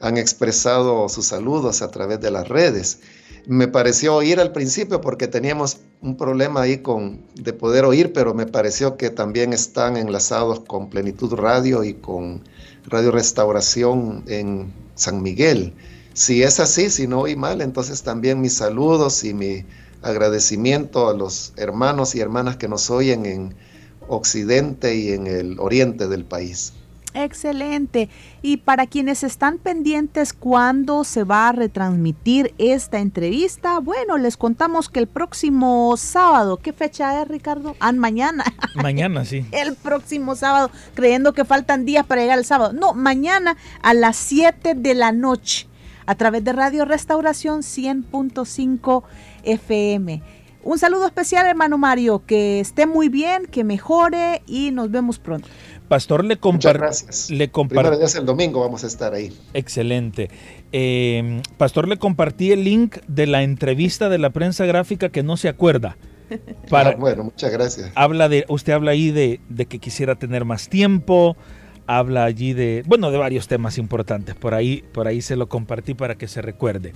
han 0.00 0.16
expresado 0.16 1.08
sus 1.08 1.26
saludos 1.26 1.80
a 1.80 1.90
través 1.92 2.20
de 2.20 2.32
las 2.32 2.48
redes. 2.48 3.00
Me 3.46 3.68
pareció 3.68 4.14
oír 4.16 4.40
al 4.40 4.52
principio 4.52 5.02
porque 5.02 5.28
teníamos 5.28 5.78
un 6.00 6.16
problema 6.16 6.62
ahí 6.62 6.78
con, 6.78 7.20
de 7.34 7.52
poder 7.52 7.84
oír, 7.84 8.12
pero 8.12 8.32
me 8.32 8.46
pareció 8.46 8.96
que 8.96 9.10
también 9.10 9.52
están 9.52 9.96
enlazados 9.96 10.60
con 10.60 10.88
Plenitud 10.88 11.34
Radio 11.34 11.84
y 11.84 11.94
con 11.94 12.42
Radio 12.86 13.10
Restauración 13.10 14.24
en 14.26 14.72
San 14.94 15.22
Miguel. 15.22 15.74
Si 16.14 16.42
es 16.42 16.60
así, 16.60 16.88
si 16.88 17.06
no 17.06 17.20
oí 17.20 17.36
mal, 17.36 17.60
entonces 17.60 18.02
también 18.02 18.40
mis 18.40 18.54
saludos 18.54 19.24
y 19.24 19.34
mi 19.34 19.64
agradecimiento 20.00 21.08
a 21.08 21.14
los 21.14 21.52
hermanos 21.56 22.14
y 22.14 22.20
hermanas 22.20 22.56
que 22.56 22.68
nos 22.68 22.88
oyen 22.90 23.26
en 23.26 23.54
Occidente 24.08 24.94
y 24.94 25.12
en 25.12 25.26
el 25.26 25.58
oriente 25.58 26.08
del 26.08 26.24
país. 26.24 26.72
Excelente. 27.14 28.08
Y 28.42 28.56
para 28.58 28.86
quienes 28.86 29.22
están 29.22 29.58
pendientes 29.58 30.32
cuándo 30.32 31.04
se 31.04 31.22
va 31.22 31.48
a 31.48 31.52
retransmitir 31.52 32.52
esta 32.58 32.98
entrevista, 32.98 33.78
bueno, 33.78 34.18
les 34.18 34.36
contamos 34.36 34.88
que 34.88 34.98
el 34.98 35.06
próximo 35.06 35.96
sábado, 35.96 36.56
¿qué 36.56 36.72
fecha 36.72 37.22
es, 37.22 37.28
Ricardo? 37.28 37.76
Ah, 37.78 37.92
mañana. 37.92 38.44
Mañana, 38.74 39.24
sí. 39.24 39.46
el 39.52 39.76
próximo 39.76 40.34
sábado, 40.34 40.70
creyendo 40.94 41.32
que 41.32 41.44
faltan 41.44 41.84
días 41.84 42.04
para 42.04 42.22
llegar 42.22 42.38
el 42.38 42.44
sábado. 42.44 42.72
No, 42.72 42.92
mañana 42.92 43.56
a 43.82 43.94
las 43.94 44.16
7 44.16 44.74
de 44.74 44.94
la 44.94 45.12
noche, 45.12 45.68
a 46.06 46.16
través 46.16 46.42
de 46.42 46.52
Radio 46.52 46.84
Restauración 46.84 47.60
100.5 47.60 49.04
FM. 49.44 50.22
Un 50.64 50.78
saludo 50.78 51.04
especial, 51.04 51.46
hermano 51.46 51.76
Mario, 51.76 52.24
que 52.26 52.58
esté 52.58 52.86
muy 52.86 53.10
bien, 53.10 53.44
que 53.44 53.64
mejore 53.64 54.42
y 54.46 54.70
nos 54.70 54.90
vemos 54.90 55.18
pronto. 55.18 55.46
Pastor, 55.88 56.24
le 56.24 56.38
compartí. 56.38 57.34
Le 57.34 57.48
Primero 57.48 57.92
es 58.00 58.14
el 58.14 58.24
domingo, 58.24 58.60
vamos 58.60 58.84
a 58.84 58.86
estar 58.86 59.12
ahí. 59.14 59.32
Excelente. 59.52 60.30
Em, 60.72 61.42
Pastor, 61.56 61.88
le 61.88 61.98
compartí 61.98 62.52
el 62.52 62.64
link 62.64 62.96
de 63.06 63.26
la 63.26 63.42
entrevista 63.42 64.08
de 64.08 64.18
la 64.18 64.30
prensa 64.30 64.64
gráfica 64.64 65.10
que 65.10 65.22
no 65.22 65.36
se 65.36 65.48
acuerda. 65.48 65.96
Para, 66.70 66.90
ah, 66.90 66.96
bueno, 66.98 67.24
muchas 67.24 67.52
gracias. 67.52 67.92
Habla 67.94 68.28
de, 68.28 68.46
usted 68.48 68.72
habla 68.72 68.92
ahí 68.92 69.10
de, 69.10 69.40
de 69.48 69.66
que 69.66 69.78
quisiera 69.78 70.14
tener 70.14 70.46
más 70.46 70.68
tiempo, 70.68 71.36
habla 71.86 72.24
allí 72.24 72.54
de, 72.54 72.82
bueno, 72.86 73.10
de 73.10 73.18
varios 73.18 73.46
temas 73.46 73.76
importantes. 73.78 74.34
Por 74.34 74.54
ahí, 74.54 74.84
por 74.92 75.06
ahí 75.06 75.20
se 75.20 75.36
lo 75.36 75.48
compartí 75.48 75.94
para 75.94 76.14
que 76.14 76.28
se 76.28 76.40
recuerde. 76.40 76.94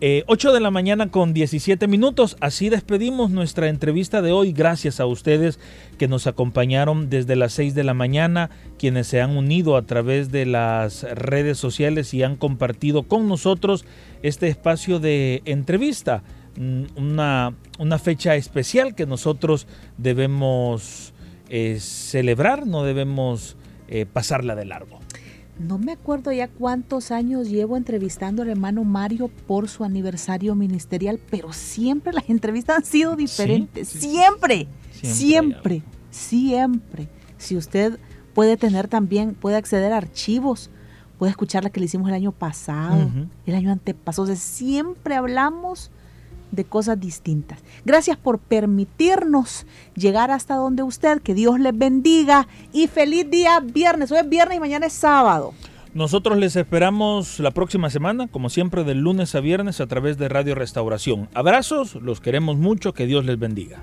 8 0.00 0.50
eh, 0.50 0.52
de 0.52 0.60
la 0.60 0.70
mañana 0.70 1.10
con 1.10 1.34
17 1.34 1.88
minutos. 1.88 2.36
Así 2.40 2.68
despedimos 2.68 3.30
nuestra 3.30 3.68
entrevista 3.68 4.22
de 4.22 4.30
hoy. 4.30 4.52
Gracias 4.52 5.00
a 5.00 5.06
ustedes 5.06 5.58
que 5.98 6.06
nos 6.06 6.28
acompañaron 6.28 7.10
desde 7.10 7.34
las 7.34 7.52
6 7.54 7.74
de 7.74 7.82
la 7.82 7.94
mañana, 7.94 8.50
quienes 8.78 9.08
se 9.08 9.20
han 9.20 9.36
unido 9.36 9.76
a 9.76 9.82
través 9.82 10.30
de 10.30 10.46
las 10.46 11.02
redes 11.02 11.58
sociales 11.58 12.14
y 12.14 12.22
han 12.22 12.36
compartido 12.36 13.04
con 13.04 13.26
nosotros 13.26 13.84
este 14.22 14.46
espacio 14.46 15.00
de 15.00 15.42
entrevista. 15.46 16.22
Mm, 16.56 16.84
una, 16.94 17.54
una 17.80 17.98
fecha 17.98 18.36
especial 18.36 18.94
que 18.94 19.06
nosotros 19.06 19.66
debemos 19.96 21.12
eh, 21.48 21.78
celebrar, 21.80 22.68
no 22.68 22.84
debemos 22.84 23.56
eh, 23.88 24.06
pasarla 24.06 24.54
de 24.54 24.64
largo 24.64 25.00
no 25.58 25.78
me 25.78 25.92
acuerdo 25.92 26.30
ya 26.32 26.48
cuántos 26.48 27.10
años 27.10 27.48
llevo 27.48 27.76
entrevistando 27.76 28.42
al 28.42 28.48
hermano 28.48 28.84
Mario 28.84 29.28
por 29.46 29.68
su 29.68 29.84
aniversario 29.84 30.54
ministerial, 30.54 31.20
pero 31.30 31.52
siempre 31.52 32.12
las 32.12 32.28
entrevistas 32.30 32.76
han 32.78 32.84
sido 32.84 33.16
diferentes. 33.16 33.88
Siempre, 33.88 34.68
siempre, 34.92 35.82
siempre, 36.10 37.08
Si 37.38 37.56
usted 37.56 37.98
puede 38.34 38.56
tener 38.56 38.88
también, 38.88 39.34
puede 39.34 39.56
acceder 39.56 39.92
a 39.92 39.96
archivos, 39.96 40.70
puede 41.18 41.30
escuchar 41.30 41.64
la 41.64 41.70
que 41.70 41.80
le 41.80 41.86
hicimos 41.86 42.08
el 42.08 42.14
año 42.14 42.32
pasado, 42.32 43.10
el 43.44 43.54
año 43.54 43.72
antepasado. 43.72 44.34
siempre 44.36 45.16
hablamos 45.16 45.90
de 46.50 46.64
cosas 46.64 46.98
distintas. 47.00 47.58
Gracias 47.84 48.16
por 48.16 48.38
permitirnos 48.38 49.66
llegar 49.94 50.30
hasta 50.30 50.54
donde 50.56 50.82
usted, 50.82 51.20
que 51.20 51.34
Dios 51.34 51.60
les 51.60 51.76
bendiga 51.76 52.46
y 52.72 52.86
feliz 52.86 53.30
día 53.30 53.60
viernes. 53.60 54.12
Hoy 54.12 54.18
es 54.18 54.28
viernes 54.28 54.56
y 54.56 54.60
mañana 54.60 54.86
es 54.86 54.92
sábado. 54.92 55.52
Nosotros 55.94 56.36
les 56.38 56.54
esperamos 56.54 57.40
la 57.40 57.50
próxima 57.50 57.90
semana, 57.90 58.28
como 58.28 58.50
siempre, 58.50 58.84
de 58.84 58.94
lunes 58.94 59.34
a 59.34 59.40
viernes 59.40 59.80
a 59.80 59.86
través 59.86 60.18
de 60.18 60.28
Radio 60.28 60.54
Restauración. 60.54 61.28
Abrazos, 61.34 61.94
los 61.96 62.20
queremos 62.20 62.56
mucho, 62.56 62.92
que 62.92 63.06
Dios 63.06 63.24
les 63.24 63.38
bendiga. 63.38 63.82